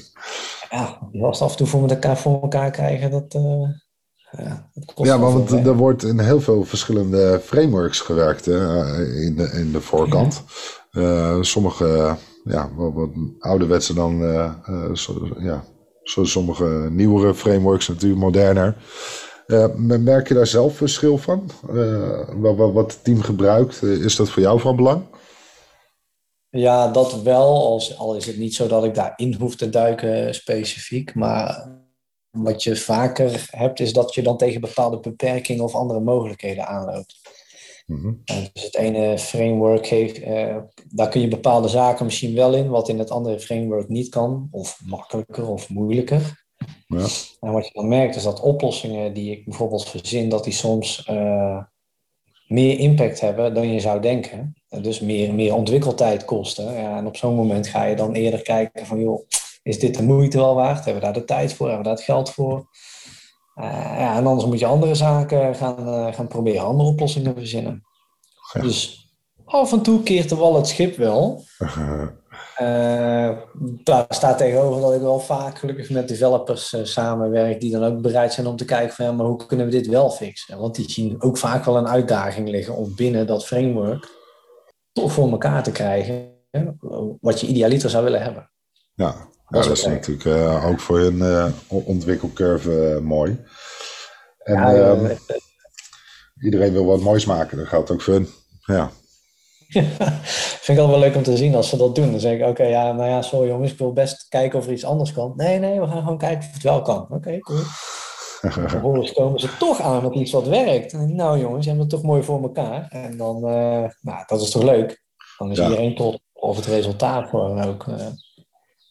ja, 0.70 0.98
als 1.20 1.40
af 1.40 1.50
en 1.50 1.56
toe 1.56 1.66
voor 1.66 1.88
elkaar, 1.88 2.16
voor 2.16 2.42
elkaar 2.42 2.70
krijgen, 2.70 3.10
dat, 3.10 3.32
ja, 4.30 4.70
ja, 4.94 5.18
want 5.18 5.50
er 5.50 5.76
wordt 5.76 6.04
in 6.04 6.20
heel 6.20 6.40
veel 6.40 6.64
verschillende 6.64 7.40
frameworks 7.44 8.00
gewerkt 8.00 8.44
hè, 8.44 8.94
in, 9.20 9.36
de, 9.36 9.50
in 9.52 9.72
de 9.72 9.80
voorkant. 9.80 10.42
Ja. 10.90 11.42
sommige, 11.42 12.16
ja, 12.44 12.70
wat, 12.74 12.92
wat 12.94 13.10
ouderwetse 13.38 13.94
dan, 13.94 14.20
zo, 14.92 15.28
ja, 15.38 15.64
zo, 16.02 16.24
sommige 16.24 16.88
nieuwere 16.90 17.34
frameworks 17.34 17.88
natuurlijk 17.88 18.20
moderner. 18.20 18.76
Uh, 19.46 19.74
merk 19.98 20.28
je 20.28 20.34
daar 20.34 20.46
zelf 20.46 20.76
verschil 20.76 21.18
van? 21.18 21.50
Uh, 21.70 22.28
wat, 22.34 22.72
wat, 22.72 22.92
het 22.92 23.04
team 23.04 23.20
gebruikt, 23.20 23.82
eh, 23.82 23.90
is 23.90 24.16
dat 24.16 24.30
voor 24.30 24.42
jou 24.42 24.60
van 24.60 24.76
belang? 24.76 25.02
Ja, 26.48 26.88
dat 26.88 27.22
wel. 27.22 27.66
Als, 27.66 27.98
al 27.98 28.16
is 28.16 28.26
het 28.26 28.36
niet 28.36 28.54
zo 28.54 28.66
dat 28.66 28.84
ik 28.84 28.94
daarin 28.94 29.34
hoef 29.34 29.56
te 29.56 29.70
duiken 29.70 30.34
specifiek. 30.34 31.14
Maar 31.14 31.68
wat 32.30 32.62
je 32.62 32.76
vaker 32.76 33.46
hebt, 33.50 33.80
is 33.80 33.92
dat 33.92 34.14
je 34.14 34.22
dan 34.22 34.36
tegen 34.36 34.60
bepaalde 34.60 35.00
beperkingen 35.00 35.64
of 35.64 35.74
andere 35.74 36.00
mogelijkheden 36.00 36.66
aanloopt. 36.66 37.20
Mm 37.86 38.22
dus 38.52 38.62
het 38.62 38.76
ene 38.76 39.18
framework 39.18 39.86
heeft, 39.86 40.24
daar 40.88 41.08
kun 41.08 41.20
je 41.20 41.28
bepaalde 41.28 41.68
zaken 41.68 42.04
misschien 42.04 42.34
wel 42.34 42.54
in, 42.54 42.68
wat 42.68 42.88
in 42.88 42.98
het 42.98 43.10
andere 43.10 43.40
framework 43.40 43.88
niet 43.88 44.08
kan, 44.08 44.48
of 44.50 44.80
makkelijker 44.84 45.48
of 45.48 45.68
moeilijker. 45.68 46.43
Ja. 46.98 47.06
En 47.40 47.52
wat 47.52 47.66
je 47.66 47.72
dan 47.72 47.88
merkt 47.88 48.16
is 48.16 48.22
dat 48.22 48.40
oplossingen 48.40 49.12
die 49.12 49.30
ik 49.30 49.44
bijvoorbeeld 49.44 49.88
verzin, 49.88 50.28
dat 50.28 50.44
die 50.44 50.52
soms 50.52 51.06
uh, 51.10 51.62
meer 52.46 52.78
impact 52.78 53.20
hebben 53.20 53.54
dan 53.54 53.72
je 53.72 53.80
zou 53.80 54.00
denken. 54.00 54.54
En 54.68 54.82
dus 54.82 55.00
meer, 55.00 55.34
meer 55.34 55.54
ontwikkeltijd 55.54 56.24
kosten. 56.24 56.72
Ja, 56.72 56.96
en 56.96 57.06
op 57.06 57.16
zo'n 57.16 57.34
moment 57.34 57.66
ga 57.66 57.84
je 57.84 57.96
dan 57.96 58.12
eerder 58.12 58.42
kijken 58.42 58.86
van, 58.86 59.00
joh, 59.00 59.26
is 59.62 59.78
dit 59.78 59.96
de 59.96 60.02
moeite 60.02 60.38
wel 60.38 60.54
waard? 60.54 60.84
Hebben 60.84 60.94
we 60.94 61.00
daar 61.00 61.12
de 61.12 61.24
tijd 61.24 61.54
voor? 61.54 61.66
Hebben 61.66 61.84
we 61.84 61.88
daar 61.88 61.98
het 61.98 62.06
geld 62.06 62.30
voor? 62.30 62.66
Uh, 63.56 63.64
ja, 63.98 64.16
en 64.16 64.26
anders 64.26 64.46
moet 64.46 64.58
je 64.58 64.66
andere 64.66 64.94
zaken 64.94 65.54
gaan, 65.54 65.88
uh, 65.88 66.14
gaan 66.14 66.28
proberen, 66.28 66.64
andere 66.64 66.88
oplossingen 66.88 67.34
verzinnen. 67.34 67.84
Ja. 68.52 68.60
Dus 68.60 69.08
af 69.44 69.72
en 69.72 69.82
toe 69.82 70.02
keert 70.02 70.28
de 70.28 70.36
wal 70.36 70.56
het 70.56 70.68
schip 70.68 70.96
wel. 70.96 71.44
Uh, 72.60 73.38
daar 73.84 74.06
staat 74.08 74.38
tegenover 74.38 74.80
dat 74.80 74.94
ik 74.94 75.00
wel 75.00 75.20
vaak 75.20 75.58
gelukkig 75.58 75.90
met 75.90 76.08
developers 76.08 76.72
uh, 76.72 76.84
samenwerk 76.84 77.60
die 77.60 77.72
dan 77.72 77.84
ook 77.84 78.00
bereid 78.00 78.32
zijn 78.32 78.46
om 78.46 78.56
te 78.56 78.64
kijken 78.64 78.94
van 78.94 79.04
ja, 79.04 79.12
maar 79.12 79.26
hoe 79.26 79.46
kunnen 79.46 79.66
we 79.66 79.72
dit 79.72 79.86
wel 79.86 80.10
fixen? 80.10 80.58
Want 80.58 80.74
die 80.74 80.90
zien 80.90 81.22
ook 81.22 81.38
vaak 81.38 81.64
wel 81.64 81.76
een 81.76 81.88
uitdaging 81.88 82.48
liggen 82.48 82.74
om 82.74 82.94
binnen 82.94 83.26
dat 83.26 83.46
framework 83.46 84.08
toch 84.92 85.12
voor 85.12 85.30
elkaar 85.30 85.62
te 85.62 85.72
krijgen 85.72 86.32
wat 87.20 87.40
je 87.40 87.46
idealiter 87.46 87.90
zou 87.90 88.04
willen 88.04 88.22
hebben. 88.22 88.50
Ja, 88.94 89.28
dat, 89.48 89.70
is 89.70 89.86
natuurlijk 89.86 90.24
uh, 90.24 90.66
ook 90.66 90.80
voor 90.80 91.00
een 91.00 91.52
ontwikkelcurve 91.68 93.00
mooi. 93.02 93.44
En 94.38 94.54
ja, 94.54 95.16
iedereen 96.42 96.72
wil 96.72 96.84
wat 96.84 97.00
moois 97.00 97.24
maken, 97.24 97.58
dat 97.58 97.66
geldt 97.66 97.90
ook 97.90 98.02
voor 98.02 98.14
hun. 98.14 98.28
Ja. 98.64 98.90
vind 100.64 100.78
ik 100.78 100.84
al 100.84 100.90
wel 100.90 100.98
leuk 100.98 101.16
om 101.16 101.22
te 101.22 101.36
zien 101.36 101.54
als 101.54 101.68
ze 101.68 101.76
dat 101.76 101.94
doen. 101.94 102.10
Dan 102.10 102.20
zeg 102.20 102.38
ik, 102.38 102.46
oké, 102.46 102.64
ja, 102.64 102.92
nou 102.92 103.08
ja, 103.08 103.22
sorry 103.22 103.48
jongens, 103.48 103.72
ik 103.72 103.78
wil 103.78 103.92
best 103.92 104.26
kijken 104.28 104.58
of 104.58 104.66
er 104.66 104.72
iets 104.72 104.84
anders 104.84 105.12
kan. 105.12 105.32
Nee, 105.36 105.58
nee, 105.58 105.80
we 105.80 105.86
gaan 105.86 106.02
gewoon 106.02 106.18
kijken 106.18 106.48
of 106.48 106.54
het 106.54 106.62
wel 106.62 106.82
kan. 106.82 107.00
Oké, 107.02 107.14
okay, 107.14 107.38
cool. 107.38 107.62
Vervolgens 108.68 109.12
komen 109.12 109.40
ze 109.40 109.48
toch 109.58 109.80
aan 109.80 110.02
met 110.02 110.14
iets 110.14 110.32
wat 110.32 110.48
werkt. 110.48 110.92
En 110.92 111.16
nou 111.16 111.38
jongens, 111.38 111.66
hebben 111.66 111.82
het 111.82 111.92
toch 111.92 112.02
mooi 112.02 112.22
voor 112.22 112.42
elkaar. 112.42 112.86
En 112.88 113.16
dan, 113.16 113.36
uh, 113.36 113.88
nou, 114.00 114.24
dat 114.26 114.40
is 114.40 114.50
toch 114.50 114.62
leuk. 114.62 115.02
Dan 115.38 115.50
is 115.50 115.56
ja. 115.56 115.64
iedereen 115.64 115.94
tot 115.94 116.20
of 116.32 116.56
het 116.56 116.66
resultaat 116.66 117.28
gewoon 117.28 117.64
ook. 117.64 117.86
Uh, 117.86 117.94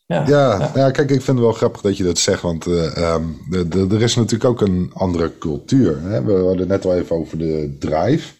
ja, 0.06 0.24
ja, 0.28 0.72
ja. 0.76 0.91
kijk, 0.91 1.10
ik 1.10 1.22
vind 1.22 1.38
het 1.38 1.46
wel 1.46 1.52
grappig 1.52 1.82
dat 1.82 1.98
je 1.98 2.04
dat 2.04 2.17
zegt, 2.17 2.41
want 2.41 2.67
uh, 2.67 3.13
um, 3.13 3.38
de, 3.50 3.67
de, 3.67 3.88
er 3.91 4.02
is 4.02 4.15
natuurlijk 4.15 4.50
ook 4.50 4.62
een 4.62 4.91
andere 4.93 5.38
cultuur. 5.38 6.02
Hè? 6.02 6.24
We 6.24 6.34
hadden 6.34 6.67
net 6.67 6.86
al 6.86 6.96
even 6.96 7.15
over 7.15 7.38
de 7.38 7.76
drive. 7.80 8.34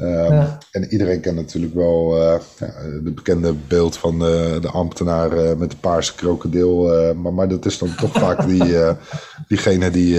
Um, 0.00 0.48
En 0.70 0.86
iedereen 0.88 1.20
kent 1.20 1.36
natuurlijk 1.36 1.74
wel 1.74 2.16
uh, 2.16 2.40
ja, 2.58 2.72
de 3.02 3.12
bekende 3.14 3.54
beeld 3.68 3.96
van 3.96 4.18
de, 4.18 4.58
de 4.60 4.68
ambtenaar 4.68 5.36
uh, 5.36 5.54
met 5.56 5.70
de 5.70 5.76
paarse 5.76 6.14
krokodil. 6.14 6.94
Uh, 6.94 7.14
maar, 7.14 7.32
maar 7.34 7.48
dat 7.48 7.66
is 7.66 7.78
dan 7.78 7.94
toch 7.94 8.12
vaak 8.12 8.46
die, 8.46 8.74
diegene 9.48 9.90
die 9.90 10.16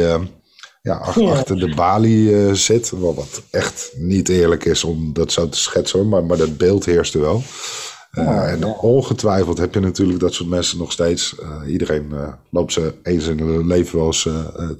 ja, 0.82 0.96
achter, 0.96 1.30
achter 1.30 1.60
de 1.60 1.76
balie 1.76 2.56
zit. 2.56 2.90
Wat, 2.90 3.16
wat 3.16 3.42
echt 3.52 3.94
niet 3.98 4.30
eerlijk 4.30 4.66
is 4.66 4.84
om 4.84 5.14
dat 5.14 5.32
zo 5.32 5.50
te 5.50 5.58
schetsen, 5.58 6.10
maar, 6.10 6.24
maar 6.24 6.38
dat 6.38 6.58
beeld 6.58 6.86
heerst 6.86 7.14
er 7.14 7.22
wel. 7.22 7.42
En 8.12 8.66
ongetwijfeld 8.66 9.58
heb 9.58 9.74
je 9.74 9.80
natuurlijk 9.80 10.20
dat 10.20 10.34
soort 10.34 10.50
mensen 10.50 10.78
nog 10.78 10.92
steeds. 10.92 11.36
iedereen 11.68 12.14
loopt 12.50 12.74
ze 12.74 12.94
eens 13.04 13.28
in 13.28 13.40
hun 13.40 13.68
leven 13.68 13.98
wel 13.98 14.06
eens 14.06 14.30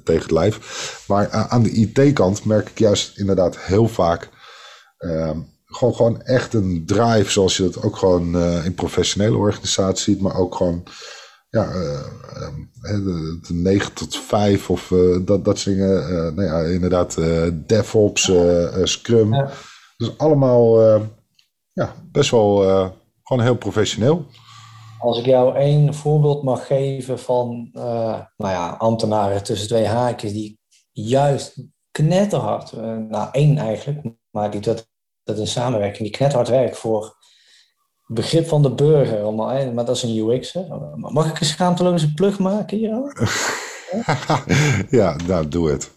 tegen 0.04 0.22
het 0.22 0.30
lijf. 0.30 1.04
Maar 1.08 1.30
aan 1.30 1.62
de 1.62 1.70
IT-kant 1.70 2.44
merk 2.44 2.68
ik 2.68 2.78
juist 2.78 3.18
inderdaad 3.18 3.58
heel 3.58 3.88
vaak. 3.88 4.30
Ehm, 5.04 5.38
gewoon, 5.64 5.94
gewoon 5.94 6.22
echt 6.22 6.54
een 6.54 6.82
drive, 6.86 7.30
zoals 7.30 7.56
je 7.56 7.62
dat 7.62 7.82
ook 7.82 7.96
gewoon 7.96 8.36
in 8.64 8.74
professionele 8.74 9.36
organisaties 9.36 10.04
ziet, 10.04 10.20
maar 10.20 10.36
ook 10.36 10.54
gewoon 10.54 10.84
ja, 11.54 11.66
uh, 11.66 12.00
de, 12.82 13.38
de 13.46 13.54
9 13.54 13.92
tot 13.92 14.16
5 14.16 14.70
of 14.70 14.90
uh, 14.90 15.26
dat, 15.26 15.44
dat 15.44 15.58
soort 15.58 15.76
dingen. 15.76 16.10
Uh, 16.10 16.32
nou 16.32 16.42
ja, 16.42 16.60
inderdaad, 16.60 17.18
DevOps, 17.66 18.32
Scrum. 18.82 19.34
Ja. 19.34 19.50
Dus 19.96 20.18
allemaal 20.18 20.80
ja, 21.72 21.94
best 22.12 22.30
wel 22.30 22.56
gewoon 23.22 23.42
heel 23.42 23.56
professioneel. 23.56 24.26
Als 24.98 25.18
ik 25.18 25.24
jou 25.24 25.56
één 25.56 25.94
voorbeeld 25.94 26.42
mag 26.42 26.66
geven 26.66 27.18
van 27.18 27.68
nou 27.72 28.26
ja, 28.36 28.68
ambtenaren 28.68 29.42
tussen 29.42 29.68
twee 29.68 29.86
haakjes 29.86 30.32
die 30.32 30.58
juist 30.92 31.62
knetterhard, 31.90 32.72
nou 33.08 33.28
één 33.32 33.58
eigenlijk, 33.58 34.06
maar 34.30 34.50
die 34.50 34.60
dat, 34.60 34.88
dat 35.24 35.38
in 35.38 35.46
samenwerking, 35.46 36.02
die 36.02 36.16
knetterhard 36.16 36.48
werkt 36.48 36.76
voor 36.76 37.16
begrip 38.06 38.48
van 38.48 38.62
de 38.62 38.74
burger. 38.74 39.34
Maar 39.34 39.84
dat 39.84 39.96
is 39.96 40.02
een 40.02 40.16
UX. 40.16 40.56
Mag 40.94 41.28
ik 41.30 41.40
een 41.40 41.46
schaamteloze 41.46 42.14
plug 42.14 42.38
maken 42.38 42.76
hier? 42.76 43.12
ja, 45.00 45.16
nou, 45.26 45.48
doe 45.48 45.70
het. 45.70 45.92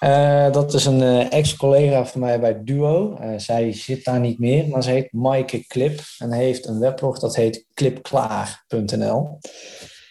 Uh, 0.00 0.52
dat 0.52 0.74
is 0.74 0.84
een 0.84 1.02
uh, 1.02 1.32
ex-collega 1.32 2.06
van 2.06 2.20
mij 2.20 2.40
bij 2.40 2.64
Duo. 2.64 3.18
Uh, 3.20 3.38
zij 3.38 3.72
zit 3.72 4.04
daar 4.04 4.20
niet 4.20 4.38
meer, 4.38 4.68
maar 4.68 4.82
ze 4.82 4.90
heet 4.90 5.12
Maaike 5.12 5.66
Clip 5.66 6.00
en 6.18 6.32
heeft 6.32 6.66
een 6.66 6.78
weblog 6.78 7.18
dat 7.18 7.36
heet 7.36 7.66
clipklaar.nl. 7.74 9.38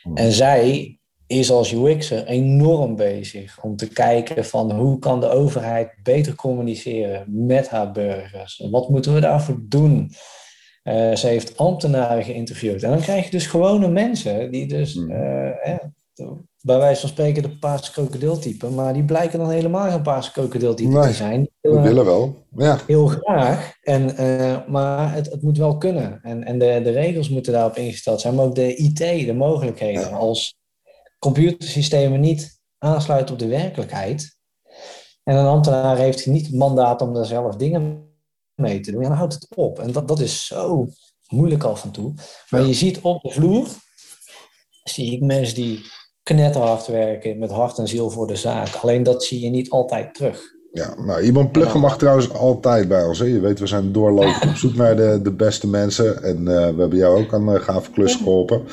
Hmm. 0.01 0.15
En 0.15 0.31
zij 0.31 0.97
is 1.27 1.51
als 1.51 1.71
UX'er 1.71 2.25
enorm 2.25 2.95
bezig 2.95 3.59
om 3.61 3.75
te 3.75 3.87
kijken 3.87 4.45
van 4.45 4.71
hoe 4.71 4.99
kan 4.99 5.19
de 5.19 5.29
overheid 5.29 5.93
beter 6.03 6.35
communiceren 6.35 7.25
met 7.27 7.69
haar 7.69 7.91
burgers. 7.91 8.67
Wat 8.71 8.89
moeten 8.89 9.13
we 9.13 9.19
daarvoor 9.19 9.59
doen? 9.61 10.11
Uh, 10.83 11.15
ze 11.15 11.27
heeft 11.27 11.57
ambtenaren 11.57 12.23
geïnterviewd. 12.23 12.83
En 12.83 12.89
dan 12.89 12.99
krijg 12.99 13.25
je 13.25 13.31
dus 13.31 13.47
gewone 13.47 13.87
mensen 13.87 14.51
die 14.51 14.67
dus, 14.67 14.93
hmm. 14.93 15.11
eh, 15.11 15.75
bij 16.61 16.77
wijze 16.77 16.99
van 16.99 17.09
spreken, 17.09 17.43
de 17.43 17.57
paarse 17.57 17.91
krokodiltype, 17.91 18.69
maar 18.69 18.93
die 18.93 19.03
blijken 19.03 19.39
dan 19.39 19.49
helemaal 19.49 19.89
geen 19.89 20.01
paarse 20.01 20.31
krokodiltype 20.31 21.01
te 21.01 21.13
zijn. 21.13 21.49
We 21.61 21.81
willen 21.81 22.05
wel. 22.05 22.35
Ja. 22.55 22.79
Heel 22.87 23.07
graag. 23.07 23.73
En, 23.81 24.21
uh, 24.21 24.67
maar 24.67 25.13
het, 25.13 25.31
het 25.31 25.41
moet 25.41 25.57
wel 25.57 25.77
kunnen. 25.77 26.19
En, 26.21 26.43
en 26.43 26.59
de, 26.59 26.81
de 26.83 26.91
regels 26.91 27.29
moeten 27.29 27.53
daarop 27.53 27.77
ingesteld 27.77 28.21
zijn, 28.21 28.35
maar 28.35 28.45
ook 28.45 28.55
de 28.55 28.75
IT, 28.75 28.97
de 28.97 29.33
mogelijkheden. 29.33 30.11
Als 30.11 30.55
computersystemen 31.25 32.19
niet 32.19 32.61
aansluiten 32.77 33.33
op 33.33 33.39
de 33.39 33.47
werkelijkheid. 33.47 34.37
En 35.23 35.35
een 35.35 35.45
ambtenaar 35.45 35.97
heeft 35.97 36.25
niet 36.25 36.45
het 36.45 36.55
mandaat 36.55 37.01
om 37.01 37.13
daar 37.13 37.25
zelf 37.25 37.55
dingen 37.55 38.13
mee 38.55 38.79
te 38.79 38.91
doen, 38.91 39.01
ja, 39.01 39.07
dan 39.07 39.17
houdt 39.17 39.33
het 39.33 39.47
op. 39.55 39.79
En 39.79 39.91
dat, 39.91 40.07
dat 40.07 40.19
is 40.19 40.45
zo 40.45 40.87
moeilijk 41.27 41.63
af 41.63 41.83
en 41.83 41.91
toe. 41.91 42.13
Maar 42.49 42.65
je 42.65 42.73
ziet 42.73 42.99
op 43.01 43.21
de 43.21 43.29
vloer, 43.29 43.67
zie 44.83 45.11
ik 45.11 45.21
mensen 45.21 45.55
die 45.55 45.85
knetterhard 46.23 46.87
werken 46.87 47.39
met 47.39 47.51
hart 47.51 47.77
en 47.77 47.87
ziel 47.87 48.09
voor 48.09 48.27
de 48.27 48.35
zaak. 48.35 48.75
Alleen 48.75 49.03
dat 49.03 49.23
zie 49.23 49.39
je 49.39 49.49
niet 49.49 49.69
altijd 49.69 50.13
terug. 50.13 50.41
Ja, 50.71 50.95
nou, 51.01 51.21
iemand 51.21 51.51
pluggen 51.51 51.79
mag 51.79 51.97
trouwens 51.97 52.33
altijd 52.33 52.87
bij 52.87 53.03
ons. 53.03 53.19
Hè? 53.19 53.25
Je 53.25 53.39
weet, 53.39 53.59
we 53.59 53.67
zijn 53.67 53.91
doorlopend 53.91 54.49
op 54.49 54.55
zoek 54.55 54.75
naar 54.83 54.95
de, 54.95 55.19
de 55.23 55.31
beste 55.33 55.67
mensen. 55.67 56.23
En 56.23 56.37
uh, 56.37 56.45
we 56.45 56.79
hebben 56.79 56.95
jou 56.97 57.23
ook 57.23 57.33
aan 57.33 57.47
een 57.47 57.61
gave 57.61 57.91
klus 57.91 58.15
geholpen. 58.15 58.63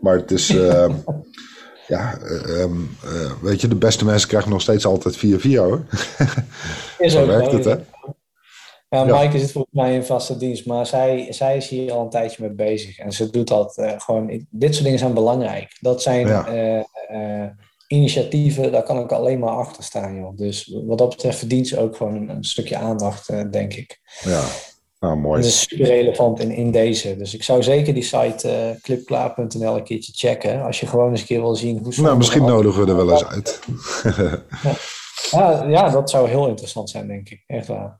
Maar 0.00 0.16
het 0.16 0.30
is... 0.30 0.50
Uh, 0.50 0.94
ja, 1.88 2.18
um, 2.46 2.96
uh, 3.04 3.32
weet 3.42 3.60
je, 3.60 3.68
de 3.68 3.76
beste 3.76 4.04
mensen 4.04 4.28
krijgen 4.28 4.50
nog 4.50 4.60
steeds 4.60 4.86
altijd 4.86 5.16
4-4 5.16 5.20
hoor. 5.40 5.84
Is 6.98 7.16
ook 7.16 7.26
werkt 7.26 7.52
het, 7.52 7.64
hè? 7.64 7.76
Ja, 8.88 9.04
Maaike 9.04 9.38
zit 9.38 9.52
volgens 9.52 9.74
mij 9.74 9.94
in 9.94 10.04
vaste 10.04 10.36
dienst, 10.36 10.66
maar 10.66 10.86
zij, 10.86 11.26
zij 11.30 11.56
is 11.56 11.68
hier 11.68 11.92
al 11.92 12.02
een 12.02 12.10
tijdje 12.10 12.42
mee 12.42 12.54
bezig. 12.54 12.98
En 12.98 13.12
ze 13.12 13.30
doet 13.30 13.48
dat 13.48 13.78
uh, 13.78 13.92
gewoon. 13.96 14.46
Dit 14.50 14.72
soort 14.72 14.84
dingen 14.84 14.98
zijn 14.98 15.14
belangrijk. 15.14 15.76
Dat 15.80 16.02
zijn 16.02 16.26
uh, 16.26 16.82
uh, 17.12 17.48
initiatieven, 17.86 18.72
daar 18.72 18.82
kan 18.82 19.00
ik 19.00 19.12
alleen 19.12 19.38
maar 19.38 19.56
achter 19.56 19.82
staan, 19.82 20.16
joh. 20.16 20.36
Dus 20.36 20.78
wat 20.84 20.98
dat 20.98 21.08
betreft 21.08 21.38
verdient 21.38 21.68
ze 21.68 21.78
ook 21.78 21.96
gewoon 21.96 22.28
een, 22.28 22.44
stukje 22.44 22.76
aandacht, 22.76 23.52
denk 23.52 23.74
ik. 23.74 24.00
Ja, 24.22 24.44
nou 25.00 25.16
mooi. 25.16 25.40
Dat 25.40 25.50
is 25.50 25.60
super 25.60 25.86
relevant 25.86 26.40
in, 26.40 26.50
in 26.50 26.70
deze. 26.70 27.16
Dus 27.16 27.34
ik 27.34 27.42
zou 27.42 27.62
zeker 27.62 27.94
die 27.94 28.02
site 28.02 28.78
clipklaar.nl 28.82 29.76
een 29.76 29.84
keertje 29.84 30.12
checken. 30.14 30.62
Als 30.62 30.80
je 30.80 30.86
gewoon 30.86 31.10
eens 31.10 31.20
een 31.20 31.26
keer 31.26 31.40
wil 31.40 31.56
zien 31.56 31.78
hoe. 31.78 31.92
Nou, 31.96 32.16
misschien 32.16 32.44
nodigen 32.44 32.84
we 32.84 32.90
er 32.90 32.96
wel 32.96 33.10
eens 33.10 33.26
uit. 33.26 33.60
ja. 34.62 34.74
Ja, 35.30 35.64
ja, 35.64 35.90
dat 35.90 36.10
zou 36.10 36.28
heel 36.28 36.48
interessant 36.48 36.90
zijn, 36.90 37.06
denk 37.06 37.28
ik. 37.28 37.42
Echt 37.46 37.66
waar. 37.66 37.98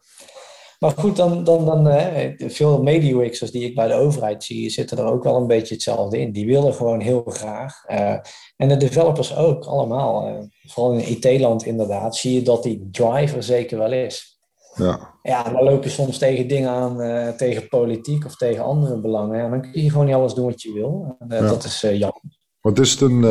Maar 0.78 0.92
goed, 0.96 1.16
dan, 1.16 1.44
dan, 1.44 1.64
dan 1.64 1.86
uh, 1.86 2.30
veel 2.38 2.82
media-UX'ers 2.82 3.50
die 3.50 3.64
ik 3.64 3.74
bij 3.74 3.88
de 3.88 3.94
overheid 3.94 4.44
zie, 4.44 4.70
zitten 4.70 4.98
er 4.98 5.04
ook 5.04 5.24
wel 5.24 5.36
een 5.36 5.46
beetje 5.46 5.74
hetzelfde 5.74 6.18
in. 6.18 6.32
Die 6.32 6.46
willen 6.46 6.74
gewoon 6.74 7.00
heel 7.00 7.22
graag. 7.26 7.84
Uh, 7.90 8.16
en 8.56 8.68
de 8.68 8.76
developers 8.76 9.36
ook, 9.36 9.64
allemaal. 9.64 10.28
Uh, 10.28 10.38
vooral 10.66 10.92
in 10.92 11.08
IT-land 11.08 11.64
inderdaad, 11.64 12.16
zie 12.16 12.34
je 12.34 12.42
dat 12.42 12.62
die 12.62 12.88
driver 12.90 13.42
zeker 13.42 13.78
wel 13.78 13.92
is. 13.92 14.35
Ja. 14.76 15.14
ja, 15.22 15.42
dan 15.42 15.64
loop 15.64 15.84
je 15.84 15.90
soms 15.90 16.18
tegen 16.18 16.48
dingen 16.48 16.70
aan, 16.70 17.36
tegen 17.36 17.68
politiek 17.68 18.24
of 18.24 18.36
tegen 18.36 18.64
andere 18.64 19.00
belangen. 19.00 19.40
En 19.40 19.50
dan 19.50 19.60
kun 19.60 19.82
je 19.82 19.90
gewoon 19.90 20.06
niet 20.06 20.14
alles 20.14 20.34
doen 20.34 20.46
wat 20.46 20.62
je 20.62 20.72
wil. 20.72 21.16
Ja. 21.28 21.40
Dat 21.40 21.64
is 21.64 21.80
jammer. 21.80 22.22
Wat 22.60 22.78
is 22.78 22.90
het 22.90 23.00
een, 23.00 23.22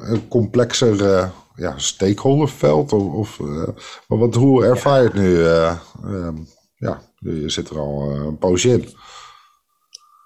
een 0.00 0.28
complexer 0.28 1.30
ja, 1.54 1.78
stakeholderveld? 1.78 2.92
Of, 2.92 3.40
of 3.40 3.40
wat, 4.06 4.34
hoe 4.34 4.64
ervaar 4.64 5.02
je 5.02 5.08
het 5.08 5.14
nu? 5.14 5.44
Um, 6.12 6.46
ja, 6.80 7.02
je 7.18 7.50
zit 7.50 7.68
er 7.68 7.78
al 7.78 8.10
eh, 8.10 8.16
een 8.16 8.38
poosje 8.38 8.68
in. 8.68 8.88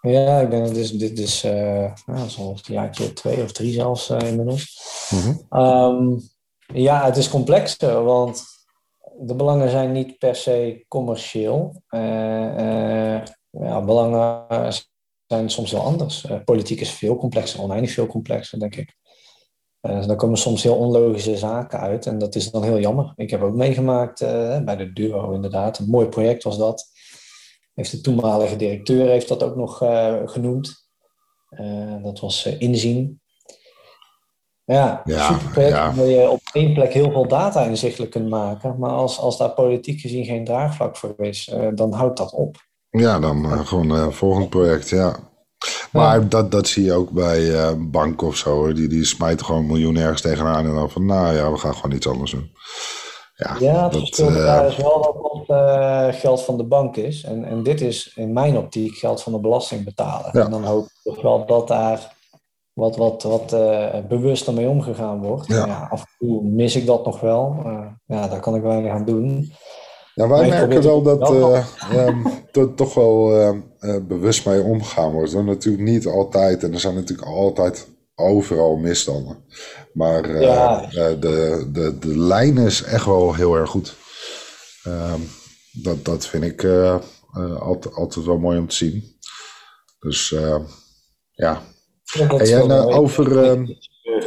Ja, 0.01 0.41
ik 0.41 0.51
denk 0.51 0.65
dat 0.65 0.75
dit, 0.75 0.99
dit 0.99 1.19
is, 1.19 1.43
nou, 1.43 2.29
al 2.39 2.59
een 2.67 2.75
jaartje 2.75 3.13
twee 3.13 3.43
of 3.43 3.53
drie 3.53 3.73
zelfs 3.73 4.11
inmiddels. 4.11 4.79
Mhm. 5.11 5.63
um, 5.63 6.21
ja, 6.67 7.05
het 7.05 7.17
is 7.17 7.29
complexer, 7.29 8.05
want 8.05 8.45
de 9.19 9.35
belangen 9.35 9.71
zijn 9.71 9.93
niet 9.93 10.19
per 10.19 10.37
se 10.37 10.85
commercieel. 10.89 11.83
Uh, 11.91 13.23
ja, 13.51 13.85
belangen 13.85 14.47
zijn 15.27 15.51
soms 15.51 15.71
heel 15.71 15.81
anders. 15.81 16.27
politiek 16.45 16.81
is 16.81 16.91
veel 16.91 17.17
complexer, 17.17 17.63
oneindig 17.63 17.91
veel 17.91 18.07
complexer, 18.07 18.59
denk 18.59 18.77
ik. 18.77 18.97
Uh, 19.83 20.07
dan 20.07 20.17
komen 20.17 20.39
soms 20.39 20.63
heel 20.63 20.77
onlogische 20.77 21.37
zaken 21.37 21.81
uit 21.81 22.07
en 22.07 22.19
dat 22.19 22.35
is 22.35 22.51
dan 22.51 22.63
heel 22.63 22.79
jammer. 22.79 23.13
Ik 23.17 23.31
heb 23.31 23.43
ook 23.43 23.55
meegemaakt 23.55 24.21
bij 24.65 24.77
de 24.77 24.93
Duo 24.93 25.33
inderdaad. 25.33 25.79
Een 25.79 25.91
mooi 25.91 26.09
project 26.09 26.43
was 26.43 26.59
dat. 26.59 26.93
Heeft 27.75 27.91
de 27.91 28.01
toenmalige 28.01 28.57
directeur 28.57 29.09
heeft 29.09 29.29
dat 29.29 29.43
ook 29.43 29.57
nog 29.57 29.77
genoemd. 30.25 30.89
dat 32.03 32.21
was 32.21 32.47
Inzien. 32.47 33.23
Ja, 34.65 35.03
ja 35.05 35.27
super 35.27 35.51
project 35.51 35.75
ja. 35.75 35.95
waar 35.95 36.07
je 36.07 36.31
op 36.31 36.41
één 36.53 36.75
plek 36.75 36.93
heel 36.93 37.11
veel 37.11 37.29
data 37.29 37.65
inzichtelijk 37.65 38.11
kunt 38.11 38.29
maken. 38.29 38.77
Maar 38.79 38.91
als, 38.91 39.19
als 39.19 39.39
daar 39.39 39.51
politiek 39.51 40.01
gezien 40.01 40.25
geen 40.25 40.45
draagvlak 40.45 40.97
voor 40.97 41.15
is, 41.19 41.55
dan 41.75 41.93
houdt 41.93 42.19
dat 42.19 42.33
op. 42.33 42.57
Ja, 42.91 43.19
dan 43.19 43.67
gewoon 43.67 44.13
volgend 44.13 44.49
project, 44.49 44.89
ja. 44.89 45.17
Maar 45.93 46.29
dat, 46.29 46.51
dat 46.51 46.67
zie 46.67 46.85
je 46.85 46.93
ook 46.93 47.11
bij 47.11 47.41
uh, 47.41 47.71
banken 47.79 48.27
of 48.27 48.37
zo. 48.37 48.73
Die, 48.73 48.89
die 48.89 49.05
smijten 49.05 49.47
gewoon 49.47 49.67
miljoen 49.67 49.97
ergens 49.97 50.21
tegenaan. 50.21 50.67
En 50.67 50.75
dan 50.75 50.91
van, 50.91 51.07
nou 51.07 51.35
ja, 51.35 51.51
we 51.51 51.59
gaan 51.59 51.75
gewoon 51.75 51.97
iets 51.97 52.09
anders 52.09 52.31
doen. 52.31 52.53
Ja, 53.35 53.57
ja 53.59 53.85
het 53.85 53.93
dat, 53.93 54.19
uh, 54.19 54.67
is 54.69 54.77
wel 54.77 55.03
dat 55.03 55.47
het 55.47 55.49
uh, 55.49 56.21
geld 56.21 56.43
van 56.43 56.57
de 56.57 56.65
bank 56.65 56.97
is. 56.97 57.25
En, 57.25 57.45
en 57.45 57.63
dit 57.63 57.81
is 57.81 58.13
in 58.15 58.33
mijn 58.33 58.57
optiek 58.57 58.97
geld 58.97 59.23
van 59.23 59.33
de 59.33 59.41
belastingbetaler. 59.41 60.35
En 60.35 60.51
dan 60.51 60.65
hoop 60.65 60.85
ik 60.85 61.01
toch 61.03 61.23
wel 61.23 61.47
dat 61.47 61.69
daar 61.69 62.14
wat, 62.75 62.97
wat, 62.97 63.23
wat 63.23 63.53
uh, 63.53 63.99
bewuster 64.09 64.55
mee 64.55 64.69
omgegaan 64.69 65.23
wordt. 65.23 65.47
Ja. 65.47 65.67
ja. 65.67 65.89
af 65.91 66.01
en 66.01 66.09
toe 66.19 66.45
mis 66.45 66.77
ik 66.77 66.87
dat 66.87 67.05
nog 67.05 67.21
wel. 67.21 67.57
ja, 68.07 68.29
daar 68.29 68.41
kan 68.41 68.55
ik 68.55 68.63
weinig 68.63 68.93
aan 68.93 69.05
doen. 69.05 69.53
Ja, 70.15 70.29
wij 70.29 70.49
merken 70.49 70.83
wel 70.83 71.03
dat 71.03 71.31
uh, 71.31 71.65
um, 71.95 72.27
er 72.53 72.75
toch 72.75 72.95
wel 72.95 73.33
uh, 73.81 73.97
bewust 74.03 74.47
mee 74.47 74.63
omgegaan 74.63 75.13
wordt. 75.13 75.33
Dat 75.33 75.45
natuurlijk 75.45 75.85
niet 75.85 76.07
altijd, 76.07 76.63
en 76.63 76.73
er 76.73 76.81
zijn 76.81 76.95
natuurlijk 76.95 77.29
altijd 77.29 77.89
overal 78.15 78.77
misstanden. 78.77 79.45
Maar 79.93 80.41
ja. 80.41 80.87
de, 80.91 81.69
de, 81.73 81.99
de 81.99 82.19
lijn 82.19 82.59
is 82.59 82.83
echt 82.83 83.05
wel 83.05 83.35
heel 83.35 83.55
erg 83.55 83.71
goed. 83.71 83.97
Um, 84.87 85.29
dat, 85.73 86.05
dat 86.05 86.27
vind 86.27 86.45
ik 86.45 86.65
altijd, 87.59 87.95
altijd 87.95 88.27
wel 88.27 88.39
mooi 88.39 88.59
om 88.59 88.69
te 88.69 88.75
zien. 88.75 89.19
Dus 89.99 90.35
ja. 91.31 91.63
En, 92.13 92.71
over. 92.71 93.45
Ehm, 93.45 93.67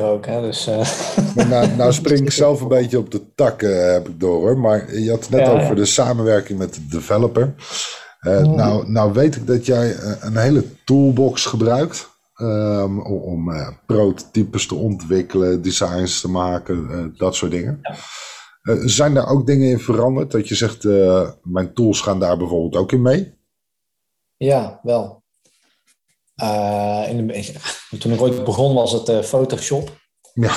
ook. 0.01 0.25
Hè? 0.25 0.41
Dus, 0.41 0.67
uh... 0.67 1.45
nou, 1.49 1.75
nou, 1.75 1.93
spring 1.93 2.19
ik 2.19 2.31
zelf 2.31 2.61
een 2.61 2.67
beetje 2.67 2.97
op 2.97 3.11
de 3.11 3.33
tak, 3.35 3.61
uh, 3.61 3.91
heb 3.91 4.07
ik 4.07 4.19
door 4.19 4.35
hoor. 4.35 4.57
Maar 4.57 4.99
je 4.99 5.09
had 5.09 5.19
het 5.19 5.29
net 5.29 5.47
over 5.47 5.75
de 5.75 5.85
samenwerking 5.85 6.59
met 6.59 6.73
de 6.73 6.87
developer. 6.87 7.53
Uh, 8.21 8.41
nou, 8.41 8.91
nou 8.91 9.13
weet 9.13 9.35
ik 9.35 9.47
dat 9.47 9.65
jij 9.65 9.95
een 10.19 10.37
hele 10.37 10.63
toolbox 10.85 11.45
gebruikt 11.45 12.09
um, 12.41 13.01
om 13.01 13.51
prototypes 13.85 14.67
te 14.67 14.75
ontwikkelen, 14.75 15.61
designs 15.61 16.21
te 16.21 16.29
maken, 16.29 17.13
dat 17.17 17.35
soort 17.35 17.51
dingen. 17.51 17.79
zijn 18.85 19.13
daar 19.13 19.29
ook 19.29 19.45
dingen 19.45 19.69
in 19.69 19.79
veranderd? 19.79 20.31
Dat 20.31 20.47
je 20.47 20.55
zegt, 20.55 20.83
mijn 21.43 21.73
tools 21.73 22.01
gaan 22.01 22.19
daar 22.19 22.37
bijvoorbeeld 22.37 22.75
ook 22.75 22.91
in 22.91 23.01
mee? 23.01 23.35
Ja, 24.37 24.79
wel. 24.83 25.23
In 27.09 27.27
de, 27.27 27.53
toen 27.99 28.13
ik 28.13 28.21
ooit 28.21 28.43
begon 28.43 28.73
was 28.73 28.91
het 28.91 29.25
Photoshop. 29.25 29.97
Ja. 30.33 30.55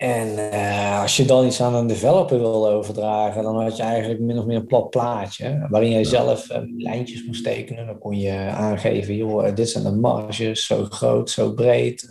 En 0.00 0.28
uh, 0.54 1.00
als 1.00 1.16
je 1.16 1.24
dan 1.24 1.46
iets 1.46 1.62
aan 1.62 1.74
een 1.74 1.86
developer 1.86 2.38
wilde 2.38 2.68
overdragen, 2.68 3.42
dan 3.42 3.62
had 3.62 3.76
je 3.76 3.82
eigenlijk 3.82 4.20
min 4.20 4.38
of 4.38 4.44
meer 4.44 4.56
een 4.56 4.66
plat 4.66 4.90
plaatje. 4.90 5.66
Waarin 5.70 5.90
jij 5.90 6.04
zelf 6.04 6.46
lijntjes 6.76 7.24
moest 7.24 7.44
tekenen. 7.44 7.86
Dan 7.86 7.98
kon 7.98 8.18
je 8.18 8.32
aangeven, 8.38 9.16
joh, 9.16 9.46
eh, 9.46 9.54
dit 9.54 9.70
zijn 9.70 9.84
de 9.84 9.92
marges, 9.92 10.66
zo 10.66 10.84
groot, 10.84 11.30
zo 11.30 11.52
breed. 11.52 12.08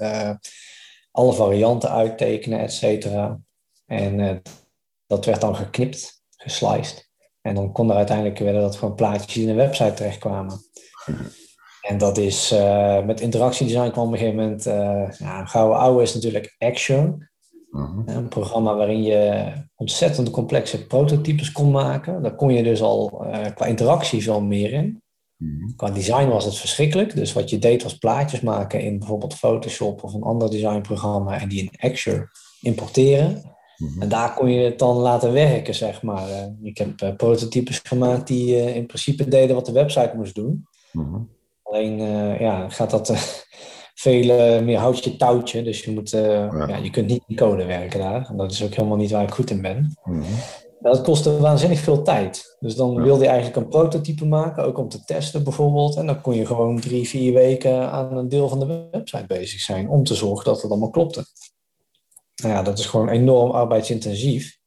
Alle 1.11 1.33
varianten 1.33 1.89
uittekenen, 1.89 2.59
et 2.59 2.73
cetera. 2.73 3.39
En 3.85 4.41
dat 5.07 5.25
werd 5.25 5.41
dan 5.41 5.55
geknipt, 5.55 6.23
gesliced. 6.29 7.09
En 7.41 7.55
dan 7.55 7.71
kon 7.71 7.89
er 7.89 7.95
uiteindelijk 7.95 8.39
werden 8.39 8.61
dat 8.61 8.75
gewoon 8.75 8.95
plaatjes 8.95 9.37
in 9.37 9.49
een 9.49 9.55
website 9.55 9.93
terechtkwamen. 9.93 10.61
En 11.89 11.97
dat 11.97 12.17
is, 12.17 12.55
met 13.05 13.21
interactiedesign 13.21 13.91
kwam 13.91 14.07
op 14.07 14.11
een 14.11 14.17
gegeven 14.17 14.39
moment, 14.39 14.63
ja, 15.19 15.45
gouden 15.45 15.77
oude 15.77 16.01
is 16.01 16.13
natuurlijk 16.13 16.55
Action. 16.57 17.27
Mhm. 17.69 18.01
Een 18.05 18.27
programma 18.27 18.75
waarin 18.75 19.03
je 19.03 19.51
ontzettend 19.75 20.29
complexe 20.29 20.87
prototypes 20.87 21.51
kon 21.51 21.71
maken. 21.71 22.21
Daar 22.21 22.35
kon 22.35 22.53
je 22.53 22.63
dus 22.63 22.81
al 22.81 23.25
uh, 23.25 23.45
qua 23.55 23.65
interactie 23.65 24.23
veel 24.23 24.41
meer 24.41 24.73
in. 24.73 25.01
Mhm. 25.35 25.75
Qua 25.75 25.89
design 25.89 26.27
was 26.27 26.45
het 26.45 26.57
verschrikkelijk. 26.57 27.15
Dus 27.15 27.33
wat 27.33 27.49
je 27.49 27.59
deed 27.59 27.83
was 27.83 27.97
plaatjes 27.97 28.41
maken 28.41 28.81
in 28.81 28.99
bijvoorbeeld 28.99 29.33
Photoshop 29.33 30.03
of 30.03 30.13
een 30.13 30.23
ander 30.23 30.49
designprogramma 30.49 31.39
en 31.39 31.49
die 31.49 31.61
in 31.61 31.91
Azure 31.91 32.27
importeren. 32.61 33.41
Mhm. 33.77 34.01
En 34.01 34.09
daar 34.09 34.33
kon 34.33 34.51
je 34.51 34.63
het 34.63 34.79
dan 34.79 34.95
laten 34.95 35.31
werken, 35.33 35.75
zeg 35.75 36.01
maar. 36.01 36.29
Uh, 36.29 36.43
ik 36.61 36.77
heb 36.77 37.01
uh, 37.01 37.15
prototypes 37.15 37.79
gemaakt 37.79 38.27
die 38.27 38.73
in 38.73 38.85
principe 38.85 39.27
deden 39.27 39.55
wat 39.55 39.65
de 39.65 39.71
website 39.71 40.13
moest 40.15 40.35
doen. 40.35 40.67
Alleen 41.69 41.97
ja, 42.39 42.69
gaat 42.69 42.89
dat 42.89 43.13
veel 43.95 44.61
meer 44.61 44.77
houtje 44.77 45.15
touwtje. 45.15 45.63
Dus 45.63 45.83
je, 45.83 45.91
moet, 45.91 46.13
uh, 46.13 46.21
ja. 46.67 46.75
je 46.75 46.89
kunt 46.89 47.07
niet 47.07 47.23
in 47.27 47.35
code 47.35 47.65
werken 47.65 47.99
daar. 47.99 48.27
En 48.29 48.37
dat 48.37 48.51
is 48.51 48.63
ook 48.63 48.73
helemaal 48.73 48.97
niet 48.97 49.11
waar 49.11 49.23
ik 49.23 49.33
goed 49.33 49.49
in 49.49 49.61
ben. 49.61 49.97
Mm 50.03 50.23
Dat 50.79 51.01
kostte 51.01 51.39
waanzinnig 51.39 51.79
veel 51.79 52.01
tijd. 52.01 52.57
Dus 52.59 52.75
dan 52.75 53.01
wilde 53.01 53.23
je 53.23 53.29
eigenlijk 53.29 53.57
een 53.57 53.67
prototype 53.67 54.25
maken, 54.25 54.63
ook 54.63 54.77
om 54.77 54.89
te 54.89 55.03
testen 55.03 55.43
bijvoorbeeld. 55.43 55.95
En 55.95 56.05
dan 56.05 56.21
kon 56.21 56.35
je 56.35 56.45
gewoon 56.45 56.79
drie, 56.79 57.07
vier 57.07 57.33
weken 57.33 57.91
aan 57.91 58.17
een 58.17 58.29
deel 58.29 58.49
van 58.49 58.59
de 58.59 58.87
website 58.91 59.25
bezig 59.27 59.59
zijn 59.59 59.89
om 59.89 60.03
te 60.03 60.15
zorgen 60.15 60.45
dat 60.45 60.61
het 60.61 60.71
allemaal 60.71 60.89
klopte. 60.89 61.25
Nou 62.35 62.53
ja, 62.53 62.63
dat 62.63 62.79
is 62.79 62.85
gewoon 62.85 63.09
enorm 63.09 63.51
arbeidsintensief. 63.51 64.59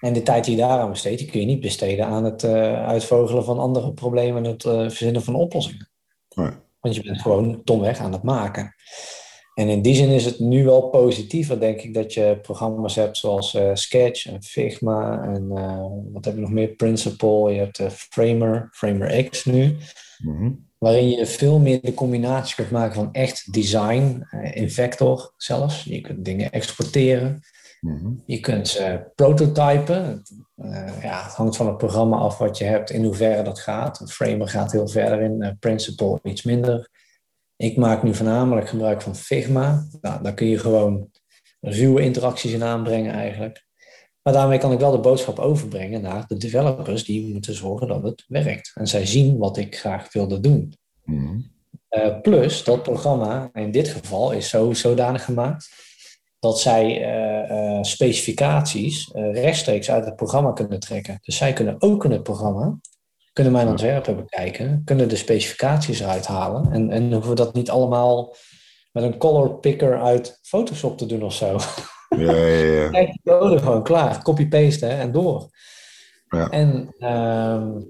En 0.00 0.12
de 0.12 0.22
tijd 0.22 0.44
die 0.44 0.56
je 0.56 0.60
daaraan 0.60 0.90
besteedt, 0.90 1.18
die 1.18 1.30
kun 1.30 1.40
je 1.40 1.46
niet 1.46 1.60
besteden 1.60 2.06
aan 2.06 2.24
het 2.24 2.42
uh, 2.42 2.86
uitvogelen 2.86 3.44
van 3.44 3.58
andere 3.58 3.92
problemen 3.92 4.44
en 4.44 4.50
het 4.50 4.64
uh, 4.64 4.72
verzinnen 4.72 5.22
van 5.22 5.34
oplossingen. 5.34 5.87
Nee. 6.34 6.50
Want 6.80 6.94
je 6.94 7.02
bent 7.02 7.20
gewoon 7.20 7.60
domweg 7.64 7.98
aan 7.98 8.12
het 8.12 8.22
maken. 8.22 8.74
En 9.54 9.68
in 9.68 9.82
die 9.82 9.94
zin 9.94 10.08
is 10.08 10.24
het 10.24 10.38
nu 10.38 10.64
wel 10.64 10.88
positiever, 10.88 11.60
denk 11.60 11.80
ik, 11.80 11.94
dat 11.94 12.14
je 12.14 12.38
programma's 12.42 12.94
hebt 12.94 13.16
zoals 13.16 13.54
uh, 13.54 13.70
Sketch 13.74 14.26
en 14.26 14.42
Figma 14.42 15.22
en 15.22 15.50
uh, 15.54 15.86
wat 16.12 16.24
heb 16.24 16.34
je 16.34 16.40
nog 16.40 16.50
meer? 16.50 16.68
Principle, 16.68 17.52
je 17.52 17.58
hebt 17.58 17.78
uh, 17.80 17.90
Framer, 17.90 18.68
Framer 18.70 19.24
X 19.28 19.44
nu. 19.44 19.76
Mhm. 20.18 20.50
Waarin 20.78 21.08
je 21.10 21.26
veel 21.26 21.58
meer 21.58 21.80
de 21.80 21.94
combinatie 21.94 22.54
kunt 22.54 22.70
maken 22.70 22.94
van 22.94 23.12
echt 23.12 23.52
design, 23.52 24.26
in 24.52 24.70
vector 24.70 25.32
zelfs. 25.36 25.84
Je 25.84 26.00
kunt 26.00 26.24
dingen 26.24 26.52
exporteren. 26.52 27.42
Mhm. 27.80 28.12
Je 28.26 28.40
kunt 28.40 28.68
ze 28.68 29.10
prototypen. 29.14 30.22
Uh, 30.56 31.02
ja, 31.02 31.22
het 31.22 31.32
hangt 31.32 31.56
van 31.56 31.66
het 31.66 31.76
programma 31.76 32.16
af 32.16 32.38
wat 32.38 32.58
je 32.58 32.64
hebt, 32.64 32.90
in 32.90 33.04
hoeverre 33.04 33.42
dat 33.42 33.60
gaat. 33.60 34.00
Een 34.00 34.08
framer 34.08 34.48
gaat 34.48 34.72
heel 34.72 34.88
verder 34.88 35.20
in, 35.20 35.42
uh, 35.42 35.50
Principle 35.60 36.18
iets 36.22 36.42
minder. 36.42 36.90
Ik 37.56 37.76
maak 37.76 38.02
nu 38.02 38.14
voornamelijk 38.14 38.68
gebruik 38.68 39.02
van 39.02 39.16
Figma. 39.16 39.86
Nou, 40.00 40.22
daar 40.22 40.34
kun 40.34 40.46
je 40.46 40.58
gewoon 40.58 41.10
ruwe 41.60 42.00
interacties 42.00 42.52
in 42.52 42.62
aanbrengen 42.62 43.12
eigenlijk. 43.12 43.66
Maar 44.22 44.32
daarmee 44.32 44.58
kan 44.58 44.72
ik 44.72 44.78
wel 44.78 44.90
de 44.90 45.00
boodschap 45.00 45.38
overbrengen 45.38 46.02
naar 46.02 46.26
de 46.26 46.36
developers 46.36 47.04
die 47.04 47.32
moeten 47.32 47.54
zorgen 47.54 47.88
dat 47.88 48.02
het 48.02 48.24
werkt. 48.26 48.72
En 48.74 48.86
zij 48.86 49.06
zien 49.06 49.38
wat 49.38 49.56
ik 49.56 49.78
graag 49.78 50.12
wilde 50.12 50.40
doen. 50.40 50.74
Mhm. 51.04 51.40
Uh, 51.90 52.20
plus, 52.20 52.64
dat 52.64 52.82
programma 52.82 53.50
in 53.52 53.70
dit 53.70 53.88
geval 53.88 54.32
is 54.32 54.48
zo 54.48 54.72
zodanig 54.72 55.24
gemaakt 55.24 55.68
dat 56.38 56.60
zij 56.60 57.00
uh, 57.00 57.50
uh, 57.50 57.82
specificaties 57.82 59.12
uh, 59.14 59.32
rechtstreeks 59.32 59.90
uit 59.90 60.04
het 60.04 60.16
programma 60.16 60.52
kunnen 60.52 60.80
trekken. 60.80 61.18
Dus 61.22 61.36
zij 61.36 61.52
kunnen 61.52 61.76
ook 61.78 62.04
in 62.04 62.10
het 62.10 62.22
programma, 62.22 62.78
kunnen 63.32 63.52
mijn 63.52 63.68
ontwerpen 63.68 64.16
bekijken, 64.16 64.82
kunnen 64.84 65.08
de 65.08 65.16
specificaties 65.16 66.00
eruit 66.00 66.26
halen 66.26 66.72
en, 66.72 66.90
en 66.90 67.12
hoeven 67.12 67.30
we 67.30 67.36
dat 67.36 67.54
niet 67.54 67.70
allemaal 67.70 68.34
met 68.92 69.04
een 69.04 69.18
color 69.18 69.58
picker 69.58 70.00
uit 70.00 70.38
Photoshop 70.42 70.98
te 70.98 71.06
doen 71.06 71.22
of 71.22 71.34
zo. 71.34 71.58
Ja, 72.08 72.32
ja, 72.32 72.46
ja. 72.46 72.88
Kijk 72.98 73.12
de 73.12 73.20
code 73.30 73.58
gewoon 73.58 73.82
klaar, 73.82 74.22
copy-paste 74.22 74.86
en 74.86 75.12
door. 75.12 75.48
Ja. 76.28 76.48
En 76.48 76.94
um, 76.98 77.86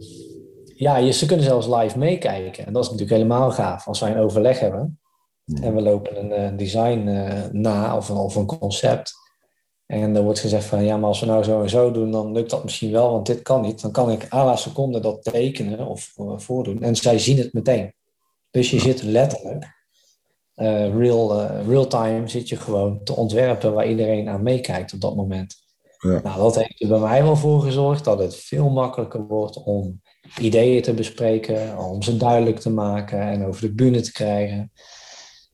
ja, 0.75 0.97
je, 0.97 1.13
ze 1.13 1.27
kunnen 1.27 1.45
zelfs 1.45 1.67
live 1.67 1.99
meekijken. 1.99 2.67
En 2.67 2.73
dat 2.73 2.85
is 2.85 2.91
natuurlijk 2.91 3.17
helemaal 3.17 3.51
gaaf. 3.51 3.87
Als 3.87 4.01
wij 4.01 4.11
een 4.11 4.19
overleg 4.19 4.61
hebben, 4.61 5.01
en 5.63 5.75
we 5.75 5.81
lopen 5.81 6.19
een 6.19 6.53
uh, 6.53 6.59
design 6.59 7.07
uh, 7.07 7.45
na 7.53 7.97
of 7.97 8.09
een, 8.09 8.17
of 8.17 8.35
een 8.35 8.47
concept. 8.47 9.13
En 9.87 10.17
er 10.17 10.23
wordt 10.23 10.39
gezegd 10.41 10.65
van 10.65 10.85
ja, 10.85 10.97
maar 10.97 11.09
als 11.09 11.21
we 11.21 11.27
nou 11.27 11.43
zo 11.45 11.63
en 11.63 11.71
zo 11.71 11.91
doen, 11.91 12.11
dan 12.11 12.33
lukt 12.33 12.51
dat 12.51 12.65
misschien 12.65 12.93
wel, 12.93 13.11
want 13.11 13.27
dit 13.27 13.43
kan 13.43 13.61
niet. 13.61 13.81
Dan 13.81 13.93
kan 13.93 14.11
ik 14.11 14.27
à 14.33 14.45
la 14.45 14.57
seconde 14.57 15.01
dat 15.01 15.23
tekenen 15.23 15.87
of 15.87 16.13
uh, 16.21 16.33
voordoen. 16.37 16.83
En 16.83 16.97
zij 16.97 17.19
zien 17.19 17.39
het 17.39 17.53
meteen. 17.53 17.93
Dus 18.51 18.71
je 18.71 18.79
zit 18.79 19.03
letterlijk, 19.03 19.77
real, 20.55 21.47
real 21.47 21.87
time 21.87 22.29
zit 22.29 22.49
je 22.49 22.57
gewoon 22.57 23.03
te 23.05 23.17
ontwerpen 23.17 23.73
waar 23.73 23.89
iedereen 23.89 24.29
aan 24.29 24.43
meekijkt 24.43 24.93
op 24.93 25.01
dat 25.01 25.17
moment. 25.17 25.57
Ja. 25.99 26.21
Nou, 26.23 26.39
dat 26.39 26.57
heeft 26.57 26.83
er 26.83 26.89
bij 26.89 26.99
mij 26.99 27.23
wel 27.23 27.37
voor 27.37 27.63
gezorgd 27.63 28.05
dat 28.05 28.19
het 28.19 28.37
veel 28.37 28.71
makkelijker 28.71 29.27
wordt 29.27 29.63
om 29.63 30.01
ideeën 30.41 30.83
te 30.83 30.95
bespreken, 30.95 31.79
om 31.79 32.03
ze 32.03 32.17
duidelijk 32.17 32.59
te 32.59 32.71
maken 32.71 33.21
en 33.21 33.45
over 33.45 33.61
de 33.61 33.75
bühne 33.75 34.01
te 34.01 34.13
krijgen. 34.13 34.73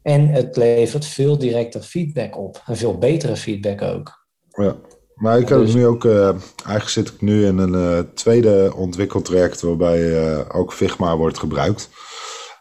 En 0.04 0.28
het 0.28 0.56
levert 0.56 1.06
veel 1.06 1.38
directer 1.38 1.80
feedback 1.80 2.38
op. 2.38 2.62
En 2.66 2.76
veel 2.76 2.98
betere 2.98 3.36
feedback 3.36 3.82
ook. 3.82 4.26
Ja, 4.50 4.76
maar 5.14 5.38
ik 5.38 5.48
heb 5.48 5.58
dus... 5.58 5.74
nu 5.74 5.86
ook... 5.86 6.04
Uh, 6.04 6.28
eigenlijk 6.56 6.88
zit 6.88 7.08
ik 7.08 7.20
nu 7.20 7.46
in 7.46 7.58
een 7.58 7.74
uh, 7.74 7.98
tweede 8.14 8.72
ontwikkeltraject... 8.76 9.60
waarbij 9.60 10.00
uh, 10.00 10.40
ook 10.52 10.72
Figma 10.72 11.16
wordt 11.16 11.38
gebruikt. 11.38 11.90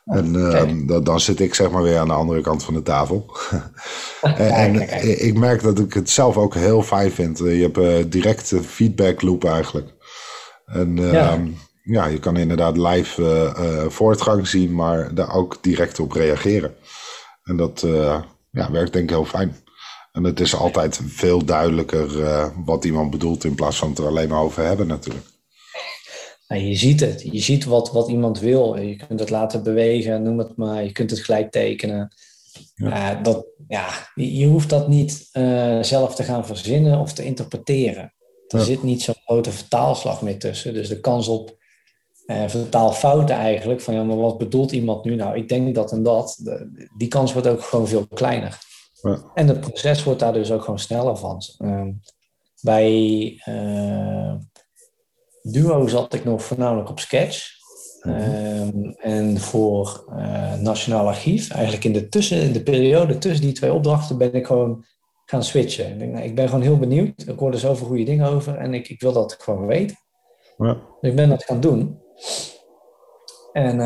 Oh, 0.05 0.17
en 0.17 0.47
okay. 0.47 1.03
dan 1.03 1.19
zit 1.19 1.39
ik 1.39 1.53
zeg 1.53 1.71
maar 1.71 1.83
weer 1.83 1.97
aan 1.97 2.07
de 2.07 2.13
andere 2.13 2.41
kant 2.41 2.63
van 2.63 2.73
de 2.73 2.81
tafel. 2.81 3.25
en 4.37 5.01
ik 5.25 5.37
merk 5.37 5.61
dat 5.61 5.79
ik 5.79 5.93
het 5.93 6.09
zelf 6.09 6.37
ook 6.37 6.53
heel 6.55 6.81
fijn 6.81 7.11
vind. 7.11 7.37
Je 7.37 7.69
hebt 7.71 8.11
direct 8.11 8.53
feedback 8.65 9.21
loop 9.21 9.45
eigenlijk. 9.45 9.93
En 10.65 10.95
ja. 10.95 11.39
ja. 11.83 12.05
je 12.05 12.19
kan 12.19 12.37
inderdaad 12.37 12.77
live 12.77 13.85
voortgang 13.89 14.47
zien, 14.47 14.75
maar 14.75 15.15
daar 15.15 15.35
ook 15.35 15.57
direct 15.61 15.99
op 15.99 16.11
reageren. 16.11 16.75
En 17.43 17.57
dat 17.57 17.83
uh, 17.85 18.21
ja, 18.51 18.71
werkt 18.71 18.93
denk 18.93 19.03
ik 19.03 19.15
heel 19.15 19.25
fijn. 19.25 19.55
En 20.11 20.23
het 20.23 20.39
is 20.39 20.55
altijd 20.55 20.99
veel 21.05 21.45
duidelijker 21.45 22.19
uh, 22.19 22.47
wat 22.65 22.85
iemand 22.85 23.11
bedoelt 23.11 23.43
in 23.43 23.55
plaats 23.55 23.77
van 23.77 23.89
het 23.89 23.97
er 23.97 24.07
alleen 24.07 24.29
maar 24.29 24.41
over 24.41 24.63
hebben 24.63 24.87
natuurlijk. 24.87 25.25
Nou, 26.47 26.61
je 26.61 26.75
ziet 26.75 26.99
het. 26.99 27.21
Je 27.21 27.39
ziet 27.39 27.65
wat, 27.65 27.91
wat 27.91 28.09
iemand 28.09 28.39
wil. 28.39 28.77
Je 28.77 28.95
kunt 28.95 29.19
het 29.19 29.29
laten 29.29 29.63
bewegen, 29.63 30.23
noem 30.23 30.37
het 30.37 30.57
maar. 30.57 30.83
Je 30.83 30.91
kunt 30.91 31.09
het 31.09 31.19
gelijk 31.19 31.51
tekenen. 31.51 32.13
Ja. 32.75 33.17
Uh, 33.17 33.23
dat, 33.23 33.45
ja, 33.67 33.89
je 34.15 34.47
hoeft 34.47 34.69
dat 34.69 34.87
niet 34.87 35.29
zelf 35.81 36.15
te 36.15 36.23
gaan 36.23 36.45
verzinnen 36.45 36.99
of 36.99 37.13
te 37.13 37.23
interpreteren. 37.23 38.13
Er 38.47 38.59
ja. 38.59 38.65
zit 38.65 38.83
niet 38.83 39.01
zo'n 39.01 39.21
grote 39.25 39.51
vertaalslag 39.51 40.21
meer 40.21 40.39
tussen. 40.39 40.73
Dus 40.73 40.87
de 40.87 40.99
kans 40.99 41.27
op 41.27 41.57
uh, 42.25 42.47
vertaalfouten 42.47 43.35
eigenlijk. 43.35 43.81
Van 43.81 43.93
ja, 43.93 44.03
maar 44.03 44.17
wat 44.17 44.37
bedoelt 44.37 44.71
iemand 44.71 45.03
nu? 45.03 45.15
Nou, 45.15 45.37
ik 45.37 45.49
denk 45.49 45.75
dat 45.75 45.91
en 45.91 46.03
dat. 46.03 46.39
De, 46.43 46.87
die 46.97 47.07
kans 47.07 47.33
wordt 47.33 47.47
ook 47.47 47.61
gewoon 47.61 47.87
veel 47.87 48.07
kleiner. 48.07 48.59
Ja. 49.01 49.31
En 49.33 49.47
het 49.47 49.59
proces 49.59 50.03
wordt 50.03 50.19
daar 50.19 50.33
dus 50.33 50.51
ook 50.51 50.63
gewoon 50.63 50.79
sneller 50.79 51.17
van. 51.17 51.41
Uh, 51.59 51.87
bij 52.61 53.31
uh, 53.49 54.33
Duo 55.41 55.87
zat 55.87 56.13
ik 56.13 56.23
nog 56.23 56.43
voornamelijk 56.43 56.89
op 56.89 56.99
Sketch. 56.99 57.61
Mm-hmm. 58.03 58.95
en 58.97 59.39
voor 59.39 60.05
uh, 60.09 60.53
Nationaal 60.53 61.07
Archief, 61.07 61.49
eigenlijk 61.49 61.83
in 61.83 61.93
de, 61.93 62.09
tussen, 62.09 62.41
in 62.41 62.51
de 62.51 62.63
periode 62.63 63.17
tussen 63.17 63.45
die 63.45 63.53
twee 63.53 63.73
opdrachten, 63.73 64.17
ben 64.17 64.33
ik 64.33 64.45
gewoon 64.45 64.85
gaan 65.25 65.43
switchen. 65.43 65.91
Ik, 65.91 65.99
denk, 65.99 66.11
nou, 66.11 66.25
ik 66.25 66.35
ben 66.35 66.47
gewoon 66.47 66.63
heel 66.63 66.77
benieuwd. 66.77 67.27
Ik 67.27 67.39
hoorde 67.39 67.57
zoveel 67.57 67.87
goede 67.87 68.03
dingen 68.03 68.27
over 68.27 68.57
en 68.57 68.73
ik, 68.73 68.89
ik 68.89 69.01
wil 69.01 69.13
dat 69.13 69.37
gewoon 69.39 69.65
weten. 69.65 69.97
Ja. 70.57 70.73
Dus 70.73 71.09
ik 71.09 71.15
ben 71.15 71.29
dat 71.29 71.43
gaan 71.43 71.59
doen. 71.59 72.01
En 73.51 73.77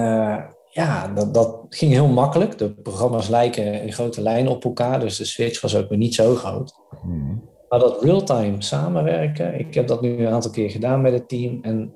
ja, 0.69 1.07
dat, 1.07 1.33
dat 1.33 1.65
ging 1.69 1.91
heel 1.91 2.07
makkelijk. 2.07 2.57
De 2.57 2.73
programma's 2.73 3.27
lijken 3.27 3.81
in 3.81 3.93
grote 3.93 4.21
lijnen 4.21 4.51
op 4.51 4.63
elkaar, 4.63 4.99
dus 4.99 5.17
de 5.17 5.25
switch 5.25 5.61
was 5.61 5.75
ook 5.75 5.89
weer 5.89 5.97
niet 5.97 6.15
zo 6.15 6.35
groot. 6.35 6.73
Hmm. 7.01 7.43
Maar 7.69 7.79
dat 7.79 8.03
real-time 8.03 8.61
samenwerken, 8.61 9.59
ik 9.59 9.73
heb 9.73 9.87
dat 9.87 10.01
nu 10.01 10.25
een 10.25 10.33
aantal 10.33 10.51
keer 10.51 10.69
gedaan 10.69 11.01
met 11.01 11.13
het 11.13 11.29
team. 11.29 11.59
En 11.61 11.95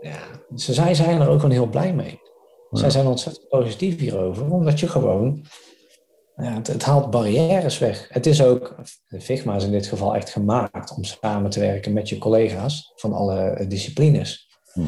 ja, 0.00 0.18
ze, 0.54 0.72
zij 0.72 0.94
zijn 0.94 1.20
er 1.20 1.28
ook 1.28 1.40
gewoon 1.40 1.54
heel 1.54 1.68
blij 1.68 1.94
mee. 1.94 2.20
Zij 2.70 2.90
zijn 2.90 3.06
ontzettend 3.06 3.48
positief 3.48 3.98
hierover, 3.98 4.52
omdat 4.52 4.80
je 4.80 4.88
gewoon, 4.88 5.44
ja, 6.36 6.54
het, 6.54 6.66
het, 6.66 6.82
haalt 6.82 7.10
barrières 7.10 7.78
weg. 7.78 8.08
Het 8.10 8.26
is 8.26 8.42
ook, 8.42 8.74
Figma 9.20 9.56
is 9.56 9.64
in 9.64 9.70
dit 9.70 9.86
geval 9.86 10.14
echt 10.14 10.30
gemaakt 10.30 10.94
om 10.96 11.04
samen 11.04 11.50
te 11.50 11.60
werken 11.60 11.92
met 11.92 12.08
je 12.08 12.18
collega's 12.18 12.92
van 12.94 13.12
alle 13.12 13.64
disciplines. 13.68 14.48
Hmm. 14.72 14.86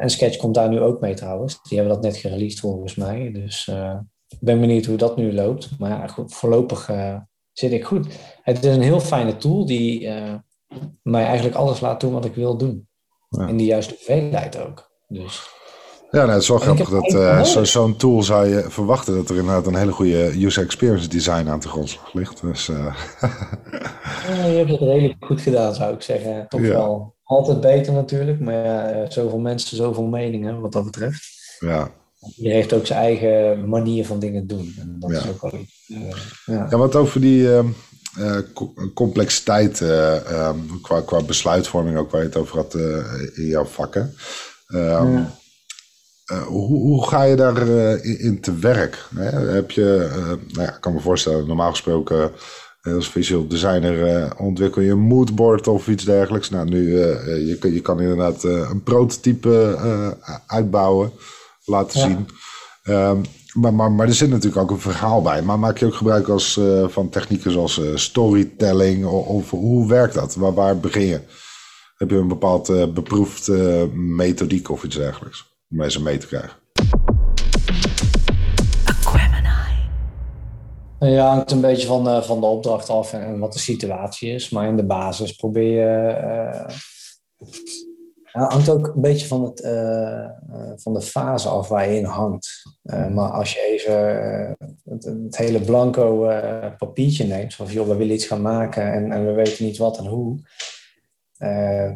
En 0.00 0.10
Sketch 0.10 0.36
komt 0.36 0.54
daar 0.54 0.68
nu 0.68 0.80
ook 0.80 1.00
mee 1.00 1.14
trouwens. 1.14 1.62
Die 1.62 1.78
hebben 1.78 1.94
dat 1.94 2.04
net 2.04 2.16
gereleased 2.16 2.60
volgens 2.60 2.94
mij. 2.94 3.30
Dus 3.32 3.66
uh, 3.66 3.98
ik 4.28 4.38
ben 4.40 4.60
benieuwd 4.60 4.84
hoe 4.84 4.96
dat 4.96 5.16
nu 5.16 5.32
loopt. 5.32 5.70
Maar 5.78 5.90
ja, 5.90 6.06
goed, 6.06 6.34
voorlopig 6.34 6.90
uh, 6.90 7.16
zit 7.52 7.72
ik 7.72 7.84
goed. 7.84 8.06
Het 8.42 8.64
is 8.64 8.74
een 8.74 8.82
heel 8.82 9.00
fijne 9.00 9.36
tool 9.36 9.66
die 9.66 10.08
mij 11.02 11.24
eigenlijk 11.24 11.56
alles 11.56 11.80
laat 11.80 12.00
doen 12.00 12.12
wat 12.12 12.24
ik 12.24 12.34
wil 12.34 12.56
doen. 12.56 12.88
Ja. 13.28 13.46
In 13.46 13.56
de 13.56 13.64
juiste 13.64 13.94
hoeveelheid 13.94 14.58
ook. 14.58 14.90
Dus. 15.08 15.50
Ja, 16.10 16.18
nou, 16.18 16.32
het 16.32 16.42
is 16.42 16.48
wel 16.48 16.58
grappig 16.58 16.88
dat 16.88 17.12
uh, 17.12 17.42
zo'n 17.42 17.66
zo 17.66 17.96
tool 17.96 18.22
zou 18.22 18.48
je 18.48 18.64
verwachten 18.68 19.14
dat 19.14 19.30
er 19.30 19.36
inderdaad 19.36 19.66
een 19.66 19.74
hele 19.74 19.92
goede 19.92 20.44
user 20.44 20.64
experience 20.64 21.08
design 21.08 21.48
aan 21.48 21.60
de 21.60 21.68
grondslag 21.68 22.12
ligt. 22.12 22.40
Dus, 22.40 22.68
uh... 22.68 22.76
ja, 24.28 24.46
je 24.46 24.56
hebt 24.56 24.70
het 24.70 24.80
redelijk 24.80 25.24
goed 25.24 25.40
gedaan, 25.40 25.74
zou 25.74 25.94
ik 25.94 26.02
zeggen. 26.02 26.48
Toch 26.48 26.60
ja. 26.60 26.68
wel 26.68 27.14
altijd 27.32 27.60
beter 27.60 27.92
natuurlijk, 27.92 28.40
maar 28.40 28.54
ja, 28.54 29.10
zoveel 29.10 29.38
mensen, 29.38 29.76
zoveel 29.76 30.06
meningen 30.06 30.60
wat 30.60 30.72
dat 30.72 30.84
betreft. 30.84 31.56
Ja. 31.58 31.90
Je 32.36 32.50
heeft 32.50 32.72
ook 32.72 32.86
zijn 32.86 32.98
eigen 32.98 33.68
manier 33.68 34.06
van 34.06 34.18
dingen 34.18 34.46
doen. 34.46 34.74
En 34.78 34.96
dat 34.98 35.10
is 35.10 35.28
ook 35.28 35.40
wel 35.40 35.60
iets. 35.60 35.88
Uh, 35.88 36.10
ja. 36.44 36.66
ja, 36.70 36.76
wat 36.76 36.96
over 36.96 37.20
die 37.20 37.42
uh, 37.42 38.38
complexiteit 38.94 39.80
um, 39.80 40.80
qua, 40.82 41.00
qua 41.00 41.22
besluitvorming, 41.22 41.96
ook 41.96 42.10
waar 42.10 42.20
je 42.20 42.26
het 42.26 42.36
over 42.36 42.56
had 42.56 42.74
in 43.34 43.46
jouw 43.46 43.64
vakken. 43.64 44.14
Um, 44.68 45.26
hoe, 46.48 46.66
hoe, 46.66 47.08
ga 47.08 47.22
je 47.22 47.36
daar 47.36 47.68
in, 48.04 48.18
in, 48.18 48.40
te 48.40 48.54
werk? 48.54 49.08
Hè? 49.14 49.30
Heb 49.30 49.70
je, 49.70 50.08
nou 50.48 50.66
ja, 50.66 50.74
ik 50.74 50.80
kan 50.80 50.92
me 50.92 51.00
voorstellen, 51.00 51.46
normaal 51.46 51.70
gesproken 51.70 52.32
als 52.82 53.10
visual 53.10 53.46
designer 53.46 54.28
ontwikkel 54.38 54.82
je 54.82 54.90
een 54.90 54.98
moodboard 54.98 55.68
of 55.68 55.88
iets 55.88 56.04
dergelijks. 56.04 56.50
Nou, 56.50 56.68
nu, 56.68 56.98
je, 56.98 57.58
je 57.72 57.80
kan 57.80 58.00
inderdaad 58.00 58.44
een 58.44 58.82
prototype 58.82 59.78
uitbouwen, 60.46 61.12
laten 61.64 62.00
zien. 62.00 62.26
Um, 62.84 63.22
maar, 63.52 63.74
maar, 63.74 63.92
maar 63.92 64.06
er 64.06 64.14
zit 64.14 64.30
natuurlijk 64.30 64.62
ook 64.62 64.70
een 64.70 64.80
verhaal 64.80 65.22
bij. 65.22 65.42
Maar 65.42 65.58
maak 65.58 65.78
je 65.78 65.86
ook 65.86 65.94
gebruik 65.94 66.28
als, 66.28 66.56
uh, 66.56 66.88
van 66.88 67.08
technieken 67.08 67.50
zoals 67.50 67.78
uh, 67.78 67.96
storytelling? 67.96 69.04
Of, 69.06 69.26
of, 69.26 69.50
hoe 69.50 69.88
werkt 69.88 70.14
dat? 70.14 70.34
Waar, 70.34 70.54
waar 70.54 70.78
begin 70.78 71.06
je? 71.06 71.20
Heb 71.96 72.10
je 72.10 72.16
een 72.16 72.28
bepaald 72.28 72.70
uh, 72.70 72.86
beproefd 72.86 73.48
methodiek 73.94 74.70
of 74.70 74.84
iets 74.84 74.96
dergelijks? 74.96 75.40
Om 75.70 75.76
mensen 75.76 76.02
mee 76.02 76.18
te 76.18 76.26
krijgen. 76.26 76.61
Ja, 81.10 81.28
hangt 81.28 81.50
een 81.50 81.60
beetje 81.60 81.86
van 81.86 82.04
de, 82.04 82.22
van 82.22 82.40
de 82.40 82.46
opdracht 82.46 82.88
af 82.88 83.12
en, 83.12 83.22
en 83.22 83.38
wat 83.38 83.52
de 83.52 83.58
situatie 83.58 84.32
is. 84.32 84.50
Maar 84.50 84.68
in 84.68 84.76
de 84.76 84.84
basis 84.84 85.32
probeer 85.32 85.70
je 85.72 85.86
het 88.32 88.52
hangt 88.52 88.68
ook 88.68 88.86
een 88.86 89.00
beetje 89.00 89.26
van, 89.26 89.44
het, 89.44 89.64
uh, 89.64 89.70
uh, 89.70 90.72
van 90.76 90.94
de 90.94 91.00
fase 91.00 91.48
af 91.48 91.68
waar 91.68 91.88
je 91.88 91.98
in 91.98 92.04
hangt. 92.04 92.62
Uh, 92.82 93.08
maar 93.08 93.30
als 93.30 93.52
je 93.52 93.60
even 93.60 93.96
het, 94.84 95.04
het, 95.04 95.36
hele 95.36 95.60
blanco 95.60 96.26
papiertje 96.78 97.24
neemt, 97.24 97.54
van 97.54 97.66
joh, 97.66 97.88
we 97.88 97.96
willen 97.96 98.14
iets 98.14 98.26
gaan 98.26 98.42
maken 98.42 98.92
en, 98.92 99.12
en 99.12 99.26
we 99.26 99.32
weten 99.32 99.64
niet 99.64 99.78
wat 99.78 99.98
en 99.98 100.06
hoe. 100.06 100.38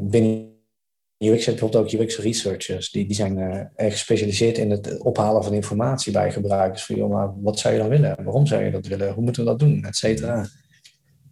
binnen 0.00 0.55
UX 1.18 1.44
je 1.44 1.50
bijvoorbeeld 1.50 1.94
ook 1.94 2.00
UX 2.00 2.18
researchers, 2.18 2.90
die, 2.90 3.06
die 3.06 3.16
zijn 3.16 3.38
erg 3.74 3.92
gespecialiseerd 3.92 4.58
in 4.58 4.70
het 4.70 4.98
ophalen 4.98 5.44
van 5.44 5.52
informatie 5.52 6.12
bij 6.12 6.32
gebruikers. 6.32 6.84
Van 6.84 6.96
joh, 6.96 7.10
maar 7.10 7.42
wat 7.42 7.58
zou 7.58 7.74
je 7.74 7.80
dan 7.80 7.88
willen? 7.88 8.24
Waarom 8.24 8.46
zou 8.46 8.64
je 8.64 8.70
dat 8.70 8.86
willen? 8.86 9.12
Hoe 9.12 9.22
moeten 9.22 9.44
we 9.44 9.48
dat 9.48 9.58
doen? 9.58 9.84
Et 9.84 9.96
cetera. 9.96 10.46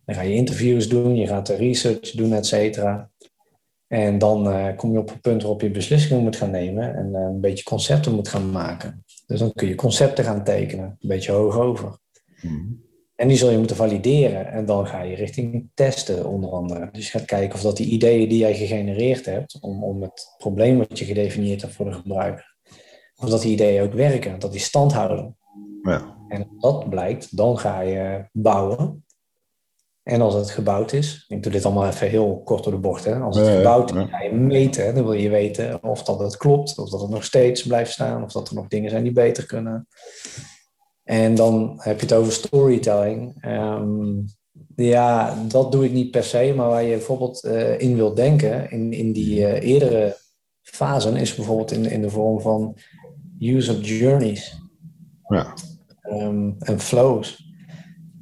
Dan 0.05 0.14
ga 0.14 0.20
je 0.20 0.35
interviews 0.35 0.89
doen, 0.89 1.16
je 1.16 1.26
gaat 1.26 1.47
de 1.47 1.57
research 1.57 2.11
doen, 2.11 2.32
et 2.32 2.47
cetera. 2.47 3.11
En 3.87 4.18
dan 4.18 4.49
uh, 4.49 4.76
kom 4.76 4.93
je 4.93 4.99
op 4.99 5.11
een 5.11 5.20
punt 5.20 5.43
waarop 5.43 5.61
je 5.61 5.70
beslissingen 5.70 6.22
moet 6.22 6.37
gaan 6.37 6.51
nemen 6.51 6.95
en 6.95 7.09
uh, 7.12 7.20
een 7.20 7.41
beetje 7.41 7.64
concepten 7.64 8.14
moet 8.14 8.28
gaan 8.28 8.51
maken. 8.51 9.05
Dus 9.26 9.39
dan 9.39 9.53
kun 9.53 9.68
je 9.68 9.74
concepten 9.74 10.24
gaan 10.24 10.45
tekenen, 10.45 10.85
een 10.85 11.09
beetje 11.09 11.32
hoog 11.32 11.59
over. 11.59 11.99
Mm. 12.41 12.82
En 13.15 13.29
die 13.29 13.37
zul 13.37 13.51
je 13.51 13.59
moeten 13.59 13.77
valideren. 13.77 14.47
En 14.47 14.67
dan 14.67 14.87
ga 14.87 15.03
je 15.03 15.15
richting 15.15 15.71
testen, 15.75 16.27
onder 16.27 16.51
andere. 16.51 16.89
Dus 16.93 17.05
je 17.05 17.19
gaat 17.19 17.27
kijken 17.27 17.55
of 17.55 17.62
dat 17.62 17.77
die 17.77 17.87
ideeën 17.87 18.29
die 18.29 18.39
jij 18.39 18.55
gegenereerd 18.55 19.27
hebt, 19.27 19.59
om, 19.61 19.85
om 19.85 20.03
het 20.03 20.35
probleem 20.39 20.79
wat 20.79 20.99
je 20.99 21.05
gedefinieerd 21.05 21.62
hebt 21.62 21.75
voor 21.75 21.85
de 21.85 21.93
gebruiker, 21.93 22.57
of 23.17 23.29
dat 23.29 23.43
die 23.43 23.53
ideeën 23.53 23.83
ook 23.83 23.93
werken, 23.93 24.39
dat 24.39 24.53
die 24.53 24.61
stand 24.61 24.93
houden. 24.93 25.37
Ja. 25.83 26.17
En 26.29 26.49
als 26.49 26.61
dat 26.61 26.91
blijkt, 26.91 27.37
dan 27.37 27.59
ga 27.59 27.81
je 27.81 28.29
bouwen. 28.33 29.05
En 30.03 30.21
als 30.21 30.35
het 30.35 30.51
gebouwd 30.51 30.93
is, 30.93 31.25
ik 31.29 31.43
doe 31.43 31.53
dit 31.53 31.65
allemaal 31.65 31.87
even 31.87 32.09
heel 32.09 32.43
kort 32.45 32.65
door 32.65 32.73
de 32.73 32.79
bocht. 32.79 33.05
Hè. 33.05 33.19
Als 33.19 33.37
het 33.37 33.49
gebouwd 33.49 33.95
is, 33.95 34.05
ga 34.11 34.23
je 34.23 34.33
meten. 34.33 34.95
Dan 34.95 35.05
wil 35.05 35.12
je 35.12 35.29
weten 35.29 35.83
of 35.83 36.03
dat 36.03 36.19
het 36.19 36.37
klopt, 36.37 36.79
of 36.79 36.91
dat 36.91 37.01
het 37.01 37.11
nog 37.11 37.25
steeds 37.25 37.62
blijft 37.62 37.93
staan, 37.93 38.23
of 38.23 38.33
dat 38.33 38.49
er 38.49 38.55
nog 38.55 38.67
dingen 38.67 38.91
zijn 38.91 39.03
die 39.03 39.12
beter 39.12 39.47
kunnen. 39.47 39.89
En 41.05 41.35
dan 41.35 41.75
heb 41.79 42.01
je 42.01 42.07
het 42.07 42.15
over 42.15 42.33
storytelling. 42.33 43.35
Ehm, 43.41 44.21
ja, 44.77 45.37
dat 45.49 45.73
doe 45.73 45.85
ik 45.85 45.93
niet 45.93 46.11
per 46.11 46.25
se, 46.25 46.53
maar 46.57 46.69
waar 46.69 46.83
je 46.83 46.97
bijvoorbeeld 46.97 47.45
uh, 47.45 47.81
in 47.81 47.97
wilt 47.97 48.17
denken, 48.17 48.71
in, 48.71 48.93
in 48.93 49.13
die 49.13 49.39
uh, 49.39 49.63
eerdere 49.63 50.17
fasen, 50.61 51.17
is 51.17 51.35
bijvoorbeeld 51.35 51.73
in, 51.73 51.91
in 51.91 52.03
de 52.03 52.11
vorm 52.11 52.41
van 52.41 52.77
user 53.39 53.81
journeys 53.81 54.59
ja. 55.29 55.55
Um, 56.11 56.57
en 56.59 56.81
flows. 56.81 57.53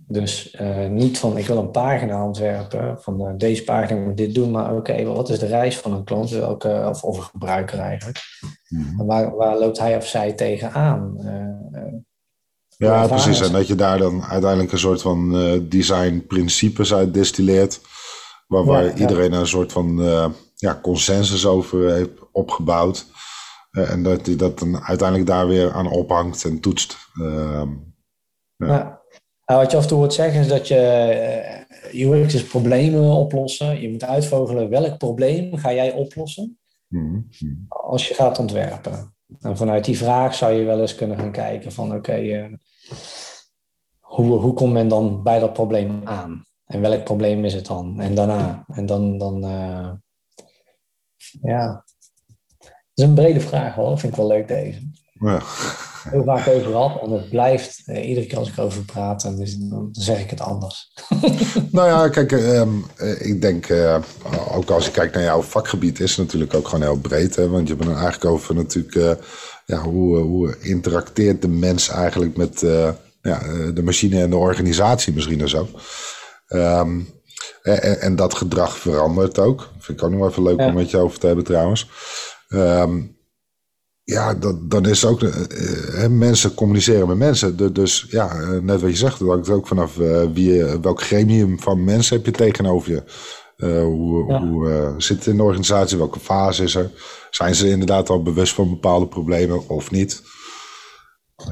Dus 0.07 0.57
uh, 0.61 0.89
niet 0.89 1.19
van 1.19 1.37
ik 1.37 1.47
wil 1.47 1.57
een 1.57 1.71
pagina 1.71 2.27
ontwerpen, 2.27 3.03
van 3.03 3.39
deze 3.39 3.65
pagina 3.65 4.01
moet 4.01 4.17
dit 4.17 4.35
doen, 4.35 4.51
maar 4.51 4.71
oké, 4.71 4.93
okay, 4.93 5.07
wat 5.07 5.29
is 5.29 5.39
de 5.39 5.47
reis 5.47 5.79
van 5.79 5.93
een 5.93 6.05
klant 6.05 6.31
welke, 6.31 6.87
of, 6.89 7.05
of 7.05 7.17
een 7.17 7.23
gebruiker 7.23 7.79
eigenlijk? 7.79 8.19
Mm 8.69 8.97
waar, 9.07 9.37
waar 9.37 9.59
loopt 9.59 9.79
hij 9.79 9.97
of 9.97 10.07
zij 10.07 10.33
tegenaan? 10.33 11.17
Uh, 12.83 12.89
ja, 12.89 13.07
precies. 13.07 13.41
En 13.41 13.53
dat 13.53 13.67
je 13.67 13.75
daar 13.75 13.99
dan 13.99 14.23
uiteindelijk 14.23 14.73
een 14.73 14.79
soort 14.79 15.03
van 15.03 15.33
design 15.69 16.25
principes 16.29 16.95
uit 16.95 17.15
distilleert, 17.15 17.81
waar, 18.47 18.65
waar 18.65 18.85
ja, 18.85 18.95
iedereen 18.95 19.33
een 19.33 19.47
soort 19.47 19.73
van 19.73 19.97
ja, 20.55 20.79
consensus 20.83 21.47
over 21.47 21.93
heeft 21.93 22.11
opgebouwd. 22.33 23.07
en 23.71 24.03
dat 24.03 24.27
hij 24.27 24.37
dat 24.37 24.59
dan 24.59 24.83
uiteindelijk 24.83 25.29
daar 25.29 25.47
weer 25.47 25.73
aan 25.73 25.91
ophangt 25.91 26.45
en 26.45 26.61
toetst. 26.61 26.97
Ehm, 27.15 27.69
ja. 28.57 29.03
Nou, 29.47 29.61
wat 29.61 29.71
je 29.71 29.77
af 29.77 29.83
en 29.83 29.89
toe 29.89 29.99
hoort 29.99 30.15
zeggen 30.15 30.41
is 30.41 30.49
dat 30.49 30.69
je 30.69 30.75
uh, 30.75 32.11
eh, 32.11 32.23
UX 32.23 32.35
is 32.35 32.45
problemen 32.45 33.03
oplossen. 33.03 33.81
Je 33.81 33.91
moet 33.91 34.05
uitvogelen 34.05 34.69
welk 34.69 34.99
probleem 34.99 35.57
ga 35.57 35.73
jij 35.73 35.93
oplossen 35.93 36.59
mm 36.89 37.29
als 37.69 38.09
je 38.09 38.15
gaat 38.15 38.39
ontwerpen. 38.39 39.15
En 39.41 39.57
vanuit 39.57 39.85
die 39.85 39.97
vraag 39.97 40.35
zou 40.35 40.53
je 40.53 40.65
wel 40.65 40.81
eens 40.81 40.95
kunnen 40.95 41.19
gaan 41.19 41.33
kijken 41.33 41.73
van 41.73 41.95
oké, 41.95 42.21
uh, 42.21 42.45
hoe, 44.01 44.39
hoe 44.39 44.55
komt 44.55 44.73
men 44.73 44.89
dan 44.89 45.23
bij 45.23 45.39
dat 45.39 45.53
probleem 45.53 46.01
aan? 46.05 46.45
En 46.65 46.81
welk 46.81 47.05
probleem 47.05 47.45
is 47.45 47.55
het 47.55 47.67
dan? 47.67 48.01
En 48.01 48.15
daarna? 48.15 48.65
En 48.67 48.87
dan, 48.87 49.19
dan 49.19 49.45
uh, 49.45 49.91
ja. 51.43 51.85
Dat 52.59 52.71
is 52.95 53.05
een 53.05 53.15
brede 53.15 53.41
vraag 53.41 53.75
hoor, 53.75 53.99
vind 53.99 54.13
ik 54.13 54.19
wel 54.19 54.29
leuk 54.29 54.49
deze. 54.49 54.81
Ja 55.13 55.41
heel 56.11 56.25
vaak 56.25 56.49
over 56.49 56.71
gehad. 56.71 57.03
En 57.03 57.11
het 57.11 57.29
blijft, 57.29 57.83
eh, 57.85 58.09
iedere 58.09 58.27
keer 58.27 58.39
als 58.39 58.49
ik 58.49 58.57
erover 58.57 58.85
praat, 58.85 59.23
dan, 59.23 59.47
dan 59.59 59.89
zeg 59.93 60.21
ik 60.21 60.31
het 60.31 60.41
anders. 60.41 60.93
nou 61.71 61.89
ja, 61.89 62.09
kijk, 62.09 62.33
ehm, 62.33 62.69
eh, 62.97 63.21
ik 63.21 63.41
denk, 63.41 63.69
uh, 63.69 63.99
ook 64.55 64.71
als 64.71 64.85
je 64.85 64.91
kijkt 64.91 65.15
naar 65.15 65.23
jouw 65.23 65.43
vakgebied, 65.43 66.01
is 66.01 66.11
het 66.11 66.27
natuurlijk 66.27 66.55
ook 66.55 66.69
gewoon 66.69 66.85
heel 66.85 67.01
breed. 67.01 67.37
Hè? 67.37 67.49
Want 67.49 67.69
je 67.69 67.77
bent 67.77 67.91
eigenlijk 67.91 68.25
over 68.25 68.55
natuurlijk, 68.55 69.19
ja, 69.73 69.83
hoe, 69.83 70.19
hoe 70.19 70.57
interacteert 70.61 71.43
de 71.43 71.49
mens 71.49 71.89
eigenlijk 71.89 72.37
met 72.37 72.61
ja, 73.23 73.39
de 73.75 73.83
machine 73.83 74.23
en 74.23 74.31
de 74.31 74.37
organisatie 74.37 75.15
misschien 75.15 75.41
en 75.41 75.49
zo. 75.49 75.69
Ehm, 76.47 77.01
en, 77.63 78.01
en, 78.01 78.17
dat 78.17 78.35
gedrag 78.35 78.77
verandert 78.77 79.39
ook. 79.39 79.71
Vind 79.79 79.99
ik 79.99 80.05
ook 80.05 80.11
nog 80.11 80.29
even 80.29 80.43
leuk 80.43 80.59
om 80.59 80.75
met 80.75 80.91
je 80.91 80.97
over 80.97 81.19
te 81.19 81.27
hebben 81.27 81.45
trouwens. 81.45 81.91
Um, 82.49 83.17
ja, 84.05 84.35
dat, 84.35 84.71
dan 84.71 84.87
is 84.87 85.05
ook, 85.05 85.21
mensen 86.11 86.55
communiceren 86.55 87.09
met 87.09 87.17
mensen. 87.17 87.73
dus 87.73 88.07
ja, 88.09 88.35
net 88.61 88.81
wat 88.81 88.91
je 88.91 88.97
zegt, 88.97 89.19
dat 89.19 89.29
hangt 89.29 89.49
ook 89.49 89.67
vanaf 89.67 89.97
wie, 90.33 90.65
welk 90.65 91.03
gremium 91.03 91.61
van 91.61 91.85
mensen 91.85 92.17
heb 92.17 92.27
je 92.27 92.33
tegenover 92.33 92.91
je. 92.91 93.03
Hoe 93.69 94.35
hoe 94.35 94.95
zit 94.97 95.17
het 95.17 95.27
in 95.27 95.37
de 95.37 95.43
organisatie? 95.43 95.99
Welke 95.99 96.21
fase 96.21 96.63
is 96.63 96.75
er? 96.75 96.91
Zijn 97.31 97.55
ze 97.55 97.69
inderdaad 97.69 98.09
al 98.09 98.23
bewust 98.23 98.55
van 98.55 98.71
bepaalde 98.71 99.07
problemen 99.07 99.69
of 99.69 99.91
niet? 99.91 100.23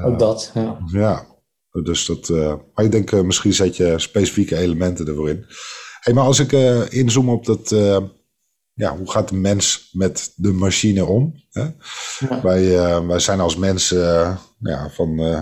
Ook 0.03 0.19
dat, 0.19 0.51
ja. 0.53 0.77
Ja, 0.87 1.25
dus 1.71 2.05
dat, 2.05 2.29
maar 2.73 2.85
ik 2.85 2.91
denk 2.91 3.23
misschien 3.23 3.53
zet 3.53 3.77
je 3.77 3.99
specifieke 3.99 4.57
elementen 4.57 5.07
ervoor 5.07 5.29
in. 5.29 5.45
Hey, 5.99 6.13
maar 6.13 6.23
als 6.23 6.39
ik 6.39 6.51
inzoom 6.91 7.29
op 7.29 7.45
dat 7.45 7.73
ja, 8.73 8.97
hoe 8.97 9.11
gaat 9.11 9.29
de 9.29 9.35
mens 9.35 9.89
met 9.91 10.33
de 10.35 10.51
machine 10.51 11.05
om? 11.05 11.33
Hè? 11.51 11.67
Wij, 12.41 12.63
uh, 12.63 13.07
wij 13.07 13.19
zijn 13.19 13.39
als 13.39 13.55
mensen 13.55 13.97
uh, 13.97 14.37
ja, 14.59 14.89
van 14.89 15.19
uh, 15.19 15.41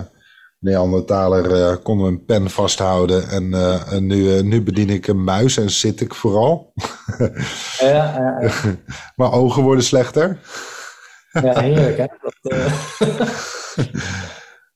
Neandertaler 0.60 1.76
konden 1.78 2.06
we 2.06 2.12
een 2.12 2.24
pen 2.24 2.50
vasthouden 2.50 3.28
en, 3.28 3.54
en 3.90 4.06
nu, 4.06 4.42
nu 4.42 4.62
bedien 4.62 4.90
ik 4.90 5.06
een 5.06 5.24
muis 5.24 5.56
en 5.56 5.70
zit 5.70 6.00
ik 6.00 6.14
vooral. 6.14 6.72
ja, 7.78 8.38
maar 9.16 9.32
ogen 9.32 9.62
worden 9.62 9.84
slechter. 9.84 10.38
ja, 11.32 11.60
heerlijk 11.60 11.96
hè. 11.96 12.06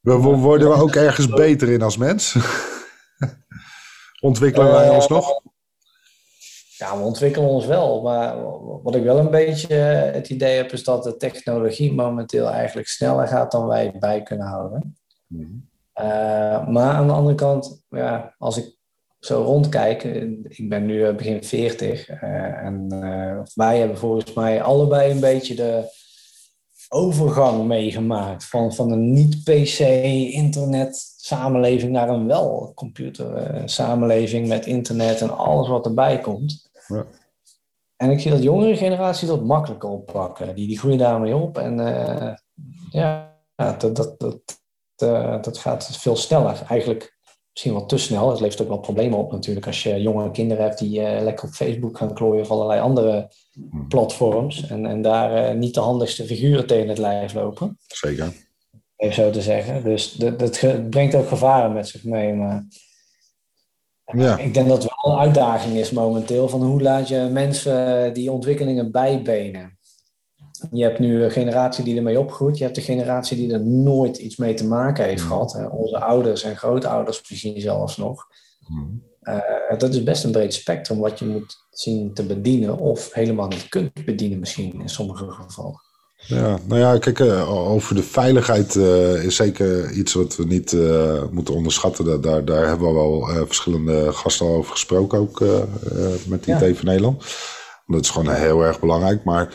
Dat, 0.03 0.23
we, 0.23 0.37
worden 0.37 0.69
we 0.69 0.75
ook 0.75 0.95
ergens 0.95 1.29
beter 1.29 1.69
in 1.69 1.83
als 1.83 1.97
mens? 1.97 2.37
Ontwikkelen 4.21 4.73
wij 4.73 4.89
ons 4.89 5.09
nog? 5.09 5.41
Ja, 6.77 6.97
we 6.97 7.03
ontwikkelen 7.03 7.49
ons 7.49 7.67
wel. 7.67 8.03
Maar 8.03 8.43
wat 8.83 8.95
ik 8.95 9.03
wel 9.03 9.19
een 9.19 9.31
beetje 9.31 9.75
het 9.75 10.29
idee 10.29 10.57
heb, 10.57 10.73
is 10.73 10.85
dat 10.85 11.05
de 11.05 11.17
technologie 11.17 11.93
momenteel 11.93 12.49
eigenlijk 12.49 12.89
sneller 12.89 13.29
gaat 13.29 13.51
dan 13.51 13.67
wij 13.67 13.97
bij 13.99 14.23
kunnen 14.23 14.47
houden. 14.47 14.97
Mhm. 15.27 15.73
Eh, 15.95 16.69
maar 16.69 16.93
aan 16.95 17.07
de 17.07 17.13
andere 17.13 17.35
kant, 17.35 17.85
ja, 17.89 18.35
als 18.39 18.57
ik 18.57 18.77
zo 19.21 19.43
rondkijk, 19.43 20.05
eh, 20.05 20.23
ik 20.43 20.69
ben 20.69 20.87
nu 20.87 21.07
eh, 21.07 21.15
begin 21.15 21.45
40 21.45 22.09
uh, 22.09 22.19
en 22.65 22.89
wij 23.55 23.79
hebben 23.79 23.99
volgens 23.99 24.33
mij 24.33 24.63
allebei 24.63 25.11
een 25.11 25.21
beetje 25.21 25.55
de 25.55 25.83
overgang 26.89 27.67
meegemaakt 27.67 28.45
van, 28.45 28.75
van 28.75 28.91
een 28.91 29.13
niet-PC 29.13 29.79
internet 30.33 31.15
samenleving 31.17 31.93
naar 31.93 32.09
een 32.09 32.27
wel 32.27 32.73
computer 32.75 33.63
samenleving 33.65 34.49
met 34.49 34.67
internet 34.67 35.21
en 35.21 35.37
alles 35.37 35.69
wat 35.69 35.87
erbij 35.87 36.19
komt. 36.19 36.71
Ja. 36.87 37.07
En 37.97 38.11
ik 38.11 38.21
zie 38.21 38.31
dat 38.31 38.43
jongere 38.43 38.77
generatie 38.77 39.29
dat 39.29 39.45
makkelijker 39.45 39.89
oppakken. 39.89 40.55
Die, 40.55 40.67
die 40.67 40.79
groeien 40.79 40.99
daarmee 40.99 41.37
op. 41.37 41.59
En 41.59 41.77
ja, 42.91 43.37
dat, 43.57 43.97
dat, 43.97 44.21
dat, 44.21 44.64
uh, 45.03 45.43
dat 45.43 45.59
gaat 45.59 45.99
veel 45.99 46.17
sneller. 46.17 46.63
Eigenlijk 46.69 47.17
misschien 47.53 47.73
wel 47.73 47.87
te 47.87 47.99
snel. 47.99 48.31
Het 48.31 48.41
levert 48.41 48.63
ook 48.63 48.69
wel 48.69 48.79
problemen 48.79 49.19
op 49.19 49.33
natuurlijk. 49.33 49.67
Als 49.67 49.83
je 49.83 50.03
jonge 50.03 50.31
kinderen 50.31 50.65
hebt 50.65 50.79
die 50.79 51.01
uh, 51.01 51.21
lekker 51.23 51.49
op 51.49 51.55
Facebook 51.55 51.99
gaan 51.99 52.15
klooien 52.15 52.43
of 52.43 52.51
allerlei 52.51 52.81
andere 52.81 53.33
hmm. 53.53 53.89
platforms. 53.89 54.67
En, 54.67 54.87
en 54.87 55.03
daar 55.03 55.57
niet 55.57 55.75
de 55.75 55.81
handigste 55.81 56.25
figuren 56.25 56.67
tegen 56.67 56.89
het 56.89 56.99
lijf 56.99 57.35
lopen. 57.35 57.79
Zeker. 57.87 58.33
Even 58.97 59.15
zo 59.15 59.31
te 59.31 59.43
zeggen. 59.43 59.85
Dus 59.85 60.13
dat, 60.13 60.39
dat 60.39 60.91
brengt 60.91 61.15
ook 61.15 61.29
gevaren 61.29 61.73
met 61.73 61.89
zich 61.89 62.05
mee. 62.05 62.33
Maar 62.33 62.67
ja. 64.05 64.39
Ik 64.39 64.55
denk 64.55 64.69
dat 64.69 64.83
het 64.83 64.93
wel 65.03 65.13
een 65.13 65.19
uitdaging 65.19 65.77
is 65.77 65.91
momenteel 65.91 66.49
van 66.49 66.63
hoe 66.63 66.83
laat 66.83 67.09
je 67.09 67.29
mensen 67.33 68.13
die 68.13 68.33
ontwikkelingen 68.33 68.91
bijbenen. 68.91 69.79
Je 70.71 70.83
hebt 70.83 70.99
nu 70.99 71.23
een 71.23 71.31
generatie 71.31 71.85
die 71.85 71.97
ermee 71.97 72.19
opgroeit. 72.19 72.59
Je 72.59 72.65
hebt 72.65 72.77
de 72.77 72.83
generatie 72.83 73.37
die 73.37 73.53
er 73.53 73.67
nooit 73.67 74.17
iets 74.17 74.37
mee 74.37 74.55
te 74.55 74.67
maken 74.67 75.05
heeft 75.05 75.23
gehad. 75.23 75.69
Onze 75.71 76.01
ouders 76.01 76.43
en 76.43 76.57
grootouders 76.57 77.31
misschien 77.31 77.61
zelfs 77.61 77.97
nog. 77.97 78.27
Uh, 79.23 79.79
dat 79.79 79.95
is 79.95 80.03
best 80.03 80.25
een 80.25 80.31
breed 80.31 80.55
spectrum 80.55 80.99
wat 80.99 81.19
je 81.19 81.25
moet 81.25 81.57
zien 81.71 82.15
te 82.15 82.27
bedienen. 82.27 82.79
Of 82.79 83.13
helemaal 83.13 83.49
niet 83.49 83.69
kunt 83.69 84.05
bedienen 84.05 84.39
misschien 84.39 84.81
in 84.81 84.89
sommige 84.89 85.31
gevallen. 85.31 85.83
Ja, 86.17 86.59
nou 86.67 86.81
ja, 86.81 86.99
kijk, 86.99 87.21
eh, 87.21 87.71
over 87.71 87.95
de 87.95 88.03
veiligheid 88.03 88.75
uh, 88.75 89.25
is 89.25 89.37
zeker 89.37 89.93
iets 89.93 90.13
wat 90.13 90.37
we 90.37 90.45
niet 90.45 90.77
moeten 91.31 91.55
onderschatten. 91.55 92.23
Daar, 92.23 92.45
daar 92.45 92.67
hebben 92.67 92.89
we 92.89 92.95
wel 92.95 93.47
verschillende 93.47 94.13
gasten 94.13 94.47
over 94.47 94.71
gesproken, 94.71 95.19
ook 95.19 95.41
met 96.27 96.47
IT 96.47 96.61
ja. 96.61 96.75
van 96.75 96.87
Nederland. 96.87 97.25
Dat 97.87 98.01
is 98.01 98.11
gewoon 98.11 98.35
heel 98.35 98.63
erg 98.63 98.81
belangrijk. 98.81 99.25
Maar 99.25 99.55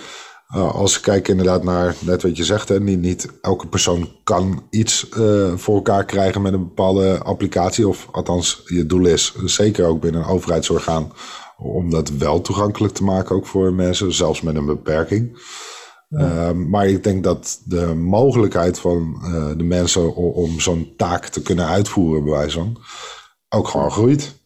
als 0.54 0.96
ik 0.96 1.02
kijk 1.02 1.28
inderdaad 1.28 1.64
naar, 1.64 1.96
net 2.00 2.22
wat 2.22 2.38
je 2.38 2.44
zegt, 2.44 2.70
hè, 2.70 2.80
niet, 2.80 3.00
niet 3.00 3.28
elke 3.42 3.68
persoon 3.68 4.10
kan 4.24 4.64
iets 4.70 5.08
voor 5.56 5.76
elkaar 5.76 6.06
krijgen 6.06 6.42
met 6.42 6.54
een 6.54 6.68
bepaalde 6.68 7.20
applicatie. 7.24 7.88
Of 7.88 8.08
althans, 8.12 8.62
je 8.66 8.86
doel 8.86 9.06
is, 9.06 9.36
zeker 9.46 9.86
ook 9.86 10.02
binnen 10.02 10.22
een 10.22 10.28
overheidsorgaan, 10.28 11.12
om 11.58 11.90
dat 11.90 12.10
wel 12.10 12.42
toegankelijk 12.42 12.94
te 12.94 13.04
maken, 13.04 13.36
ook 13.36 13.48
voor 13.48 13.74
mensen, 13.74 14.14
zelfs 14.14 14.42
met 14.42 14.56
een 14.56 14.66
beperking. 14.66 15.38
Ehm, 16.10 16.70
maar 16.70 16.88
ik 16.88 17.04
denk 17.04 17.24
dat 17.24 17.62
de 17.66 17.86
mogelijkheid 17.96 18.80
van 18.80 19.22
uh, 19.24 19.48
de 19.58 19.64
mensen 19.64 20.16
om, 20.16 20.32
om 20.32 20.60
zo'n 20.60 20.94
taak 20.98 21.26
te 21.26 21.42
kunnen 21.42 21.66
uitvoeren, 21.66 22.24
bij 22.24 22.34
wijze 22.34 22.58
van, 22.58 22.78
ook 23.50 23.68
gewoon 23.68 23.92
groeit. 23.92 24.39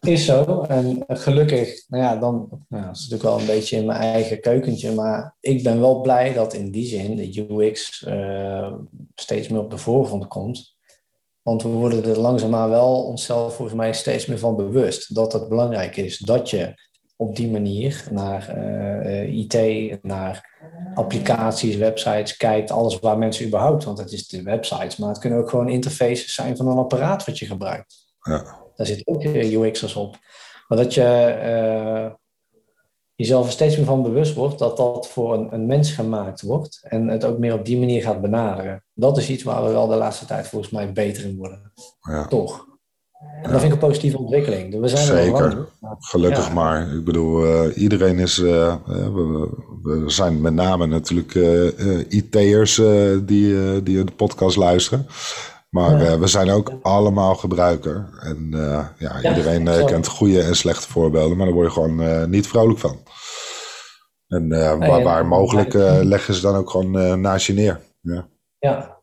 Is 0.00 0.24
zo. 0.24 0.62
En 0.62 1.04
gelukkig, 1.08 1.88
nou 1.88 2.02
ja, 2.02 2.16
dan 2.16 2.48
nou, 2.68 2.84
dat 2.84 2.96
is 2.96 3.08
natuurlijk 3.08 3.22
wel 3.22 3.40
een 3.40 3.56
beetje 3.56 3.76
in 3.76 3.86
mijn 3.86 4.00
eigen 4.00 4.40
keukentje. 4.40 4.94
Maar 4.94 5.36
ik 5.40 5.62
ben 5.62 5.80
wel 5.80 6.00
blij 6.00 6.32
dat 6.32 6.54
in 6.54 6.70
die 6.70 6.86
zin 6.86 7.16
de 7.16 7.46
UX 7.48 8.04
uh, 8.08 8.72
steeds 9.14 9.48
meer 9.48 9.60
op 9.60 9.70
de 9.70 9.78
voorgrond 9.78 10.26
komt. 10.26 10.78
Want 11.42 11.62
we 11.62 11.68
worden 11.68 12.04
er 12.04 12.18
langzaamaan 12.18 12.70
wel 12.70 13.04
onszelf 13.04 13.54
volgens 13.54 13.76
mij 13.76 13.92
steeds 13.92 14.26
meer 14.26 14.38
van 14.38 14.56
bewust 14.56 15.14
dat 15.14 15.32
het 15.32 15.48
belangrijk 15.48 15.96
is 15.96 16.18
dat 16.18 16.50
je 16.50 16.74
op 17.16 17.36
die 17.36 17.50
manier 17.50 18.04
naar 18.10 18.48
eh, 18.48 19.36
IT, 19.36 19.98
naar 20.02 20.58
applicaties, 20.94 21.76
websites 21.76 22.36
kijkt, 22.36 22.70
alles 22.70 22.98
waar 22.98 23.18
mensen 23.18 23.46
überhaupt, 23.46 23.84
want 23.84 23.98
het 23.98 24.12
is 24.12 24.28
de 24.28 24.42
websites, 24.42 24.96
maar 24.96 25.08
het 25.08 25.18
kunnen 25.18 25.38
ook 25.38 25.50
gewoon 25.50 25.68
interfaces 25.68 26.34
zijn 26.34 26.56
van 26.56 26.68
een 26.68 26.78
apparaat 26.78 27.24
wat 27.24 27.38
je 27.38 27.46
gebruikt. 27.46 28.14
Ja. 28.22 28.58
Daar 28.80 28.88
zit 28.88 29.06
ook 29.06 29.22
UX'ers 29.24 29.94
op. 29.94 30.16
Maar 30.68 30.78
dat 30.78 30.94
je 30.94 31.38
uh, 31.44 32.12
jezelf 33.14 33.46
er 33.46 33.52
steeds 33.52 33.76
meer 33.76 33.86
van 33.86 34.02
bewust 34.02 34.34
wordt 34.34 34.58
dat 34.58 34.76
dat 34.76 35.08
voor 35.08 35.34
een, 35.34 35.54
een, 35.54 35.66
mens 35.66 35.92
gemaakt 35.92 36.42
wordt 36.42 36.80
en 36.82 37.08
het 37.08 37.24
ook 37.24 37.38
meer 37.38 37.54
op 37.54 37.64
die 37.64 37.78
manier 37.78 38.02
gaat 38.02 38.20
benaderen. 38.20 38.84
Dat 38.94 39.18
is 39.18 39.30
iets 39.30 39.42
waar 39.42 39.64
we 39.64 39.70
wel 39.70 39.86
de 39.86 39.96
laatste 39.96 40.26
tijd 40.26 40.48
volgens 40.48 40.72
mij 40.72 40.92
beter 40.92 41.24
in 41.24 41.36
worden. 41.36 41.72
Ja. 42.00 42.26
Toch? 42.26 42.66
En 43.42 43.50
dat 43.50 43.60
vind 43.60 43.72
ik 43.72 43.72
een 43.72 43.86
positieve 43.88 44.18
ontwikkeling. 44.18 44.80
We 44.80 44.88
zijn 44.88 45.06
Zeker, 45.06 45.66
gelukkig 45.98 46.52
maar. 46.52 46.94
Ik 46.94 47.04
bedoel, 47.04 47.44
uh, 47.44 47.76
iedereen 47.76 48.18
is, 48.18 48.38
uh, 48.38 48.76
we, 48.86 49.48
we, 49.82 50.02
zijn 50.06 50.40
met 50.40 50.54
name 50.54 50.86
natuurlijk 50.86 51.34
uh, 51.34 52.04
IT'ers 52.08 52.74
die, 53.24 53.82
die 53.82 54.04
de 54.04 54.12
podcast 54.16 54.56
luisteren. 54.56 55.06
Maar 55.70 56.02
ja. 56.02 56.18
we 56.18 56.26
zijn 56.26 56.50
ook 56.50 56.72
allemaal 56.82 57.34
gebruiker. 57.34 58.08
En 58.22 58.48
ja, 58.98 59.22
iedereen 59.22 59.86
kent 59.86 60.06
goede 60.06 60.42
en 60.42 60.56
slechte 60.56 60.88
voorbeelden, 60.88 61.36
maar 61.36 61.46
daar 61.46 61.54
word 61.54 61.66
je 61.66 61.80
gewoon 61.80 62.30
niet 62.30 62.46
vrolijk 62.46 62.78
van. 62.78 62.98
En 64.28 64.48
waar, 64.48 65.02
waar 65.02 65.26
mogelijk 65.26 65.72
leggen 66.04 66.34
ze 66.34 66.40
dan 66.40 66.54
ook 66.54 66.70
gewoon 66.70 67.20
naast 67.20 67.46
je 67.46 67.52
neer. 67.52 67.80
Ja. 68.00 68.28
ja, 68.58 69.00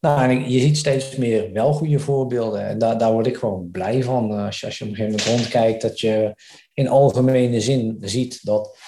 nou, 0.00 0.30
en 0.30 0.50
je 0.50 0.60
ziet 0.60 0.76
steeds 0.76 1.16
meer 1.16 1.52
wel 1.52 1.72
goede 1.72 1.98
voorbeelden. 1.98 2.66
En 2.66 2.78
daar, 2.78 2.98
daar 2.98 3.12
word 3.12 3.26
ik 3.26 3.36
gewoon 3.36 3.70
blij 3.70 4.02
van. 4.02 4.30
Eh, 4.30 4.44
als 4.44 4.60
je, 4.60 4.66
als 4.66 4.78
je 4.78 4.84
op 4.84 4.90
een 4.90 4.96
gegeven 4.96 5.18
moment 5.18 5.40
rondkijkt, 5.40 5.82
dat 5.82 6.00
je 6.00 6.34
in 6.74 6.88
algemene 6.88 7.60
zin 7.60 7.96
ziet 8.00 8.44
dat 8.44 8.78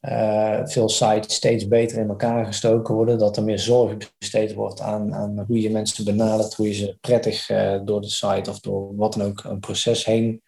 uh, 0.00 0.60
veel 0.64 0.88
sites 0.88 1.34
steeds 1.34 1.68
beter 1.68 1.98
in 1.98 2.08
elkaar 2.08 2.46
gestoken 2.46 2.94
worden. 2.94 3.18
Dat 3.18 3.36
er 3.36 3.44
meer 3.44 3.58
zorg 3.58 3.96
besteed 4.18 4.54
wordt 4.54 4.80
aan, 4.80 5.14
aan 5.14 5.44
hoe 5.46 5.60
je 5.60 5.70
mensen 5.70 6.04
benadert, 6.04 6.54
hoe 6.54 6.66
je 6.66 6.74
ze 6.74 6.96
prettig 7.00 7.50
uh, 7.50 7.80
door 7.84 8.00
de 8.00 8.10
site 8.10 8.50
of 8.50 8.60
door 8.60 8.96
wat 8.96 9.12
dan 9.12 9.26
ook 9.26 9.44
een 9.44 9.60
proces 9.60 10.04
heen 10.04 10.42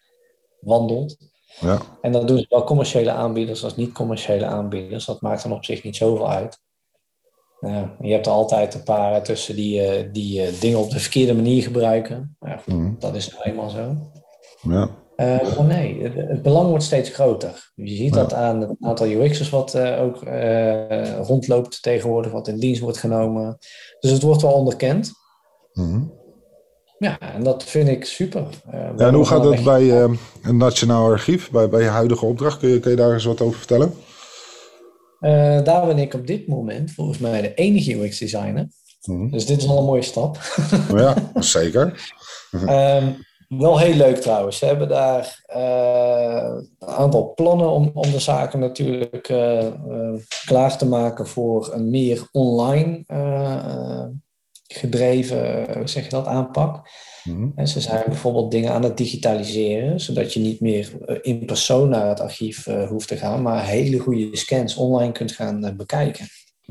wandelt. 0.60 1.16
Ja. 1.60 1.80
En 2.00 2.12
dat 2.12 2.28
doen 2.28 2.38
zowel 2.48 2.64
commerciële 2.64 3.10
aanbieders 3.10 3.64
als 3.64 3.76
niet-commerciële 3.76 4.46
aanbieders. 4.46 5.04
Dat 5.04 5.20
maakt 5.20 5.42
dan 5.42 5.52
op 5.52 5.64
zich 5.64 5.82
niet 5.82 5.96
zoveel 5.96 6.30
uit. 6.30 6.60
Ja, 7.60 7.96
je 8.00 8.12
hebt 8.12 8.26
er 8.26 8.32
altijd 8.32 8.74
een 8.74 8.82
paar 8.82 9.22
tussen 9.22 9.56
die, 9.56 10.04
uh, 10.04 10.12
die 10.12 10.46
uh, 10.46 10.60
dingen 10.60 10.78
op 10.78 10.90
de 10.90 11.00
verkeerde 11.00 11.34
manier 11.34 11.62
gebruiken. 11.62 12.36
Ja, 12.40 12.56
goed, 12.56 12.74
mm. 12.74 12.96
Dat 12.98 13.14
is 13.14 13.30
nou 13.30 13.42
eenmaal 13.42 13.70
zo. 13.70 13.96
Ja. 14.60 14.90
Uh, 15.20 15.56
maar 15.56 15.66
nee, 15.66 16.02
het, 16.02 16.42
belang 16.42 16.68
wordt 16.68 16.84
steeds 16.84 17.10
groter. 17.10 17.72
Je 17.74 17.96
ziet 17.96 18.14
dat 18.14 18.32
aan 18.32 18.60
het 18.60 18.76
aantal 18.80 19.06
UX'ers 19.06 19.50
wat 19.50 19.78
ook 19.78 20.22
rondloopt 21.26 21.82
tegenwoordig, 21.82 22.32
wat 22.32 22.48
in 22.48 22.58
dienst 22.58 22.80
wordt 22.80 22.98
genomen. 22.98 23.58
Dus 24.00 24.10
het 24.10 24.22
wordt 24.22 24.42
wel 24.42 24.52
onderkend. 24.52 25.12
Mm. 25.72 26.18
Ja, 26.98 27.18
en 27.18 27.42
dat 27.42 27.64
vind 27.64 27.88
ik 27.88 28.04
super. 28.04 28.44
ja, 28.70 28.94
en 28.96 29.14
hoe 29.14 29.24
gaat 29.24 29.44
het 29.44 29.64
bij 29.64 29.90
een 30.42 30.56
Nationaal 30.56 31.10
Archief, 31.10 31.50
bij, 31.50 31.68
bij 31.68 31.82
je 31.82 31.88
huidige 31.88 32.26
opdracht? 32.26 32.58
Kun 32.58 32.68
je, 32.68 32.80
kun 32.80 32.90
je 32.90 32.96
daar 32.96 33.12
eens 33.12 33.24
wat 33.24 33.40
over 33.40 33.58
vertellen? 33.58 33.94
Daar 35.64 35.86
ben 35.86 35.98
ik 35.98 36.14
op 36.14 36.26
dit 36.26 36.48
moment 36.48 36.90
volgens 36.90 37.18
mij 37.18 37.42
de 37.42 37.54
enige 37.54 38.04
UX-designer. 38.04 38.68
Mhm. 39.04 39.30
Dus 39.30 39.46
dit 39.46 39.58
is 39.58 39.68
al 39.68 39.78
een 39.78 39.84
mooie 39.84 40.02
stap. 40.02 40.38
ja, 40.94 41.14
zeker. 41.40 42.12
um, 42.52 43.16
Wel 43.58 43.78
heel 43.78 43.94
leuk 43.94 44.16
trouwens. 44.16 44.58
Ze 44.58 44.66
hebben 44.66 44.88
daar 44.88 45.42
een 45.46 46.88
aantal 46.88 47.34
plannen 47.34 47.70
om, 47.70 47.90
om 47.94 48.10
de 48.10 48.18
zaken 48.18 48.58
natuurlijk 48.58 49.22
klaar 50.46 50.78
te 50.78 50.86
maken 50.86 51.26
voor 51.26 51.72
een 51.72 51.90
meer 51.90 52.28
online 52.32 53.04
gedreven, 54.72 55.72
hoe 55.78 55.88
zeg 55.88 56.04
je 56.04 56.10
dat, 56.10 56.26
aanpak. 56.26 56.88
Mhm. 57.24 57.48
En 57.54 57.68
ze 57.68 57.80
zijn 57.80 58.04
bijvoorbeeld 58.06 58.50
dingen 58.50 58.72
aan 58.72 58.82
het 58.82 58.96
digitaliseren, 58.96 60.00
zodat 60.00 60.32
je 60.32 60.40
niet 60.40 60.60
meer 60.60 61.04
eh, 61.04 61.16
in 61.20 61.44
persoon 61.44 61.88
naar 61.88 62.08
het 62.08 62.20
archief 62.20 62.64
hoeft 62.64 63.08
te 63.08 63.16
gaan, 63.16 63.42
maar 63.42 63.66
hele 63.66 63.98
goede 63.98 64.36
scans 64.36 64.76
online 64.76 65.12
kunt 65.12 65.32
gaan 65.32 65.76
bekijken. 65.76 66.26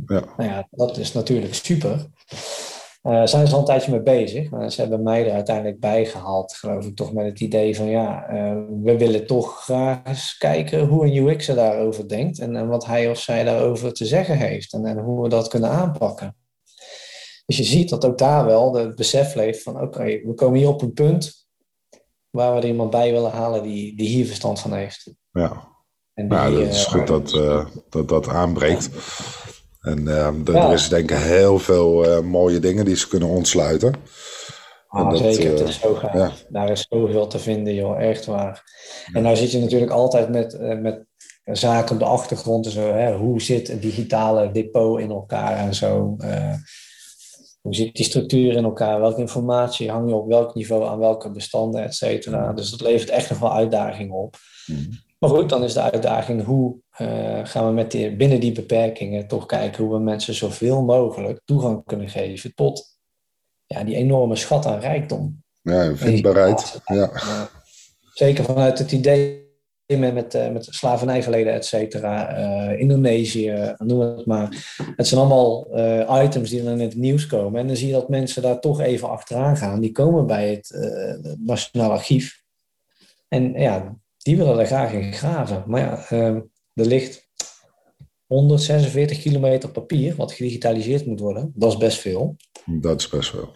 Ja. 0.05 0.23
Nou 0.37 0.49
ja, 0.49 0.67
dat 0.71 0.97
is 0.97 1.13
natuurlijk 1.13 1.55
super. 1.55 2.05
Uh, 3.03 3.25
zijn 3.25 3.47
ze 3.47 3.53
al 3.53 3.59
een 3.59 3.65
tijdje 3.65 3.91
mee 3.91 4.01
bezig, 4.01 4.49
maar 4.49 4.71
ze 4.71 4.81
hebben 4.81 5.03
mij 5.03 5.25
er 5.27 5.33
uiteindelijk 5.33 5.79
bij 5.79 6.05
gehaald, 6.05 6.53
geloof 6.53 6.85
ik, 6.85 6.95
toch 6.95 7.13
met 7.13 7.25
het 7.25 7.39
idee 7.39 7.75
van 7.75 7.85
ja, 7.85 8.25
we 8.83 8.97
willen 8.97 9.27
toch 9.27 9.63
graag 9.63 9.99
eens 10.03 10.37
kijken 10.37 10.87
hoe 10.87 11.05
een 11.05 11.15
UX'er 11.15 11.55
daarover 11.55 12.07
denkt 12.07 12.39
en, 12.39 12.55
en, 12.55 12.67
wat 12.67 12.85
hij 12.85 13.09
of 13.09 13.19
zij 13.19 13.43
daarover 13.43 13.93
te 13.93 14.05
zeggen 14.05 14.37
heeft 14.37 14.73
en, 14.73 14.85
en 14.85 14.97
hoe 14.97 15.23
we 15.23 15.29
dat 15.29 15.47
kunnen 15.47 15.69
aanpakken. 15.69 16.35
Dus 17.45 17.57
je 17.57 17.63
ziet 17.63 17.89
dat 17.89 18.05
ook 18.05 18.17
daar 18.17 18.45
wel 18.45 18.73
het 18.73 18.95
besef 18.95 19.35
leeft 19.35 19.63
van 19.63 19.81
oké, 19.81 20.03
we 20.03 20.33
komen 20.35 20.59
hier 20.59 20.67
op 20.67 20.81
een 20.81 20.93
punt 20.93 21.47
waar 22.29 22.53
we 22.53 22.61
er 22.61 22.67
iemand 22.67 22.89
bij 22.89 23.11
willen 23.11 23.31
halen 23.31 23.63
die, 23.63 23.97
die 23.97 24.07
hier 24.07 24.25
verstand 24.25 24.59
van 24.59 24.73
heeft. 24.73 25.13
Ja, 25.31 25.67
en 26.13 26.29
die, 26.29 26.37
ja 26.37 26.49
dat 26.49 26.67
is 26.67 26.85
uh, 26.85 26.91
goed 26.91 27.07
dat, 27.07 27.33
uh, 27.33 27.65
dat 27.89 28.09
dat 28.09 28.27
aanbreekt. 28.27 28.89
En 29.79 30.01
uh, 30.01 30.47
er 30.47 30.73
is 30.73 30.89
denk 30.89 31.11
ik 31.11 31.17
heel 31.17 31.59
veel 31.59 32.23
mooie 32.23 32.59
dingen 32.59 32.85
die 32.85 32.95
ze 32.95 33.07
kunnen 33.07 33.29
ontsluiten. 33.29 33.93
Ah, 34.87 35.09
dat, 35.09 35.19
zeker, 35.19 35.57
het 35.57 35.69
is 35.69 35.79
zo 35.79 35.93
gaaf. 35.93 36.13
Ja. 36.13 36.31
Daar 36.49 36.69
is 36.69 36.85
zoveel 36.89 37.27
te 37.27 37.39
vinden, 37.39 37.73
joh, 37.73 38.01
echt 38.01 38.25
waar. 38.25 38.63
En 39.13 39.23
nou 39.23 39.35
zit 39.35 39.51
je 39.51 39.59
natuurlijk 39.59 39.91
altijd 39.91 40.29
met, 40.29 40.59
met 40.81 41.05
zaken 41.43 41.93
op 41.93 41.99
de 41.99 42.05
achtergrond. 42.05 42.65
En 42.65 42.71
zo, 42.71 42.93
hè? 42.93 43.15
Hoe 43.15 43.41
zit 43.41 43.69
een 43.69 43.79
digitale 43.79 44.51
depot 44.51 44.99
in 44.99 45.09
elkaar 45.09 45.57
en 45.57 45.75
zo. 45.75 46.17
Hoe 47.61 47.75
zit 47.75 47.95
die 47.95 48.05
structuur 48.05 48.55
in 48.55 48.63
elkaar? 48.63 48.99
Welke 48.99 49.21
informatie 49.21 49.91
hang 49.91 50.09
je 50.09 50.15
op 50.15 50.27
welk 50.27 50.55
niveau 50.55 50.87
aan 50.87 50.99
welke 50.99 51.31
bestanden, 51.31 51.83
et 51.83 51.95
cetera? 51.95 52.53
Dus 52.53 52.69
dat 52.69 52.81
levert 52.81 53.09
echt 53.09 53.29
nog 53.29 53.39
wel 53.39 53.53
uitdagingen 53.53 54.15
op. 54.15 54.35
Mhm. 54.65 54.91
Maar 55.19 55.29
goed, 55.29 55.49
dan 55.49 55.63
is 55.63 55.73
de 55.73 55.81
uitdaging 55.81 56.45
hoe 56.45 56.75
uh, 57.01 57.39
gaan 57.43 57.65
we 57.65 57.71
met 57.71 57.91
die, 57.91 58.15
binnen 58.15 58.39
die 58.39 58.51
beperkingen 58.51 59.27
toch 59.27 59.45
kijken 59.45 59.83
hoe 59.83 59.93
we 59.93 59.99
mensen 59.99 60.33
zoveel 60.33 60.83
mogelijk 60.83 61.41
toegang 61.45 61.85
kunnen 61.85 62.09
geven 62.09 62.55
tot 62.55 62.97
ja, 63.65 63.83
die 63.83 63.95
enorme 63.95 64.35
schat 64.35 64.65
aan 64.65 64.79
rijkdom. 64.79 65.43
Ja, 65.61 65.95
vindbaarheid. 65.95 66.81
Ja. 66.85 67.11
Zeker 68.13 68.43
vanuit 68.43 68.79
het 68.79 68.91
idee 68.91 69.47
met, 69.85 70.13
met, 70.13 70.33
eh, 70.33 70.51
met 70.51 70.67
slavernijverleden, 70.69 71.53
et 71.53 71.65
cetera, 71.65 72.39
uh, 72.39 72.79
Indonesië, 72.79 73.75
noem 73.77 73.99
het 73.99 74.25
maar. 74.25 74.75
Het 74.95 75.07
zijn 75.07 75.19
allemaal 75.19 75.77
uh, 75.77 76.21
items 76.23 76.49
die 76.49 76.63
dan 76.63 76.73
in 76.73 76.79
het 76.79 76.95
nieuws 76.95 77.27
komen. 77.27 77.59
En 77.59 77.67
dan 77.67 77.75
zie 77.75 77.87
je 77.87 77.93
dat 77.93 78.09
mensen 78.09 78.41
daar 78.41 78.59
toch 78.59 78.81
even 78.81 79.09
achteraan 79.09 79.57
gaan. 79.57 79.79
Die 79.79 79.91
komen 79.91 80.25
bij 80.25 80.49
het 80.49 80.77
Nationaal 81.39 81.91
Archief. 81.91 82.43
En 83.27 83.53
ja, 83.53 83.95
die 84.23 84.37
willen 84.37 84.59
er 84.59 84.65
graag 84.65 84.91
in 84.93 85.13
graven. 85.13 85.63
Maar 85.67 85.81
ja, 85.81 86.05
ehm, 86.09 86.41
er 86.73 86.85
ligt 86.85 87.27
146 88.25 89.21
kilometer 89.21 89.69
papier, 89.69 90.15
wat 90.15 90.31
gedigitaliseerd 90.31 91.05
moet 91.05 91.19
worden. 91.19 91.51
Dat 91.55 91.71
is 91.71 91.77
best 91.77 91.99
veel. 91.99 92.35
Dat 92.65 92.99
is 92.99 93.09
best 93.09 93.29
veel. 93.29 93.55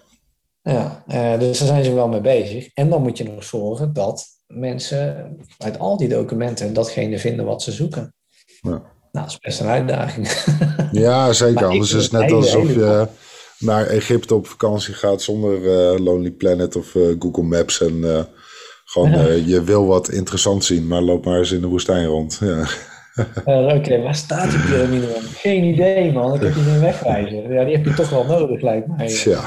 Ja, 0.62 1.04
dus 1.38 1.60
daar 1.60 1.68
zijn 1.68 1.84
ze 1.84 1.94
wel 1.94 2.08
mee 2.08 2.22
bezig. 2.22 2.70
En 2.74 2.90
dan 2.90 3.02
moet 3.02 3.18
je 3.18 3.24
nog 3.24 3.44
zorgen 3.44 3.94
dat 3.94 4.26
mensen 4.48 5.36
uit 5.58 5.80
al 5.80 5.98
die 5.98 6.08
documenten 6.08 6.74
datgene 6.74 7.20
vinden 7.20 7.46
wat 7.46 7.62
ze 7.62 7.72
zoeken. 7.72 8.14
Ja. 8.62 8.70
Nou, 8.70 9.26
dat 9.26 9.28
is 9.28 9.40
best 9.40 9.60
een 9.60 9.68
uitdaging. 9.68 10.28
Ja, 10.92 11.34
zeker. 11.34 11.66
Anders 11.66 11.94
is 11.94 12.04
het 12.04 12.12
net 12.12 12.32
alsof 12.32 12.74
je 12.74 13.08
naar 13.60 13.88
Egypte 13.88 14.36
op 14.36 14.48
vakantie 14.48 14.94
gaat 14.94 15.22
zonder 15.22 15.62
uh, 15.62 16.00
Lonely 16.06 16.32
Planet 16.32 16.76
of 16.76 16.96
uh, 16.96 17.16
Google 17.20 17.44
Maps. 17.44 17.82
En 17.82 17.94
uh, 17.94 18.24
gewoon, 18.94 19.12
ja. 19.12 19.28
je 19.46 19.64
wil 19.64 19.86
wat 19.86 20.10
interessant 20.10 20.64
zien, 20.64 20.88
maar 20.88 21.02
loop 21.02 21.26
maar 21.26 21.38
eens 21.38 21.52
in 21.52 21.62
de 21.62 21.68
woestijn 21.68 22.06
rond. 22.06 22.40
Ja. 22.42 22.68
Oké, 23.46 23.74
okay, 23.76 24.02
waar 24.02 24.16
staat 24.16 24.50
die 24.50 24.60
piramide? 24.60 25.08
Geen 25.34 25.64
idee, 25.64 26.12
man. 26.12 26.36
Ik 26.36 26.42
heb 26.42 26.54
hier 26.54 26.68
een 26.68 26.80
wegwijzer. 26.80 27.54
Ja, 27.54 27.64
die 27.64 27.76
heb 27.76 27.86
je 27.86 27.94
toch 27.94 28.10
wel 28.10 28.26
nodig, 28.26 28.62
lijkt 28.62 28.88
mij. 28.88 29.22
Ja. 29.24 29.44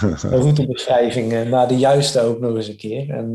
een 0.02 0.30
routebeschrijving 0.30 1.48
naar 1.48 1.68
de 1.68 1.76
juiste 1.76 2.20
ook 2.20 2.40
nog 2.40 2.56
eens 2.56 2.68
een 2.68 2.76
keer. 2.76 3.10
En 3.10 3.32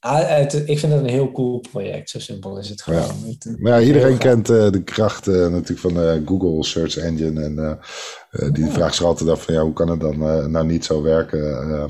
Ah, 0.00 0.40
ik 0.40 0.78
vind 0.78 0.92
het 0.92 1.00
een 1.00 1.08
heel 1.08 1.32
cool 1.32 1.64
project. 1.70 2.10
Zo 2.10 2.18
simpel 2.18 2.58
is 2.58 2.68
het 2.68 2.82
gewoon. 2.82 3.02
Ja. 3.38 3.56
Maar 3.58 3.80
ja, 3.80 3.86
iedereen 3.86 4.18
kent 4.18 4.50
uh, 4.50 4.70
de 4.70 4.82
kracht 4.82 5.26
natuurlijk 5.26 5.78
van 5.78 6.22
Google 6.26 6.64
Search 6.64 6.96
Engine. 6.96 7.42
En 7.42 7.78
die 8.52 8.70
vraagt 8.70 8.94
zich 8.94 9.04
altijd 9.04 9.30
af 9.30 9.42
van 9.42 9.54
ja, 9.54 9.62
hoe 9.62 9.72
kan 9.72 9.88
het 9.88 10.00
dan 10.00 10.18
nou 10.50 10.66
niet 10.66 10.84
zo 10.84 11.02
werken 11.02 11.86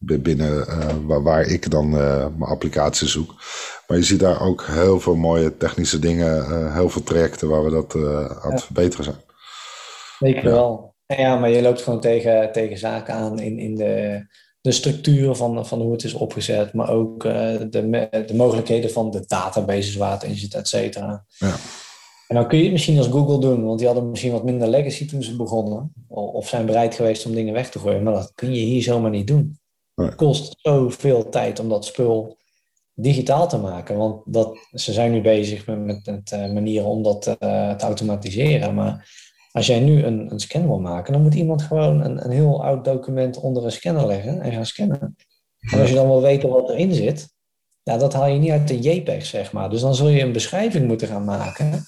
binnen 0.00 0.66
waar, 1.06 1.22
waar, 1.22 1.46
ik 1.46 1.70
dan 1.70 1.90
mijn 1.90 2.42
applicatie 2.42 3.08
zoek. 3.08 3.34
Maar 3.86 3.96
je 3.96 4.04
ziet 4.04 4.20
daar 4.20 4.40
ook 4.40 4.64
heel 4.66 5.00
veel 5.00 5.16
mooie 5.16 5.56
technische 5.56 5.98
dingen, 5.98 6.72
heel 6.72 6.88
veel 6.88 7.02
trajecten 7.02 7.48
waar 7.48 7.64
we 7.64 7.70
dat 7.70 7.94
aan 8.42 8.52
het 8.52 8.62
verbeteren 8.62 9.04
zijn. 9.04 9.20
Zeker 10.18 10.44
ja. 10.44 10.50
wel. 10.50 10.94
Ja, 11.06 11.36
maar 11.36 11.50
je 11.50 11.62
loopt 11.62 11.82
gewoon 11.82 12.00
tegen, 12.00 12.52
tegen 12.52 12.78
zaken 12.78 13.14
aan 13.14 13.38
in, 13.38 13.58
in 13.58 13.74
de 13.74 14.24
de 14.60 14.72
structuur 14.72 15.34
van, 15.34 15.66
van 15.66 15.80
hoe 15.80 15.92
het 15.92 16.04
is 16.04 16.14
opgezet, 16.14 16.72
maar 16.72 16.90
ook 16.90 17.24
uh, 17.24 17.32
de, 17.70 18.08
de 18.26 18.34
mogelijkheden 18.34 18.90
van 18.90 19.10
de 19.10 19.24
databases 19.26 19.96
waar 19.96 20.12
het 20.12 20.22
in 20.22 20.36
zit, 20.36 20.54
et 20.54 20.68
cetera. 20.68 21.24
Ja. 21.38 21.54
En 22.26 22.36
dan 22.36 22.48
kun 22.48 22.58
je 22.58 22.64
het 22.64 22.72
misschien 22.72 22.98
als 22.98 23.06
Google 23.06 23.40
doen, 23.40 23.64
want 23.64 23.78
die 23.78 23.86
hadden 23.86 24.10
misschien 24.10 24.32
wat 24.32 24.44
minder 24.44 24.68
legacy 24.68 25.06
toen 25.06 25.22
ze 25.22 25.36
begonnen, 25.36 25.92
of 26.08 26.48
zijn 26.48 26.66
bereid 26.66 26.94
geweest 26.94 27.26
om 27.26 27.34
dingen 27.34 27.54
weg 27.54 27.70
te 27.70 27.78
gooien, 27.78 28.02
maar 28.02 28.12
dat 28.12 28.32
kun 28.34 28.54
je 28.54 28.60
hier 28.60 28.82
zomaar 28.82 29.10
niet 29.10 29.26
doen. 29.26 29.58
Het 30.04 30.14
kost 30.14 30.54
zoveel 30.58 31.28
tijd 31.28 31.58
om 31.58 31.68
dat 31.68 31.84
spul 31.84 32.38
digitaal 32.94 33.48
te 33.48 33.58
maken, 33.58 33.96
want 33.96 34.22
dat, 34.26 34.58
ze 34.72 34.92
zijn 34.92 35.12
nu 35.12 35.20
bezig 35.20 35.66
met, 35.66 35.78
met, 35.78 36.06
met 36.06 36.32
uh, 36.32 36.52
manieren 36.52 36.88
om 36.88 37.02
dat 37.02 37.26
uh, 37.26 37.34
te 37.74 37.84
automatiseren, 37.84 38.74
maar 38.74 39.08
als 39.52 39.66
jij 39.66 39.80
nu 39.80 40.04
een, 40.04 40.32
een 40.32 40.40
scan 40.40 40.66
wil 40.66 40.80
maken, 40.80 41.12
dan 41.12 41.22
moet 41.22 41.34
iemand 41.34 41.62
gewoon 41.62 42.00
een, 42.00 42.24
een 42.24 42.30
heel 42.30 42.64
oud 42.64 42.84
document 42.84 43.40
onder 43.40 43.64
een 43.64 43.72
scanner 43.72 44.06
leggen 44.06 44.40
en 44.40 44.52
gaan 44.52 44.66
scannen. 44.66 45.16
En 45.70 45.80
als 45.80 45.88
je 45.88 45.94
dan 45.94 46.06
wil 46.06 46.22
weten 46.22 46.48
wat 46.48 46.70
erin 46.70 46.94
zit, 46.94 47.28
ja, 47.82 47.96
dat 47.96 48.12
haal 48.12 48.26
je 48.26 48.38
niet 48.38 48.50
uit 48.50 48.68
de 48.68 48.78
JPEG, 48.78 49.26
zeg 49.26 49.52
maar. 49.52 49.70
Dus 49.70 49.80
dan 49.80 49.94
zul 49.94 50.08
je 50.08 50.22
een 50.22 50.32
beschrijving 50.32 50.86
moeten 50.86 51.08
gaan 51.08 51.24
maken 51.24 51.84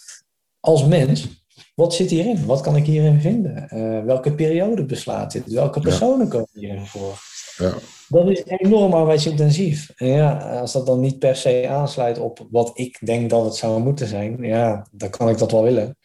als 0.61 0.87
mens. 0.87 1.29
Wat 1.75 1.95
zit 1.95 2.11
hierin? 2.11 2.47
Wat 2.47 2.61
kan 2.61 2.77
ik 2.77 2.85
hierin 2.85 3.21
vinden? 3.21 3.69
Uh, 3.71 4.05
welke 4.05 4.33
periode 4.33 4.85
beslaat 4.85 5.33
dit? 5.33 5.53
Welke 5.53 5.81
personen 5.81 6.29
komen 6.29 6.49
hierin 6.53 6.87
voor? 6.87 7.19
Ja. 7.57 7.75
Dat 8.13 8.29
is 8.29 8.43
enorm 8.47 8.93
arbeidsintensief. 8.93 9.93
En 9.97 10.07
ja, 10.07 10.59
als 10.61 10.73
dat 10.73 10.87
dan 10.87 11.01
niet 11.01 11.19
per 11.19 11.37
se 11.37 11.67
aansluit 11.69 12.19
op 12.19 12.47
wat 12.51 12.71
ik 12.75 12.99
denk 13.05 13.31
dat 13.31 13.45
het 13.45 13.55
zou 13.55 13.83
moeten 13.83 14.07
zijn, 14.07 14.37
ja, 14.41 14.87
dan 14.91 15.11
kan 15.11 15.29
ik 15.29 15.39
dat 15.39 15.53
wel 15.53 15.63
willen. 15.63 15.97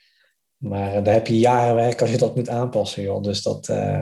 Maar 0.58 0.98
uh, 0.98 1.04
daar 1.04 1.14
heb 1.14 1.28
je 1.28 1.40
jaren 1.40 1.76
werk 1.76 2.02
als 2.02 2.12
je 2.12 2.18
dat 2.18 2.36
moet 2.36 2.50
aanpassen, 2.50 3.04
joh. 3.04 3.24
Dus 3.24 3.42
dat, 3.42 3.68
uh, 3.72 4.00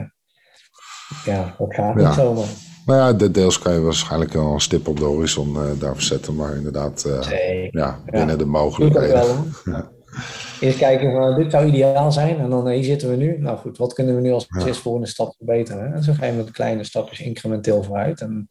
ja, 1.24 1.54
dat 1.58 1.74
gaat 1.74 1.94
niet 1.94 2.12
zomaar. 2.14 2.48
Nou 2.86 2.98
ja, 3.00 3.12
de 3.12 3.30
deels 3.30 3.58
kan 3.58 3.72
je 3.72 3.80
waarschijnlijk 3.80 4.32
wel 4.32 4.52
een 4.52 4.60
stip 4.60 4.88
op 4.88 4.98
de 4.98 5.04
horizon 5.04 5.54
uh, 5.54 5.62
daarvoor 5.78 6.02
zetten, 6.02 6.34
maar 6.34 6.56
inderdaad, 6.56 7.06
ja, 7.70 8.00
binnen 8.04 8.38
de 8.38 8.46
mogelijkheden. 8.46 9.52
Ja. 9.64 9.94
Eerst 10.60 10.78
kijken 10.78 11.12
van, 11.12 11.34
dit 11.34 11.50
zou 11.50 11.66
ideaal 11.66 12.12
zijn 12.12 12.38
en 12.38 12.50
dan 12.50 12.68
hier 12.68 12.84
zitten 12.84 13.10
we 13.10 13.16
nu. 13.16 13.38
Nou 13.38 13.58
goed, 13.58 13.78
wat 13.78 13.92
kunnen 13.92 14.14
we 14.14 14.20
nu 14.20 14.32
als 14.32 14.46
ja. 14.48 14.72
volgende 14.72 15.06
stap 15.06 15.34
verbeteren? 15.36 15.94
En 15.94 16.02
zo 16.02 16.12
ga 16.12 16.26
je 16.26 16.32
met 16.32 16.50
kleine 16.50 16.84
stapjes 16.84 17.20
incrementeel 17.20 17.82
vooruit. 17.82 18.20
En 18.20 18.46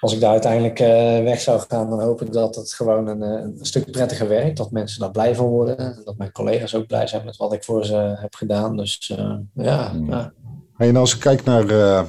als 0.00 0.14
ik 0.14 0.20
daar 0.20 0.30
uiteindelijk 0.30 0.80
uh, 0.80 0.86
weg 1.22 1.40
zou 1.40 1.60
gaan, 1.68 1.90
dan 1.90 2.02
hoop 2.02 2.22
ik 2.22 2.32
dat 2.32 2.56
het 2.56 2.72
gewoon 2.72 3.06
een, 3.06 3.22
eh, 3.22 3.30
een, 3.30 3.58
stuk 3.60 3.90
prettiger 3.90 4.28
werkt. 4.28 4.56
Dat 4.56 4.70
mensen 4.70 5.00
daar 5.00 5.10
blij 5.10 5.34
van 5.34 5.46
worden. 5.46 5.78
En 5.78 6.02
dat 6.04 6.16
mijn 6.16 6.32
collega's 6.32 6.74
ook 6.74 6.86
blij 6.86 7.06
zijn 7.06 7.24
met 7.24 7.36
wat 7.36 7.52
ik 7.52 7.64
voor 7.64 7.84
ze 7.84 8.14
heb 8.18 8.34
gedaan. 8.34 8.76
Dus 8.76 9.12
uh, 9.18 9.34
ja, 9.54 9.92
ja. 10.06 10.32
En 10.76 10.96
als 10.96 11.14
ik 11.14 11.20
kijk 11.20 11.44
naar 11.44 11.66
de 11.66 12.04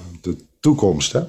toekomst, 0.60 1.14
hè? 1.14 1.22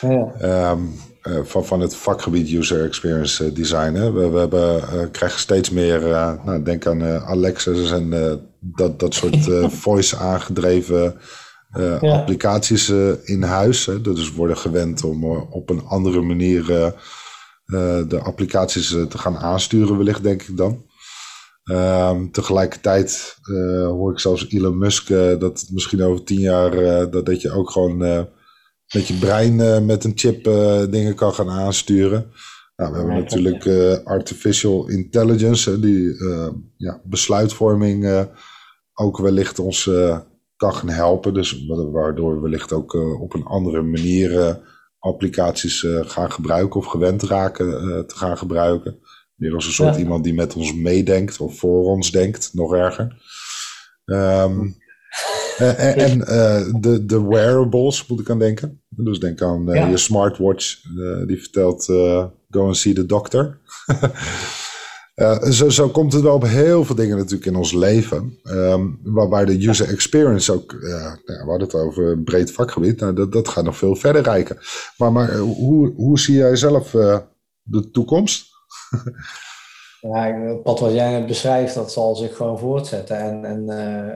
Ja. 0.00 0.76
Um, 1.22 1.46
van, 1.46 1.66
van 1.66 1.80
het 1.80 1.96
vakgebied 1.96 2.52
User 2.52 2.84
Experience 2.84 3.52
Design. 3.52 3.94
Hè? 3.94 4.12
We, 4.12 4.28
we 4.28 4.38
hebben, 4.38 5.10
krijgen 5.10 5.40
steeds 5.40 5.70
meer, 5.70 6.00
nou, 6.44 6.62
denk 6.62 6.86
aan 6.86 7.02
Alexa's 7.02 7.90
en 7.90 8.10
dat, 8.60 9.00
dat 9.00 9.14
soort 9.14 9.50
voice 9.86 10.16
aangedreven 10.16 11.20
applicaties 12.00 12.88
in 13.22 13.42
huis. 13.42 13.86
Hè, 13.86 14.00
dus 14.00 14.32
worden 14.32 14.56
gewend 14.56 15.04
om 15.04 15.24
op 15.50 15.70
een 15.70 15.84
andere 15.84 16.20
manier 16.20 16.64
de 18.08 18.20
applicaties 18.22 18.88
te 18.88 19.18
gaan 19.18 19.36
aansturen, 19.36 19.96
wellicht 19.96 20.22
denk 20.22 20.42
ik 20.42 20.56
dan. 20.56 20.86
Ehm, 21.64 22.30
tegelijkertijd 22.30 23.36
hoor 23.84 24.12
ik 24.12 24.18
zelfs 24.18 24.48
Elon 24.48 24.78
Musk 24.78 25.08
dat 25.38 25.66
misschien 25.70 26.02
over 26.02 26.24
tien 26.24 26.40
jaar 26.40 26.70
dat, 27.10 27.26
dat 27.26 27.40
je 27.40 27.52
ook 27.52 27.70
gewoon 27.70 28.28
met 28.94 29.06
je 29.06 29.14
brein 29.14 29.86
met 29.86 30.04
een 30.04 30.12
chip 30.14 30.44
dingen 30.90 31.14
kan 31.14 31.34
gaan 31.34 31.50
aansturen. 31.50 32.32
Nou, 32.76 32.92
we 32.92 32.98
hebben 32.98 33.16
natuurlijk 33.16 33.66
artificial 34.04 34.88
intelligence, 34.88 35.80
die 35.80 36.14
ja, 36.76 37.00
besluitvorming 37.04 38.26
ook 38.94 39.18
wellicht 39.18 39.58
ons 39.58 39.90
kan 40.56 40.74
gaan 40.74 40.88
helpen. 40.88 41.34
Dus 41.34 41.66
waardoor 41.66 42.34
we 42.34 42.40
wellicht 42.40 42.72
ook 42.72 42.94
op 43.20 43.34
een 43.34 43.44
andere 43.44 43.82
manier 43.82 44.60
applicaties 44.98 45.86
gaan 46.00 46.32
gebruiken 46.32 46.80
of 46.80 46.86
gewend 46.86 47.22
raken 47.22 47.70
te 48.06 48.16
gaan 48.16 48.38
gebruiken. 48.38 48.98
Meer 49.38 49.54
als 49.54 49.66
een 49.66 49.72
soort 49.72 49.96
iemand 49.96 50.24
die 50.24 50.34
met 50.34 50.54
ons 50.54 50.74
meedenkt 50.74 51.40
of 51.40 51.58
voor 51.58 51.84
ons 51.84 52.10
denkt, 52.10 52.50
nog 52.54 52.74
erger. 52.74 53.16
Um, 54.04 54.76
en 56.06 56.18
uh, 56.18 56.80
de, 56.80 57.04
de 57.06 57.22
wearables 57.22 58.06
moet 58.06 58.20
ik 58.20 58.30
aan 58.30 58.38
denken. 58.38 58.80
Dus 58.88 59.20
denk 59.20 59.42
aan 59.42 59.70
uh, 59.70 59.90
je 59.90 59.96
smartwatch, 59.96 60.80
die 61.26 61.40
vertelt 61.40 61.84
go 62.50 62.66
and 62.66 62.76
see 62.76 62.94
the 62.94 63.06
doctor. 63.06 63.58
zo, 65.50 65.68
zo 65.68 65.88
komt 65.88 66.12
het 66.12 66.22
wel 66.22 66.34
op 66.34 66.44
heel 66.44 66.84
veel 66.84 66.94
dingen 66.94 67.16
natuurlijk 67.16 67.46
in 67.46 67.56
ons 67.56 67.72
leven. 67.72 68.38
Um, 68.42 69.00
waar, 69.02 69.28
waar 69.28 69.46
de 69.46 69.68
user 69.68 69.88
experience 69.88 70.52
ook, 70.52 70.72
nou, 70.72 71.18
we 71.24 71.44
hadden 71.46 71.60
het 71.60 71.74
over 71.74 72.12
een 72.12 72.24
breed 72.24 72.52
vakgebied, 72.52 73.00
nou, 73.00 73.14
dat, 73.14 73.32
dat 73.32 73.48
gaat 73.48 73.64
nog 73.64 73.76
veel 73.76 73.96
verder 73.96 74.22
reiken. 74.22 74.58
Maar, 74.96 75.12
maar 75.12 75.36
hoe, 75.36 75.92
hoe 75.94 76.18
zie 76.18 76.34
jij 76.34 76.56
zelf 76.56 76.90
de 77.62 77.90
toekomst? 77.90 78.46
ja, 80.00 80.40
het 80.40 80.62
pad 80.62 80.80
wat 80.80 80.92
jij 80.92 81.10
net 81.10 81.26
beschrijft, 81.26 81.74
dat 81.74 81.92
zal 81.92 82.16
zich 82.16 82.36
gewoon 82.36 82.58
voortzetten. 82.58 83.18
En, 83.18 83.44
en 83.44 83.64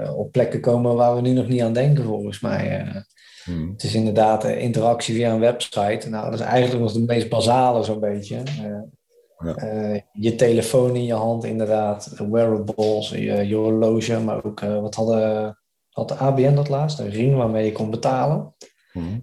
uh, 0.03 0.19
op 0.19 0.33
plekken 0.33 0.61
komen 0.61 0.95
waar 0.95 1.15
we 1.15 1.21
nu 1.21 1.33
nog 1.33 1.49
niet 1.49 1.63
aan 1.63 1.73
denken, 1.73 2.05
volgens 2.05 2.41
mij. 2.41 2.81
Uh, 2.81 2.97
hmm. 3.45 3.71
Het 3.73 3.83
is 3.83 3.95
inderdaad 3.95 4.45
uh, 4.45 4.63
interactie 4.63 5.15
via 5.15 5.33
een 5.33 5.41
website. 5.41 6.09
Nou, 6.09 6.31
dat 6.31 6.41
is 6.41 6.47
eigenlijk 6.47 6.83
nog 6.83 6.93
het 6.93 7.07
meest 7.07 7.29
basale, 7.29 7.83
zo'n 7.83 8.01
beetje. 8.01 8.43
Ja. 8.57 10.05
je 10.13 10.35
telefoon 10.35 10.97
in 10.97 11.05
je 11.05 11.15
hand, 11.15 11.45
inderdaad. 11.45 12.13
Wearables, 12.31 13.09
je, 13.09 13.47
je 13.47 13.55
horloge, 13.55 14.19
maar 14.19 14.45
ook 14.45 14.61
wat 14.61 14.95
hadden, 14.95 15.59
had 15.91 16.09
de 16.09 16.15
ABN 16.15 16.55
dat 16.55 16.69
laatst? 16.69 16.99
Een 16.99 17.11
ring 17.11 17.37
waarmee 17.37 17.65
je 17.65 17.73
kon 17.73 17.91
betalen. 17.91 18.55
Hmm 18.93 19.23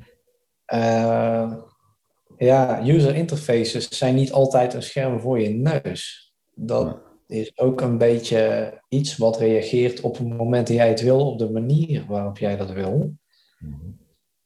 ja, 2.40 2.82
user 2.88 3.16
interfaces 3.16 3.90
zijn 3.90 4.16
niet 4.16 4.32
altijd 4.32 4.74
een 4.74 4.84
scherm 4.84 5.20
voor 5.20 5.40
je 5.40 5.50
neus. 5.50 6.29
Dat 6.62 6.98
is 7.28 7.58
ook 7.58 7.82
een 7.82 7.98
beetje 7.98 8.74
iets 8.88 9.18
wat 9.18 9.38
reageert 9.38 10.02
op 10.02 10.18
het 10.18 10.28
moment 10.28 10.68
dat 10.68 10.76
jij 10.76 10.90
het 10.90 11.02
wil, 11.02 11.32
op 11.32 11.40
de 11.40 11.50
manier 11.50 12.06
waarop 12.08 12.38
jij 12.38 12.58
dat 12.58 12.72
wil. 12.72 13.14
Mhm. 13.60 13.74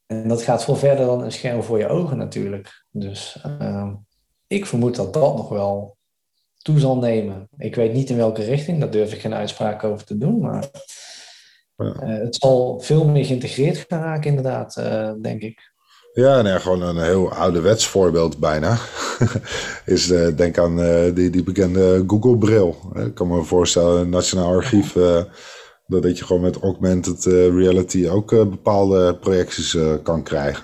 En 0.06 0.28
dat 0.28 0.42
gaat 0.42 0.64
veel 0.64 0.76
verder 0.76 1.06
dan 1.06 1.24
een 1.24 1.32
scherm 1.32 1.64
voor 1.64 1.78
je 1.78 1.88
ogen 1.88 2.18
natuurlijk. 2.18 2.86
Dus 2.92 3.44
uh, 3.62 3.94
ik 4.48 4.66
vermoed 4.66 4.96
dat 4.96 5.14
dat 5.14 5.36
nog 5.36 5.50
wel 5.50 5.98
toe 6.62 6.80
zal 6.80 6.98
nemen. 6.98 7.48
Ik 7.58 7.76
weet 7.76 7.94
niet 7.94 8.10
in 8.10 8.18
welke 8.18 8.44
richting, 8.44 8.80
daar 8.80 8.92
durf 8.92 9.14
ik 9.14 9.22
geen 9.22 9.34
uitspraak 9.34 9.84
over 9.84 10.06
te 10.06 10.18
doen, 10.18 10.40
maar 10.40 10.70
uh, 11.78 12.00
het 12.00 12.36
zal 12.36 12.80
veel 12.80 13.08
meer 13.08 13.26
geïntegreerd 13.26 13.86
gaan 13.88 14.02
raken 14.02 14.30
inderdaad, 14.30 14.78
uh, 14.78 15.14
denk 15.22 15.42
ik. 15.42 15.73
Ja, 16.14 16.42
nee, 16.42 16.60
gewoon 16.60 16.82
een 16.82 17.04
heel 17.04 17.32
ouderwets 17.32 17.88
voorbeeld 17.88 18.38
bijna. 18.38 18.78
is 19.86 20.10
uh, 20.10 20.36
denk 20.36 20.58
aan 20.58 20.80
uh, 20.80 21.16
die, 21.16 21.30
die 21.30 21.44
bekende 21.44 22.04
Google-bril. 22.08 22.76
Ik 22.94 23.14
kan 23.14 23.28
me 23.28 23.44
voorstellen, 23.44 24.02
een 24.02 24.10
nationaal 24.10 24.56
archief, 24.56 24.96
uh, 24.96 25.24
dat 25.88 26.18
je 26.18 26.26
gewoon 26.26 26.42
met 26.42 26.60
augmented 26.60 27.26
reality 27.26 28.08
ook 28.08 28.30
bepaalde 28.30 29.16
projecties 29.16 29.78
kan 30.04 30.24
krijgen. 30.24 30.64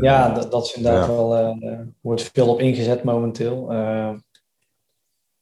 ja, 0.00 0.34
dat, 0.34 0.50
dat 0.50 0.64
is 0.64 0.74
inderdaad 0.74 1.06
ja. 1.06 1.12
wel, 1.12 1.56
wordt 2.00 2.30
veel 2.32 2.48
op 2.48 2.60
ingezet 2.60 3.04
momenteel 3.04 3.68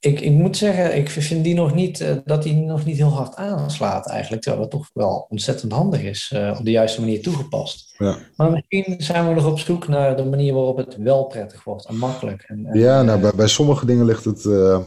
ik, 0.00 0.20
ik 0.20 0.32
moet 0.32 0.56
zeggen, 0.56 0.96
ik 0.96 1.10
vind 1.10 1.44
die 1.44 1.54
nog 1.54 1.74
niet, 1.74 2.00
uh, 2.00 2.10
dat 2.24 2.42
die 2.42 2.54
nog 2.54 2.84
niet 2.84 2.96
heel 2.96 3.12
hard 3.12 3.36
aanslaat 3.36 4.08
eigenlijk. 4.08 4.42
Terwijl 4.42 4.62
het 4.62 4.72
toch 4.72 4.90
wel 4.92 5.26
ontzettend 5.28 5.72
handig 5.72 6.02
is, 6.02 6.32
uh, 6.34 6.54
op 6.58 6.64
de 6.64 6.70
juiste 6.70 7.00
manier 7.00 7.22
toegepast. 7.22 7.94
Ja. 7.98 8.16
Maar 8.36 8.50
misschien 8.50 8.94
zijn 8.98 9.28
we 9.28 9.34
nog 9.34 9.46
op 9.46 9.58
zoek 9.58 9.88
naar 9.88 10.16
de 10.16 10.24
manier 10.24 10.54
waarop 10.54 10.76
het 10.76 10.96
wel 10.96 11.24
prettig 11.24 11.64
wordt 11.64 11.86
en 11.86 11.96
makkelijk. 11.96 12.44
En, 12.46 12.66
en, 12.66 12.78
ja, 12.78 13.02
nou, 13.02 13.20
bij, 13.20 13.32
bij 13.34 13.48
sommige 13.48 13.86
dingen 13.86 14.04
ligt 14.04 14.24
het 14.24 14.44
uh, 14.44 14.78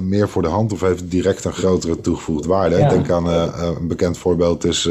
meer 0.00 0.28
voor 0.28 0.42
de 0.42 0.48
hand 0.48 0.72
of 0.72 0.80
heeft 0.80 1.00
het 1.00 1.10
direct 1.10 1.44
een 1.44 1.52
grotere 1.52 2.00
toegevoegde 2.00 2.48
waarde. 2.48 2.76
Ja. 2.76 2.84
Ik 2.84 2.90
denk 2.90 3.10
aan 3.10 3.26
een 3.26 3.88
bekend 3.88 4.18
voorbeeld 4.18 4.64
is 4.64 4.88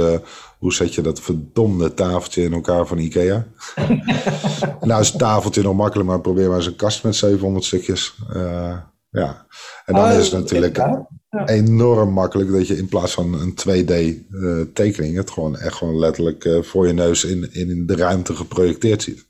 hoe 0.57 0.73
zet 0.73 0.93
je 0.93 1.01
dat 1.01 1.19
verdomde 1.19 1.93
tafeltje 1.93 2.43
in 2.43 2.53
elkaar 2.53 2.87
van 2.87 2.97
Ikea? 2.97 3.45
nou 4.81 5.01
is 5.01 5.09
het 5.09 5.19
tafeltje 5.19 5.61
nog 5.61 5.75
makkelijk, 5.75 6.09
maar 6.09 6.21
probeer 6.21 6.47
maar 6.47 6.57
eens 6.57 6.65
een 6.65 6.75
kast 6.75 7.03
met 7.03 7.15
700 7.15 7.65
stukjes. 7.65 8.15
Ja, 9.09 9.45
en 9.85 9.93
dan 9.93 10.03
ah, 10.03 10.17
is 10.17 10.31
het 10.31 10.41
natuurlijk 10.41 10.79
enorm 11.45 12.09
makkelijk 12.09 12.51
dat 12.51 12.67
je 12.67 12.77
in 12.77 12.87
plaats 12.87 13.13
van 13.13 13.33
een 13.33 13.51
2D-tekening 13.51 15.13
eh, 15.13 15.17
het 15.17 15.31
gewoon 15.31 15.57
echt 15.57 15.75
gewoon 15.75 15.99
letterlijk 15.99 16.45
uh, 16.45 16.61
voor 16.61 16.87
je 16.87 16.93
neus 16.93 17.23
in, 17.23 17.53
in 17.53 17.85
de 17.85 17.95
ruimte 17.95 18.35
geprojecteerd 18.35 19.03
ziet. 19.03 19.25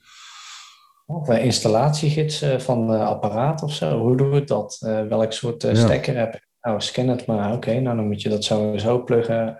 Of 1.05 1.28
een 1.28 1.41
installatiegids 1.41 2.43
uh, 2.43 2.59
van 2.59 2.89
apparaat 2.89 3.63
of 3.63 3.73
zo. 3.73 3.99
Hoe 3.99 4.17
doe 4.17 4.36
ik 4.36 4.47
dat? 4.47 4.78
welk 5.09 5.34
soort 5.34 5.61
ja. 5.61 5.75
stekker 5.75 6.17
heb 6.17 6.36
ik? 6.36 6.47
Nou, 6.61 6.82
scan 6.82 7.07
het 7.07 7.25
maar. 7.25 7.53
Oké, 7.53 7.80
nou 7.80 7.95
dan 7.95 8.07
moet 8.07 8.21
je 8.21 8.30
dat 8.30 8.43
sowieso 8.43 9.03
pluggen. 9.03 9.59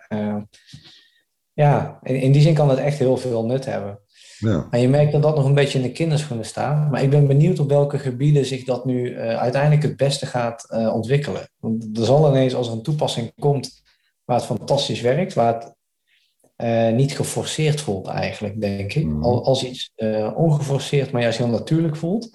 ja, 1.54 2.00
in, 2.04 2.16
in 2.16 2.32
die 2.32 2.42
zin 2.42 2.54
kan 2.54 2.70
het 2.70 2.80
echt 2.80 3.00
heel 3.00 3.18
veel 3.18 3.46
nut 3.46 3.66
hebben. 3.66 4.00
Ja. 4.40 4.68
En 4.70 4.80
je 4.80 4.90
merkt 4.90 5.12
dat 5.12 5.22
dat 5.22 5.36
nog 5.36 5.46
een 5.46 5.54
beetje 5.54 5.78
in 5.78 5.84
de 5.84 5.92
kinderschoenen 5.92 6.46
staat. 6.46 6.92
Maar 6.92 7.04
ik 7.04 7.10
ben 7.10 7.28
benieuwd 7.28 7.60
op 7.60 7.70
welke 7.70 8.00
gebieden 8.00 8.46
zich 8.46 8.64
dat 8.64 8.86
nu 8.86 9.12
uh, 9.12 9.38
uiteindelijk 9.38 9.84
het 9.84 9.98
beste 9.98 10.26
gaat 10.26 10.68
uh, 10.70 10.94
ontwikkelen. 10.94 11.50
Want 11.60 11.98
er 11.98 12.06
zal 12.06 12.30
ineens, 12.30 12.56
als 12.56 12.68
er 12.68 12.74
een 12.74 12.82
toepassing 12.82 13.32
komt 13.40 13.82
waar 14.26 14.38
het 14.38 14.46
fantastisch 14.46 15.02
werkt, 15.02 15.34
waar 15.34 15.54
het 15.54 15.76
uh, 16.58 16.96
niet 16.96 17.16
geforceerd 17.16 17.82
voelt 17.82 18.08
eigenlijk, 18.08 18.62
denk 18.62 18.94
ik. 18.94 19.06
Mm. 19.06 19.24
Als 19.24 19.64
iets 19.64 19.92
ongeforceerd, 20.36 21.12
maar 21.12 21.22
juist 21.22 21.38
heel 21.38 21.48
natuurlijk 21.48 21.96
voelt. 21.96 22.30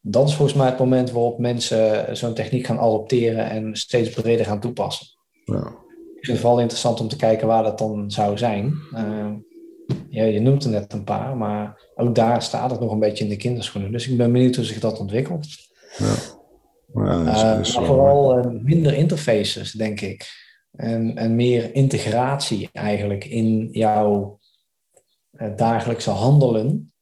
Dat 0.00 0.28
is 0.28 0.34
volgens 0.34 0.58
mij 0.58 0.66
het 0.66 0.78
moment 0.78 1.10
waarop 1.10 1.38
mensen 1.38 2.16
zo'n 2.16 2.34
techniek 2.34 2.66
gaan 2.66 2.78
adopteren 2.78 3.50
en 3.50 3.76
steeds 3.76 4.10
breder 4.10 4.46
gaan 4.46 4.60
toepassen. 4.60 5.06
Ja. 5.44 5.86
Ik 6.18 6.24
vind 6.24 6.36
het 6.36 6.38
vooral 6.38 6.60
interessant 6.60 7.00
om 7.00 7.08
te 7.08 7.16
kijken 7.16 7.46
waar 7.46 7.62
dat 7.62 7.78
dan 7.78 8.10
zou 8.10 8.38
zijn 8.38 8.74
ja, 10.08 10.24
je 10.24 10.40
noemt 10.40 10.64
er 10.64 10.70
net 10.70 10.92
een 10.92 11.04
paar, 11.04 11.36
maar 11.36 11.90
ook 11.94 12.14
daar 12.14 12.42
staat 12.42 12.70
het 12.70 12.80
nog 12.80 12.92
een 12.92 12.98
beetje 12.98 13.24
in 13.24 13.30
de 13.30 13.36
kinderschoenen. 13.36 13.92
Dus 13.92 14.08
ik 14.08 14.16
ben 14.16 14.32
benieuwd 14.32 14.56
hoe 14.56 14.64
zich 14.64 14.80
dat 14.80 14.98
ontwikkelt. 14.98 15.46
Ja. 15.98 16.14
Ja, 16.94 17.60
is, 17.60 17.68
is 17.68 17.76
uh, 17.76 17.86
vooral 17.86 18.38
uh, 18.38 18.62
minder 18.62 18.94
interfaces, 18.94 19.72
denk 19.72 20.00
ik. 20.00 20.46
En, 20.70 21.16
en 21.16 21.36
meer 21.36 21.74
integratie 21.74 22.68
eigenlijk 22.72 23.24
in 23.24 23.68
jouw 23.72 24.38
uh, 25.32 25.56
dagelijkse 25.56 26.10
handelen. 26.10 26.92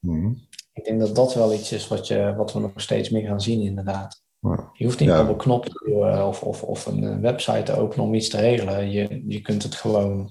Mm. 0.00 0.42
Ik 0.72 0.84
denk 0.84 1.00
dat 1.00 1.14
dat 1.14 1.34
wel 1.34 1.54
iets 1.54 1.72
is 1.72 1.88
wat, 1.88 2.06
je, 2.06 2.34
wat 2.36 2.52
we 2.52 2.60
nog 2.60 2.72
steeds 2.76 3.10
meer 3.10 3.26
gaan 3.26 3.40
zien, 3.40 3.60
inderdaad. 3.60 4.22
Ja. 4.40 4.70
Je 4.72 4.84
hoeft 4.84 5.00
niet 5.00 5.10
op 5.10 5.28
een 5.28 5.36
knop 5.36 5.64
te 5.64 5.82
duwen 5.84 6.26
of, 6.26 6.42
of, 6.42 6.62
of 6.62 6.86
een 6.86 7.20
website 7.20 7.62
te 7.62 7.76
openen 7.76 8.04
om 8.04 8.14
iets 8.14 8.28
te 8.28 8.40
regelen. 8.40 8.90
Je, 8.90 9.24
je 9.26 9.40
kunt 9.40 9.62
het 9.62 9.74
gewoon 9.74 10.30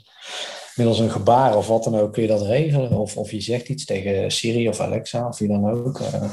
middels 0.75 0.99
een 0.99 1.11
gebaar 1.11 1.57
of 1.57 1.67
wat 1.67 1.83
dan 1.83 1.95
ook 1.95 2.13
kun 2.13 2.21
je 2.21 2.27
dat 2.27 2.41
regelen. 2.41 2.91
Of, 2.91 3.17
of 3.17 3.31
je 3.31 3.41
zegt 3.41 3.69
iets 3.69 3.85
tegen 3.85 4.31
Siri 4.31 4.67
of 4.67 4.79
Alexa 4.79 5.27
of 5.27 5.37
wie 5.37 5.47
dan 5.47 5.69
ook. 5.69 5.99
Uh, 5.99 6.31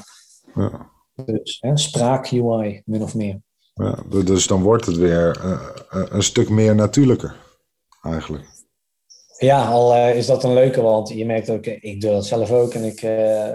ja. 0.55 0.91
Dus 1.24 1.59
hè, 1.61 1.76
spraak-UI, 1.78 2.82
min 2.84 3.03
of 3.03 3.14
meer. 3.14 3.41
Ja, 3.74 3.99
dus 4.24 4.47
dan 4.47 4.62
wordt 4.62 4.86
het 4.86 4.97
weer 4.97 5.41
uh, 5.45 5.61
een 5.91 6.22
stuk 6.22 6.49
meer 6.49 6.74
natuurlijker, 6.74 7.36
eigenlijk. 8.03 8.49
Ja, 9.38 9.68
al 9.68 9.95
uh, 9.95 10.16
is 10.16 10.26
dat 10.26 10.45
een 10.45 10.53
leuke, 10.53 10.82
want 10.82 11.09
je 11.09 11.26
merkt 11.26 11.51
ook, 11.51 11.66
ik 11.66 12.01
doe 12.01 12.11
dat 12.11 12.26
zelf 12.26 12.51
ook 12.51 12.74
en 12.74 12.84
ik, 12.84 13.03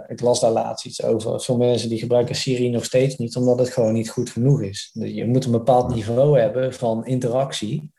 ik 0.07 0.21
las 0.21 0.39
daar 0.39 0.51
laatst 0.51 0.85
iets 0.85 1.03
over. 1.03 1.39
Sommige 1.39 1.69
mensen 1.69 1.89
die 1.89 1.99
gebruiken 1.99 2.35
Siri 2.35 2.69
nog 2.69 2.85
steeds 2.85 3.15
niet, 3.17 3.35
omdat 3.35 3.59
het 3.59 3.69
gewoon 3.69 3.93
niet 3.93 4.09
goed 4.09 4.29
genoeg 4.29 4.61
is. 4.61 4.89
Dus 4.93 5.11
je 5.11 5.27
moet 5.27 5.45
een 5.45 5.51
bepaald 5.51 5.95
niveau 5.95 6.39
hebben 6.39 6.73
van 6.73 7.05
interactie 7.05 7.93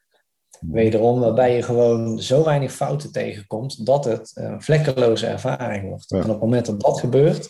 Wederom, 0.70 1.20
waarbij 1.20 1.56
je 1.56 1.62
gewoon 1.62 2.18
zo 2.18 2.44
weinig 2.44 2.72
fouten 2.72 3.12
tegenkomt 3.12 3.86
dat 3.86 4.04
het 4.04 4.30
een 4.34 4.62
vlekkeloze 4.62 5.26
ervaring 5.26 5.88
wordt. 5.88 6.10
En 6.10 6.22
op 6.22 6.28
het 6.28 6.40
moment 6.40 6.66
dat 6.66 6.80
dat 6.80 7.00
gebeurt, 7.00 7.48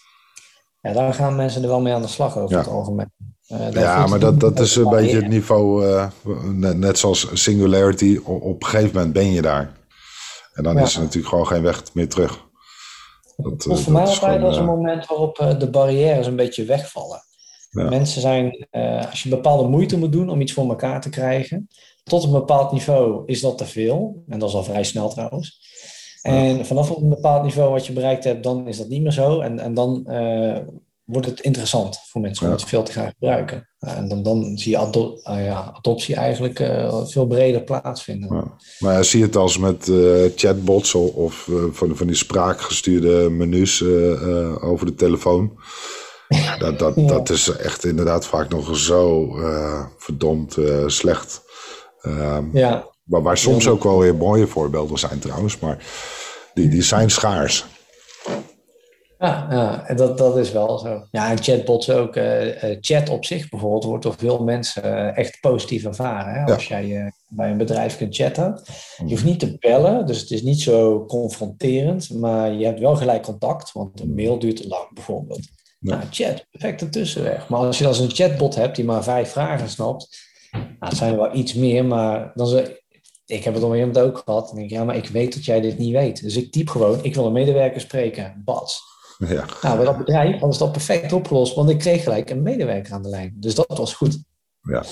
ja, 0.81 0.93
dan 0.93 1.15
gaan 1.15 1.37
mensen 1.37 1.63
er 1.63 1.69
wel 1.69 1.81
mee 1.81 1.95
aan 1.95 2.03
de 2.03 2.09
slag 2.09 2.39
over 2.39 2.59
het 2.59 2.69
algemeen. 2.69 3.13
Uh, 3.49 3.73
ja, 3.73 4.07
maar 4.07 4.19
dat, 4.19 4.41
dat 4.41 4.61
is 4.61 4.77
een 4.77 4.89
beetje 4.89 5.17
het 5.17 5.29
niveau, 5.29 5.87
uh, 5.87 6.07
net, 6.45 6.79
net, 6.79 6.99
zoals 6.99 7.29
Singularity, 7.33 8.21
op, 8.25 8.63
een 8.63 8.69
gegeven 8.69 8.95
moment 8.95 9.13
ben 9.13 9.33
je 9.33 9.43
daar. 9.43 9.73
En 10.55 10.63
dan 10.63 10.79
is 10.79 10.95
er 10.95 11.01
natuurlijk 11.01 11.29
gewoon 11.29 11.47
geen 11.47 11.63
weg 11.63 11.83
meer 11.95 12.09
terug. 12.09 12.45
Dat, 13.37 13.63
dat 13.63 13.81
voor 13.81 13.93
mij 13.93 14.03
altijd 14.03 14.43
als 14.43 14.57
een 14.57 14.65
moment 14.65 15.07
waarop 15.07 15.55
de 15.59 15.71
barrières 15.71 16.27
een 16.27 16.37
beetje 16.37 16.65
wegvallen. 16.65 17.21
Mensen 17.71 18.21
zijn, 18.21 18.67
als 19.11 19.23
je 19.23 19.29
bepaalde 19.29 19.69
moeite 19.69 19.99
moet 19.99 20.13
doen 20.13 20.29
om 20.29 20.41
iets 20.41 20.53
voor 20.53 20.69
elkaar 20.69 21.01
te 21.01 21.09
krijgen, 21.09 21.69
tot 22.09 22.25
een 22.25 22.31
bepaald 22.31 22.73
niveau 22.73 23.23
is 23.27 23.41
dat 23.41 23.59
te 23.59 23.67
veel. 23.67 24.23
En 24.29 24.39
dat 24.39 24.49
is 24.49 24.55
al 24.55 24.65
vrij 24.65 24.85
snel 24.85 25.09
trouwens. 25.09 25.65
En 26.23 26.67
vanaf 26.67 26.91
een 26.91 27.09
bepaald 27.09 27.43
niveau 27.43 27.71
wat 27.71 27.87
je 27.87 27.93
bereikt 27.93 28.25
hebt, 28.25 28.43
dan 28.43 28.69
is 28.69 28.77
dat 28.77 28.89
niet 28.89 29.03
meer 29.03 29.13
zo. 29.13 29.41
En, 29.41 29.59
en 29.59 29.75
dan 29.75 30.05
wordt 31.05 31.27
het 31.27 31.41
interessant 31.41 32.01
voor 32.07 32.21
mensen 32.21 32.47
om 32.47 32.53
het 32.53 32.65
veel 32.65 32.83
te 32.83 32.93
gaan 32.93 33.09
gebruiken. 33.09 33.69
en 33.79 34.09
dan, 34.09 34.23
dan 34.23 34.59
zie 34.59 34.71
je 34.71 34.79
ado 34.79 35.21
ja, 35.25 35.73
adoptie 35.77 36.15
eigenlijk 36.15 36.57
veel 37.05 37.27
breder 37.27 37.63
plaatsvinden. 37.63 38.35
Ja. 38.35 38.57
Maar 38.79 39.05
zie 39.05 39.19
je 39.19 39.27
het 39.27 39.37
als 39.37 39.59
met 39.59 39.93
chatbots 40.37 40.95
of 40.95 41.51
van, 41.71 41.97
van 41.97 42.07
die 42.07 42.17
spraakgestuurde 42.17 43.31
menus 43.31 43.83
over 44.61 44.87
de 44.87 44.95
telefoon? 44.95 45.53
Dat, 46.59 46.79
dat, 46.79 47.09
dat 47.09 47.31
is 47.31 47.49
echt 47.49 47.85
inderdaad 47.85 48.27
vaak 48.27 48.49
nog 48.49 48.77
zo 48.77 49.29
verdomd 49.99 50.57
slecht. 50.87 51.45
Um, 52.07 52.51
ja. 52.53 52.87
Waar, 53.03 53.23
waar 53.23 53.39
soms 53.39 53.69
ook 53.69 53.85
wel 53.85 53.99
weer 53.99 54.15
mooie 54.15 54.47
voorbeelden 54.47 54.99
zijn 54.99 55.19
trouwens, 55.19 55.59
maar 55.59 55.79
die, 56.55 56.69
die 56.69 56.83
zijn 56.83 57.11
schaars. 57.11 57.65
Ja, 59.19 59.47
ja 59.51 59.95
dat, 59.95 60.19
dat 60.19 60.37
is 60.37 60.53
wel 60.53 60.79
zo. 60.79 61.07
Ja, 61.11 61.31
en 61.31 61.43
chatbots 61.43 61.91
ook. 61.91 62.17
Uh, 62.17 62.57
chat 62.81 63.09
op 63.09 63.25
zich 63.25 63.49
bijvoorbeeld 63.49 63.85
wordt 63.85 64.03
door 64.03 64.15
veel 64.19 64.45
mensen 64.45 65.15
echt 65.15 65.41
positief 65.41 65.85
ervaren. 65.85 66.35
Hè? 66.35 66.53
Als 66.55 66.69
jij 66.69 67.13
bij 67.29 67.51
een 67.51 67.57
bedrijf 67.57 67.97
kunt 67.97 68.17
chatten. 68.17 68.63
Je 68.97 69.05
hoeft 69.09 69.25
niet 69.25 69.39
te 69.39 69.57
bellen, 69.59 70.07
dus 70.07 70.21
het 70.21 70.31
is 70.31 70.43
niet 70.43 70.61
zo 70.61 71.05
confronterend. 71.07 72.11
Maar 72.11 72.53
je 72.53 72.65
hebt 72.65 72.81
wel 72.81 72.97
gelijk 72.97 73.23
contact, 73.23 73.73
want 73.73 74.01
een 74.01 74.15
mail 74.15 74.39
duurt 74.39 74.57
te 74.57 74.69
lang 74.69 74.95
bijvoorbeeld. 74.95 75.49
Nou, 75.81 76.03
chat, 76.11 76.47
perfecte 76.51 76.89
tussenweg. 76.89 77.49
Maar 77.49 77.61
als 77.61 77.79
je 77.79 77.87
als 77.87 77.99
een 77.99 78.11
chatbot 78.11 78.55
hebt 78.55 78.77
die 78.77 78.85
maar 78.85 79.03
vijf 79.03 79.31
vragen 79.31 79.69
snapt, 79.69 80.26
nou, 80.51 80.65
het 80.79 80.97
zijn 80.97 81.13
er 81.13 81.19
wel 81.19 81.35
iets 81.35 81.55
meer, 81.55 81.85
maar 81.85 82.33
dan 82.35 82.47
ze, 82.47 82.83
ik 83.27 83.45
heb 83.45 83.55
het 83.55 83.63
op 83.63 83.71
een 83.71 83.77
gegeven 83.77 83.95
moment 83.95 84.17
ook 84.17 84.23
gehad. 84.25 84.51
En 84.51 84.57
denk 84.57 84.71
ik, 84.71 84.77
ja, 84.77 84.85
maar 84.85 84.97
ik 84.97 85.09
weet 85.09 85.35
dat 85.35 85.45
jij 85.45 85.61
dit 85.61 85.79
niet 85.79 85.93
weet. 85.93 86.23
Dus 86.23 86.37
ik 86.37 86.53
typ 86.53 86.69
gewoon, 86.69 87.05
ik 87.05 87.15
wil 87.15 87.27
een 87.27 87.33
medewerker 87.33 87.81
spreken. 87.81 88.43
Bats. 88.45 88.83
Ja. 89.19 89.45
Nou, 89.63 89.77
bij 89.77 89.85
dat 89.85 89.99
bedrijf 89.99 90.41
was 90.41 90.59
dat 90.59 90.73
perfect 90.73 91.13
opgelost, 91.13 91.55
want 91.55 91.71
ik 91.71 91.79
kreeg 91.79 92.03
gelijk 92.03 92.31
een 92.31 92.43
medewerker 92.43 92.93
aan 92.93 93.03
de 93.03 93.09
lijn. 93.09 93.37
Dus 93.37 93.55
dat 93.55 93.79
was 93.79 93.95
goed. 93.95 94.19
Ja. 94.61 94.85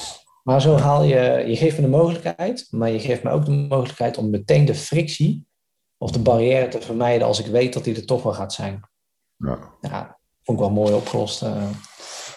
Maar 0.42 0.60
zo 0.60 0.76
haal 0.76 1.02
je, 1.02 1.44
je 1.46 1.56
geeft 1.56 1.76
me 1.76 1.82
de 1.82 1.88
mogelijkheid, 1.88 2.66
maar 2.70 2.90
je 2.90 3.00
geeft 3.00 3.22
me 3.22 3.30
ook 3.30 3.44
de 3.44 3.50
mogelijkheid 3.50 4.18
om 4.18 4.30
meteen 4.30 4.64
de 4.64 4.74
frictie 4.74 5.46
of 5.98 6.10
de 6.10 6.18
barrière 6.18 6.68
te 6.68 6.80
vermijden 6.80 7.26
als 7.26 7.38
ik 7.38 7.46
weet 7.46 7.72
dat 7.72 7.84
die 7.84 7.94
er 7.94 8.06
toch 8.06 8.22
wel 8.22 8.32
gaat 8.32 8.52
zijn. 8.52 8.80
Ja. 9.36 9.58
ja 9.80 10.18
vond 10.42 10.58
ik 10.58 10.64
wel 10.64 10.74
mooi 10.74 10.94
opgelost. 10.94 11.42
Uh. 11.42 11.68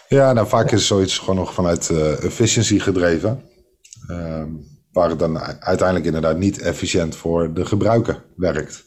Ja, 0.08 0.32
nou 0.32 0.46
vaak 0.46 0.70
is 0.70 0.86
zoiets 0.86 1.18
gewoon 1.18 1.36
nog 1.36 1.54
vanuit 1.54 1.88
uh, 1.88 2.24
efficiency 2.24 2.78
gedreven. 2.78 3.42
Uh, 4.10 4.44
waar 4.92 5.08
het 5.08 5.18
dan 5.18 5.38
uiteindelijk 5.40 6.06
inderdaad 6.06 6.36
niet 6.36 6.60
efficiënt 6.60 7.16
voor 7.16 7.54
de 7.54 7.64
gebruiker 7.64 8.24
werkt. 8.36 8.84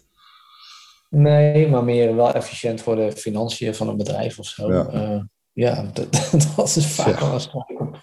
Nee, 1.10 1.70
maar 1.70 1.84
meer 1.84 2.16
wel 2.16 2.34
efficiënt 2.34 2.82
voor 2.82 2.96
de 2.96 3.12
financiën 3.12 3.76
van 3.76 3.88
een 3.88 3.98
bedrijf 3.98 4.40
of 4.40 4.46
zo. 4.46 4.74
Ja, 4.74 4.88
uh, 4.94 5.22
ja 5.52 5.86
dat, 5.94 6.08
dat, 6.56 6.76
is 6.76 6.88
vaak 6.88 7.20
ja. 7.20 7.30
wel 7.30 7.40
een 7.68 7.96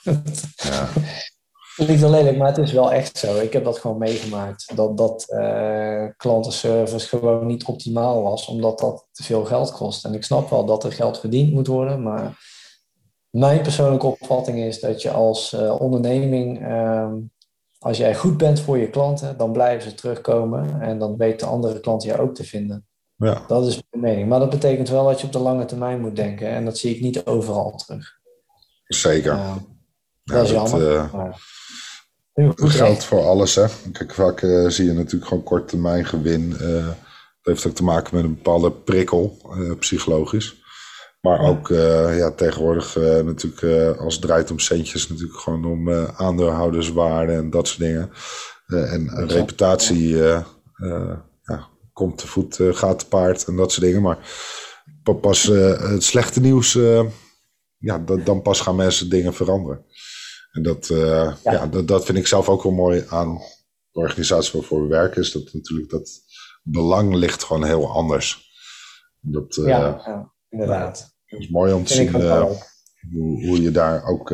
Ja. 0.55 0.89
Niet 1.87 1.99
zo 1.99 2.11
lelijk, 2.11 2.37
maar 2.37 2.49
het 2.49 2.59
is 2.59 2.73
wel 2.73 2.93
echt 2.93 3.19
zo. 3.19 3.41
Ik 3.41 3.53
heb 3.53 3.65
dat 3.65 3.79
gewoon 3.79 3.99
meegemaakt. 3.99 4.77
Dat, 4.77 4.97
dat 4.97 5.27
uh, 5.29 6.05
klantenservice 6.17 7.09
gewoon 7.09 7.47
niet 7.47 7.65
optimaal 7.65 8.23
was, 8.23 8.47
omdat 8.47 8.79
dat 8.79 9.09
te 9.13 9.23
veel 9.23 9.45
geld 9.45 9.73
kost. 9.73 10.05
En 10.05 10.15
ik 10.15 10.25
snap 10.25 10.51
wel 10.51 10.65
dat 10.65 10.85
er 10.85 10.93
geld 10.93 11.21
verdiend 11.21 11.53
moet 11.53 11.67
worden, 11.67 12.03
maar 12.03 12.39
mijn 13.31 13.63
persoonlijke 13.63 14.07
opvatting 14.07 14.59
is 14.59 14.81
dat 14.81 15.03
je 15.03 15.11
als 15.11 15.53
uh, 15.53 15.81
onderneming, 15.81 16.69
uh, 16.69 17.13
als 17.79 17.97
jij 17.97 18.15
goed 18.15 18.37
bent 18.37 18.61
voor 18.61 18.79
je 18.79 18.91
klanten, 18.91 19.37
dan 19.37 19.53
blijven 19.53 19.91
ze 19.91 19.97
terugkomen 19.97 20.81
en 20.81 20.99
dan 20.99 21.17
weten 21.17 21.49
andere 21.49 21.81
klanten 21.81 22.09
jou 22.09 22.21
ook 22.21 22.35
te 22.35 22.45
vinden. 22.45 22.87
Ja. 23.17 23.43
Dat 23.47 23.67
is 23.67 23.83
mijn 23.91 24.03
mening. 24.03 24.29
Maar 24.29 24.39
dat 24.39 24.51
betekent 24.51 24.89
wel 24.89 25.05
dat 25.05 25.21
je 25.21 25.27
op 25.27 25.33
de 25.33 25.39
lange 25.39 25.65
termijn 25.65 26.01
moet 26.01 26.17
denken 26.17 26.49
en 26.49 26.65
dat 26.65 26.79
zie 26.79 26.95
ik 26.95 27.01
niet 27.01 27.27
overal 27.27 27.77
terug. 27.77 28.17
Zeker. 28.85 29.39
dat 30.25 30.45
is 30.45 30.51
jammer. 30.51 30.93
Uh, 30.93 31.31
dat 32.35 32.71
geldt 32.71 33.05
voor 33.05 33.23
alles. 33.23 33.55
Hè? 33.55 33.65
Kijk, 33.93 34.15
vaak 34.15 34.43
uh, 34.43 34.69
zie 34.69 34.85
je 34.85 34.93
natuurlijk 34.93 35.27
gewoon 35.27 35.43
korte 35.43 35.67
termijn 35.67 36.05
gewin. 36.05 36.51
Dat 36.51 37.57
heeft 37.57 37.67
ook 37.67 37.75
te 37.75 37.85
maken 37.85 38.17
met 38.17 38.25
een 38.25 38.35
bepaalde 38.35 38.73
prikkel, 38.73 39.37
psychologisch. 39.79 40.58
Maar 41.21 41.41
ook 41.41 41.69
ja, 41.69 42.31
tegenwoordig 42.31 42.97
natuurlijk 43.25 43.99
als 43.99 44.15
het 44.15 44.23
draait 44.23 44.51
om 44.51 44.59
centjes, 44.59 45.09
natuurlijk 45.09 45.39
gewoon 45.39 45.65
om 45.65 45.91
aandeelhouderswaarde 46.17 47.33
en 47.33 47.51
dat 47.51 47.69
soort 47.69 47.81
dingen. 47.81 48.11
en 48.67 49.27
reputatie 49.27 50.17
ja, 51.43 51.69
komt 51.93 52.19
te 52.19 52.27
voet, 52.27 52.59
gaat 52.61 52.99
te 52.99 53.09
paard 53.09 53.45
en 53.45 53.57
dat 53.57 53.73
soort 53.73 53.87
dingen. 53.87 54.03
Maar 54.03 54.19
pas 55.21 55.43
het 55.43 56.03
slechte 56.03 56.41
nieuws, 56.41 56.79
ja, 57.79 57.99
dan 57.99 58.43
pas 58.43 58.61
gaan 58.61 58.77
mensen 58.77 59.11
dingen 59.11 59.35
veranderen. 59.35 59.85
En 60.53 60.63
dat, 60.63 60.89
uh, 60.89 61.35
ja. 61.43 61.67
dat, 61.67 61.89
dat 61.89 62.05
vind 62.05 62.19
ik 62.19 62.27
zelf 62.27 62.49
ook 62.49 62.63
wel 62.63 62.73
mooi 62.73 63.05
aan 63.09 63.35
de 63.91 64.01
organisatie 64.01 64.53
waarvoor 64.53 64.83
we 64.83 64.89
werken. 64.89 65.23
Is 65.23 65.33
dat 65.33 65.53
natuurlijk 65.53 65.91
dat 65.91 66.11
belang 66.63 67.15
ligt 67.15 67.45
gewoon 67.45 67.65
heel 67.65 67.91
anders. 67.91 68.53
Dat, 69.21 69.55
ja, 69.55 70.33
inderdaad. 70.49 71.17
Het 71.25 71.41
is 71.41 71.49
mooi 71.49 71.73
om 71.73 71.85
te 71.85 71.93
zien 71.93 72.21
uh, 72.21 72.51
hoe, 73.13 73.47
hoe 73.47 73.63
je 73.63 73.71
daar 73.71 74.05
ook 74.05 74.29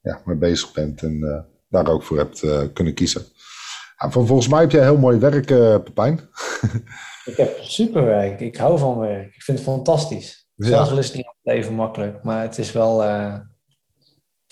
ja, 0.00 0.20
mee 0.24 0.36
bezig 0.36 0.72
bent 0.72 1.02
en 1.02 1.46
daar 1.68 1.88
ook 1.88 2.02
voor 2.02 2.18
hebt 2.18 2.40
kunnen 2.72 2.94
kiezen. 2.94 3.22
van, 3.96 4.26
volgens 4.26 4.48
mij 4.48 4.60
heb 4.60 4.70
jij 4.70 4.82
heel 4.82 4.98
mooi 4.98 5.18
werk, 5.18 5.46
Pepijn. 5.84 6.20
ik 7.30 7.36
heb 7.36 7.58
super 7.60 8.04
werk. 8.04 8.40
Ik 8.40 8.56
hou 8.56 8.78
van 8.78 8.98
werk. 8.98 9.34
Ik 9.34 9.42
vind 9.42 9.58
het 9.58 9.66
fantastisch. 9.66 10.48
Zelfs 10.56 10.90
al 10.90 10.98
is 10.98 11.06
het 11.06 11.16
niet 11.16 11.34
even 11.42 11.74
makkelijk, 11.74 12.22
maar 12.22 12.42
het 12.42 12.58
is 12.58 12.72
wel 12.72 13.02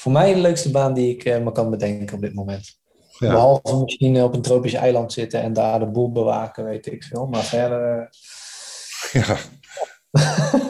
voor 0.00 0.12
mij 0.12 0.34
de 0.34 0.40
leukste 0.40 0.70
baan 0.70 0.94
die 0.94 1.14
ik 1.14 1.24
uh, 1.24 1.38
me 1.38 1.52
kan 1.52 1.70
bedenken 1.70 2.14
op 2.16 2.20
dit 2.22 2.34
moment. 2.34 2.78
Ja. 3.18 3.32
Behalve 3.32 3.82
misschien 3.82 4.22
op 4.22 4.34
een 4.34 4.42
tropisch 4.42 4.74
eiland 4.74 5.12
zitten 5.12 5.42
en 5.42 5.52
daar 5.52 5.78
de 5.78 5.90
boel 5.90 6.12
bewaken, 6.12 6.64
weet 6.64 6.86
ik 6.86 7.04
veel. 7.04 7.26
Maar 7.26 7.42
verder. 7.42 8.10
Eh, 9.12 9.22
ja. 9.22 9.36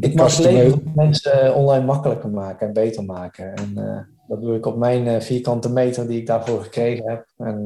ik 0.00 0.14
mag 0.14 0.36
het 0.36 0.44
leven 0.44 0.70
van 0.70 0.92
mensen 0.94 1.42
eh, 1.42 1.56
online 1.56 1.84
makkelijker 1.84 2.30
maken 2.30 2.66
en 2.66 2.72
beter 2.72 3.04
maken. 3.04 3.54
En 3.54 3.72
uh, 3.76 3.98
dat 4.28 4.40
doe 4.40 4.56
ik 4.56 4.66
op 4.66 4.76
mijn 4.76 5.22
vierkante 5.22 5.72
meter 5.72 6.08
die 6.08 6.20
ik 6.20 6.26
daarvoor 6.26 6.62
gekregen 6.62 7.10
heb. 7.10 7.26
En 7.36 7.64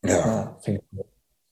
ja. 0.00 0.26
Nou, 0.26 0.48
vind 0.60 0.76
ik 0.76 1.04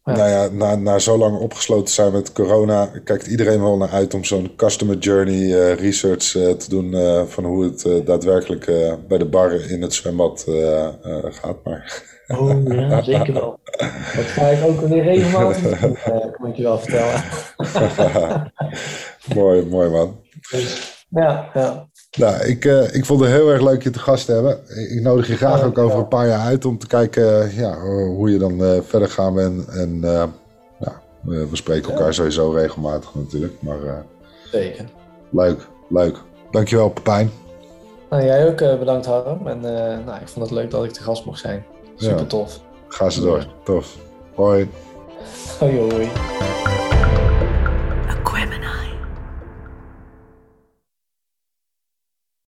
nou 0.04 0.28
ja, 0.28 0.48
na, 0.48 0.74
na 0.74 0.98
zo 0.98 1.18
lang 1.18 1.38
opgesloten 1.38 1.94
zijn 1.94 2.12
met 2.12 2.32
corona, 2.32 2.90
kijkt 3.04 3.26
iedereen 3.26 3.60
wel 3.60 3.76
naar 3.76 3.90
uit 3.90 4.14
om 4.14 4.24
zo'n 4.24 4.56
customer 4.56 4.98
journey 4.98 5.72
research 5.72 6.30
te 6.30 6.66
doen 6.68 6.94
van 7.28 7.44
hoe 7.44 7.64
het 7.64 8.06
daadwerkelijk 8.06 8.64
bij 9.08 9.18
de 9.18 9.28
bar 9.28 9.70
in 9.70 9.82
het 9.82 9.94
zwembad 9.94 10.46
gaat. 11.30 11.64
Maar... 11.64 12.12
Oh 12.28 12.66
ja, 12.66 13.02
zeker 13.02 13.32
wel. 13.32 13.58
Dat 14.16 14.24
ga 14.24 14.46
ik 14.46 14.64
ook 14.64 14.80
weer 14.80 15.02
regelmatig 15.02 15.80
doen, 15.80 15.96
kan 16.38 16.48
ik 16.48 16.56
je 16.56 16.62
wel 16.62 16.78
vertellen. 16.78 17.22
mooi, 19.34 19.66
mooi 19.66 19.90
man. 19.90 20.20
Ja, 21.08 21.50
ja. 21.54 21.88
Nou, 22.18 22.44
ik, 22.44 22.64
uh, 22.64 22.94
ik 22.94 23.04
vond 23.04 23.20
het 23.20 23.30
heel 23.30 23.50
erg 23.50 23.62
leuk 23.62 23.82
je 23.82 23.90
te 23.90 23.98
gast 23.98 24.26
te 24.26 24.32
hebben. 24.32 24.58
Ik 24.90 25.02
nodig 25.02 25.26
je 25.26 25.36
graag 25.36 25.62
ook 25.62 25.78
over 25.78 25.98
een 25.98 26.08
paar 26.08 26.26
jaar 26.26 26.40
uit 26.40 26.64
om 26.64 26.78
te 26.78 26.86
kijken 26.86 27.42
eh, 27.42 27.58
ja, 27.58 27.80
hoe 27.80 28.30
je 28.30 28.38
dan 28.38 28.62
uh, 28.62 28.80
verder 28.82 29.08
gaan 29.08 29.34
bent. 29.34 29.68
En 29.68 30.00
ja, 30.80 31.00
we 31.20 31.48
spreken 31.52 31.92
elkaar 31.92 32.14
sowieso 32.14 32.50
regelmatig 32.50 33.14
natuurlijk. 33.14 33.54
Maar, 33.60 34.04
Zeker. 34.50 34.84
Leuk, 35.30 35.68
leuk. 35.88 36.16
Dankjewel 36.50 36.88
Pepijn. 36.88 37.30
Nou, 38.10 38.24
jij 38.24 38.48
ook 38.48 38.78
bedankt 38.78 39.06
Harm. 39.06 39.46
En 39.46 39.60
nou, 40.04 40.20
ik 40.20 40.28
vond 40.28 40.46
het 40.46 40.54
leuk 40.54 40.70
dat 40.70 40.84
ik 40.84 40.92
te 40.92 41.02
gast 41.02 41.24
mocht 41.24 41.40
zijn. 41.40 41.64
Super 41.96 42.26
tof. 42.26 42.60
Ga 42.88 43.10
ze 43.10 43.20
door. 43.20 43.46
Tof. 43.64 43.96
Hoi. 44.34 44.68
Hoi 45.58 45.78
hoi. 45.78 46.08